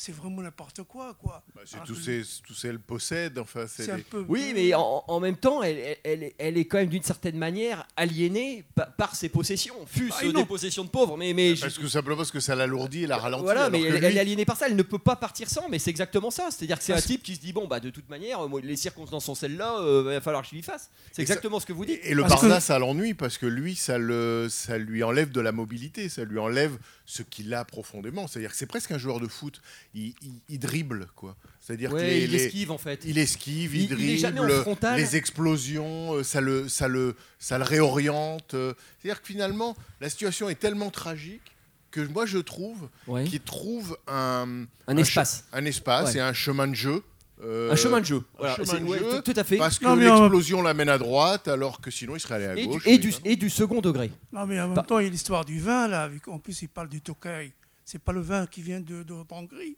[0.00, 1.42] C'est vraiment n'importe quoi, quoi.
[1.56, 3.36] Bah, C'est tout, que tout ça, elle possède.
[3.36, 6.22] Enfin, c'est C'est un des- peu- Oui, mais en, en même temps, elle, elle- elle,
[6.22, 10.32] est- elle est quand même d'une certaine manière aliénée pa- par ses possessions, fût-ce Ah,
[10.32, 11.16] des possessions de pauvres.
[11.16, 13.42] Mais, mais Parce que simplement parce que ça l'alourdit et la ralentit.
[13.42, 15.50] Voilà, mais que elle, lui- elle est aliénée par ça, elle ne peut pas partir
[15.50, 16.48] sans, mais c'est exactement ça.
[16.52, 18.60] C'est-à-dire que c'est un Parce- type qui se dit bon, bah de toute manière, moi,
[18.62, 20.90] les circonstances sont celles-là, euh, va falloir que je lui fasse.
[21.10, 21.98] C'est ça- exactement ce que vous dites.
[22.04, 25.32] Et le Parce que- Barça, ça l'ennuie parce que lui, ça, le, ça lui enlève
[25.32, 28.28] de la mobilité, ça lui enlève ce qu'il a profondément.
[28.28, 29.60] C'est-à-dire que c'est presque un joueur de foot.
[30.00, 31.36] Il, il- il dribble, quoi.
[31.60, 33.00] C'est-à-dire Ouais, que les- il les- esquive en fait.
[33.04, 34.96] Il esquive, il, Il- il est jamais en dribble, frontal.
[34.96, 38.54] les explosions, euh, ça le, ça le, ça le réoriente.
[38.54, 38.74] euh.
[39.00, 41.42] C'est-à-dire que finalement, la situation est tellement tragique
[41.90, 43.24] que moi je trouve Ouais.
[43.24, 45.44] qu'il trouve un, Un espace.
[45.52, 46.18] un espace Ouais.
[46.18, 47.02] et un chemin de jeu.
[47.40, 48.16] euh, Un chemin de jeu.
[48.16, 49.56] un Voilà, chemin c'est- de ouais, jeu, tout- tout à fait.
[49.58, 52.62] Parce que en- l'explosion l'amène à droite, alors que sinon il serait allé à Et
[52.62, 52.82] du, gauche.
[52.86, 54.10] et, du, et du second degré.
[54.32, 56.08] Non, mais en même temps, il y a l'histoire du vin, là.
[56.08, 57.52] vu qu'en plus, il parle du Tokay.
[57.84, 59.76] C'est pas le vin qui vient de, de Hongrie.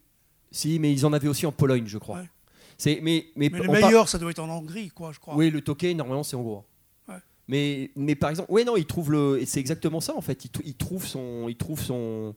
[0.51, 2.17] Si, mais ils en avaient aussi en Pologne, je crois.
[2.19, 2.29] Ouais.
[2.77, 5.19] C'est, mais, mais, Mais le on par- meilleur, ça doit être en Hongrie, quoi, je
[5.19, 5.35] crois.
[5.35, 6.65] Oui, le Tokay, normalement, c'est hongrois.
[7.07, 7.15] Ouais.
[7.47, 9.41] Mais, mais par exemple, ouais, non, il trouve le.
[9.45, 10.45] C'est exactement ça, en fait.
[10.65, 11.47] Il, trouve son.
[11.47, 12.35] Il trouve son.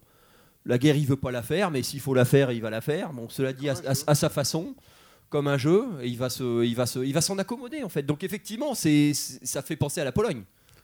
[0.66, 2.80] La guerre, il veut pas la faire, mais s'il faut la faire, il va la
[2.80, 3.12] faire.
[3.12, 4.74] Bon, cela dit, à, à- à sa façon,
[5.28, 7.88] comme un jeu, et il va se, il va se, il va s'en accommoder, en
[7.88, 8.02] fait.
[8.02, 10.42] Donc, effectivement, c'est, c'est- ça fait penser à la Pologne.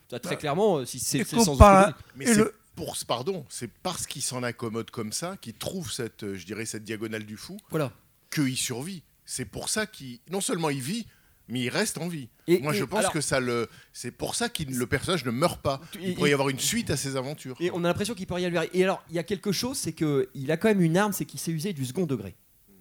[0.09, 1.95] Ça, très Bah, clairement, euh, si c'est, vous dites.
[2.15, 2.53] Mais Et le-
[2.85, 6.65] pour, pardon, c'est parce qu'il s'en accommode comme ça qu'il trouve cette, euh, je dirais,
[6.65, 7.91] cette diagonale du fou, Voilà.
[8.33, 9.03] qu'il survit.
[9.23, 11.05] C'est pour ça qu'il, non seulement il vit,
[11.47, 12.29] mais il reste en vie.
[12.47, 15.23] Et- Moi, et je pense alors- que ça le, c'est pour ça que le personnage
[15.25, 15.79] ne meurt pas.
[15.99, 17.55] Il et- pourrait y avoir une suite à ses aventures.
[17.59, 18.77] Et on a l'impression qu'il peut rien lui arriver.
[18.79, 21.25] Et alors, il y a quelque chose, c'est qu'il a quand même une arme, c'est
[21.25, 22.35] qu'il s'est usé du second degré,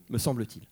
[0.08, 0.62] me semble-t-il.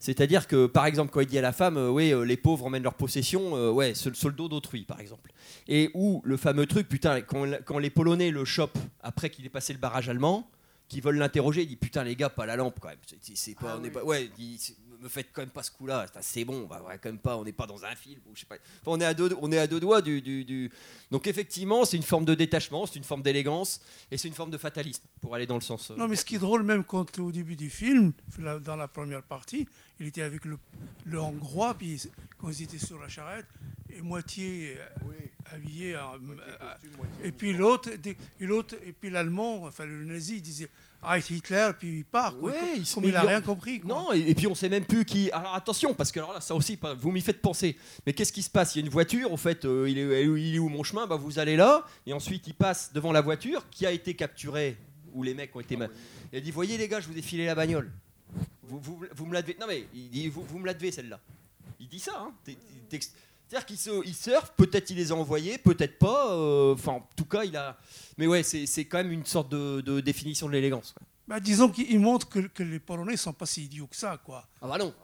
[0.00, 2.64] C'est-à-dire que, par exemple, quand il dit à la femme, euh, oui, euh, les pauvres
[2.64, 5.30] emmènent leur possession, euh, ouais, sur, sur le dos d'autrui, par exemple.
[5.68, 9.50] Et où le fameux truc, putain, quand, quand les Polonais le chopent après qu'il ait
[9.50, 10.50] passé le barrage allemand,
[10.88, 12.98] qui veulent l'interroger, il dit putain les gars, pas la lampe quand même.
[13.20, 16.04] C'est- pas, on est pas, ouais, il dit, me faites quand même pas ce coup-là.
[16.20, 18.40] C'est bon, bah, ouais, quand même pas, on n'est pas dans un film ou je
[18.40, 18.56] sais pas.
[18.80, 20.68] Enfin, on est à deux, on est à deux doigts du, du- du-
[21.12, 23.80] Donc effectivement, c'est une forme de détachement, c'est une forme d'élégance
[24.10, 25.92] et c'est une forme de fatalisme pour aller dans le sens.
[25.92, 28.12] euh, Non, mais ce qui est drôle, même quand au début du film,
[28.64, 29.68] dans la première partie,
[30.00, 30.58] il était avec le,
[31.04, 32.02] le Hongrois, puis
[32.38, 33.46] quand ils étaient sur la charrette,
[33.92, 36.74] et moitié euh, habillé, en- euh,
[37.24, 37.90] et puis l'autre,
[38.40, 40.68] et l'autre, et puis l'allemand, enfin le nazi, il disait
[41.02, 42.38] Ah, Hitler, puis il part.
[42.38, 42.50] quoi.
[42.50, 43.80] Ouais, il comme il rien compris.
[43.80, 43.88] quoi.
[43.88, 45.30] Non, et, et puis on sait même plus qui.
[45.32, 47.76] Alors attention, parce que alors là, ça aussi, vous m'y faites penser.
[48.06, 48.74] Mais qu'est-ce qui se passe?
[48.76, 50.82] Il y a une voiture, au fait, euh, il, est, où- il est où mon
[50.84, 51.06] chemin?
[51.08, 54.76] Bah, Vous allez là, et ensuite il passe devant la voiture qui a été capturée,
[55.12, 55.76] où les mecs ont été.
[55.76, 55.88] ma-
[56.32, 57.90] Il a dit Voyez les gars, je vous ai filé la bagnole.
[58.62, 59.56] Vous, vous, vous me la devez.
[59.60, 61.18] Non, mais il dit Vous, vous me la devez celle-là.
[61.78, 62.32] Il dit ça, hein
[62.88, 66.32] C'est-à-dire qu'il se, il surfe, peut-être il les a envoyés, peut-être pas.
[66.34, 67.78] euh, Enfin, en tout cas, il a.
[68.18, 70.94] Mais ouais, c'est c'est quand même une sorte de, de définition de l'élégance.
[71.26, 74.18] Bah, disons qu'il montre que, que les Polonais ne sont pas si idiots que ça.
[74.24, 74.46] Quoi.
[74.60, 74.94] Ah bah non.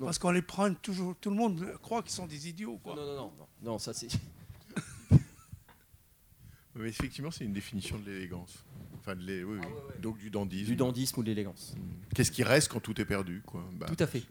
[0.00, 2.78] Parce qu'on les prend toujours, tout le monde croit qu'ils sont des idiots.
[2.82, 2.96] Quoi.
[2.96, 4.08] Non, non, non, non, non, ça c'est.
[6.74, 8.64] Mais effectivement, c'est une définition de l'élégance.
[9.06, 10.00] Enfin, de l'é- oui, oui.
[10.00, 10.64] donc du dandisme.
[10.66, 11.74] Du dandisme ou de l'élégance.
[12.14, 13.62] Qu'est-ce qui reste quand tout est perdu quoi?
[13.74, 14.22] Bah, Tout à fait.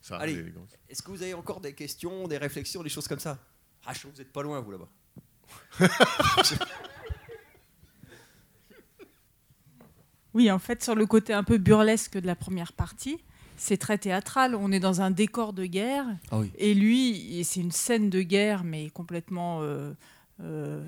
[0.00, 0.68] Ça, Allez, l'élégance.
[0.88, 3.38] est-ce que vous avez encore des questions, des réflexions, des choses comme ça?
[3.86, 4.88] Ah, je trouve que vous êtes pas loin, vous là-bas.
[10.34, 13.18] Oui, en fait, sur le côté un peu burlesque de la première partie,
[13.56, 14.54] c'est très théâtral.
[14.56, 16.06] On est dans un décor de guerre.
[16.32, 16.50] Ah oui.
[16.58, 19.92] Et lui, c'est une scène de guerre, mais complètement euh,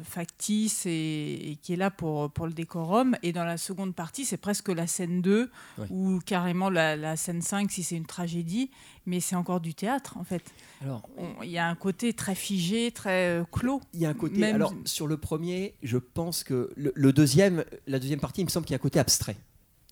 [0.04, 3.16] factice et, et qui est là pour, pour le décorum.
[3.22, 5.86] Et dans la seconde partie, c'est presque la scène 2 Ouais.
[5.90, 8.70] ou carrément la, la scène 5 si c'est une tragédie,
[9.04, 10.42] mais c'est encore du théâtre en fait.
[11.42, 13.80] Il y a un côté très figé, très euh, clos.
[13.94, 14.38] Il y a un côté.
[14.38, 18.44] Même- Alors, sur le premier, je pense que le, le deuxième, la deuxième partie, il
[18.44, 19.36] me semble qu'il y a un côté abstrait.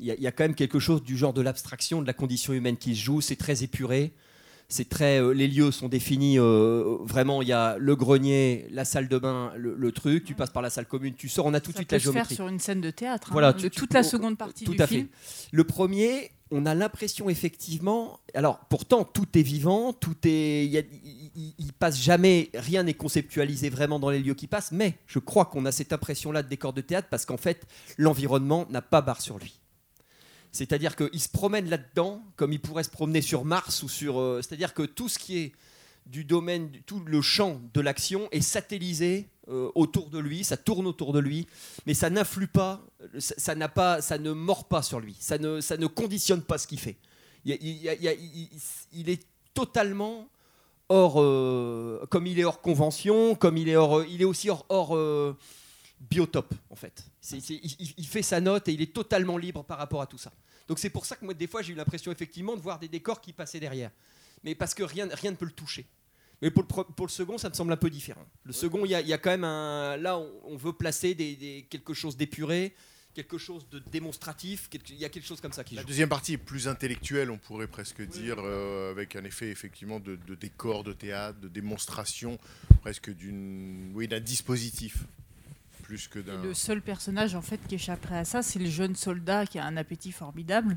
[0.01, 2.07] Il y, a, il y a quand même quelque chose du genre de l'abstraction, de
[2.07, 3.21] la condition humaine qui se joue.
[3.21, 4.13] C'est très épuré.
[4.69, 5.21] C'est très.
[5.21, 6.39] euh, les lieux sont définis.
[6.39, 10.25] euh, vraiment, il y a le grenier, la salle de bain, le, le truc.
[10.25, 11.47] Tu passes par la salle commune, tu sors.
[11.47, 12.35] On a tout de suite peut la se faire géométrie.
[12.35, 13.29] sur une scène de théâtre.
[13.29, 15.07] hein, Voilà, de tu- tu- toute la seconde partie tout du à film.
[15.13, 15.49] fait.
[15.53, 18.19] Le premier, on a l'impression effectivement.
[18.35, 20.65] Alors, pourtant, tout est vivant, tout est.
[21.35, 25.45] Il passe jamais, rien n'est conceptualisé vraiment dans les lieux qui passent, mais je crois
[25.45, 27.67] qu'on a cette impression-là de décor de théâtre parce qu'en fait,
[27.99, 29.61] l'environnement n'a pas barre sur lui.
[30.55, 34.21] C'est-à-dire qu'il se promène là-dedans comme il pourrait se promener sur Mars ou sur.
[34.21, 35.53] euh, C'est-à-dire que tout ce qui est
[36.07, 40.87] du domaine, tout le champ de l'action est satellisé euh, autour de lui, ça tourne
[40.87, 41.49] autour de lui,
[41.87, 45.39] mais ça n'influe pas, euh, ça, n'a pas, ça ne mord pas sur lui, ça
[45.39, 46.99] ne, ça ne conditionne pas ce qu'il fait.
[47.45, 50.29] Il, est totalement
[50.89, 51.15] hors,
[52.11, 54.97] comme il est hors convention, comme il est hors, il est aussi hors, hors,
[56.11, 57.05] biotope en fait.
[57.21, 60.07] C'est- il, il- il fait sa note et il est totalement libre par rapport à
[60.07, 60.33] tout ça.
[60.69, 62.89] Donc c'est pour ça que moi des fois j'ai eu l'impression effectivement de voir des
[62.89, 63.91] décors qui passaient derrière,
[64.43, 65.87] mais parce que rien, rien ne peut le toucher.
[66.43, 68.27] Mais pour le, pro- pour le second, ça me semble un peu différent.
[68.43, 69.97] Le second, il y, a- il y a quand même un.
[69.97, 72.75] Là, on, on veut placer des, des- quelque chose d'épuré,
[73.15, 74.69] quelque chose de démonstratif.
[74.91, 75.89] Il y a quelque chose comme ça qui La joue.
[75.89, 80.17] deuxième partie est plus intellectuelle, on pourrait presque dire, euh, avec un effet effectivement de,
[80.17, 82.39] de décor de théâtre, de démonstration,
[82.83, 85.05] presque d'une, oui, d'un dispositif,
[85.85, 86.43] plus que d'un.
[86.43, 89.67] Le seul personnage en fait qui échapperait à ça, c'est le jeune soldat qui a
[89.67, 90.77] un appétit formidable,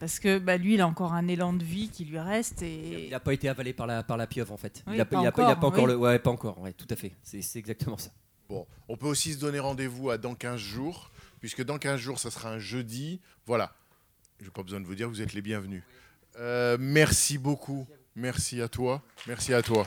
[0.00, 3.04] parce que bah, lui, il a encore un élan de vie qui lui reste et
[3.06, 4.82] Il n'a pas été avalé par la, par la pieuvre en fait.
[4.86, 5.86] Oui, il n'a pas encore, oui.
[5.86, 5.96] le.
[5.96, 6.60] Ouais, pas encore.
[6.60, 7.14] Ouais, tout à fait.
[7.22, 8.10] C'est exactement ça.
[8.48, 12.18] Bon, on peut aussi se donner rendez-vous à dans 15 jours, puisque dans 15 jours,
[12.18, 13.20] ça sera un jeudi.
[13.46, 13.74] Voilà.
[14.40, 15.82] Je n'ai pas besoin de vous dire, vous êtes les bienvenus.
[16.38, 17.86] Euh, merci beaucoup.
[18.16, 19.02] Merci à toi.
[19.26, 19.86] Merci à toi.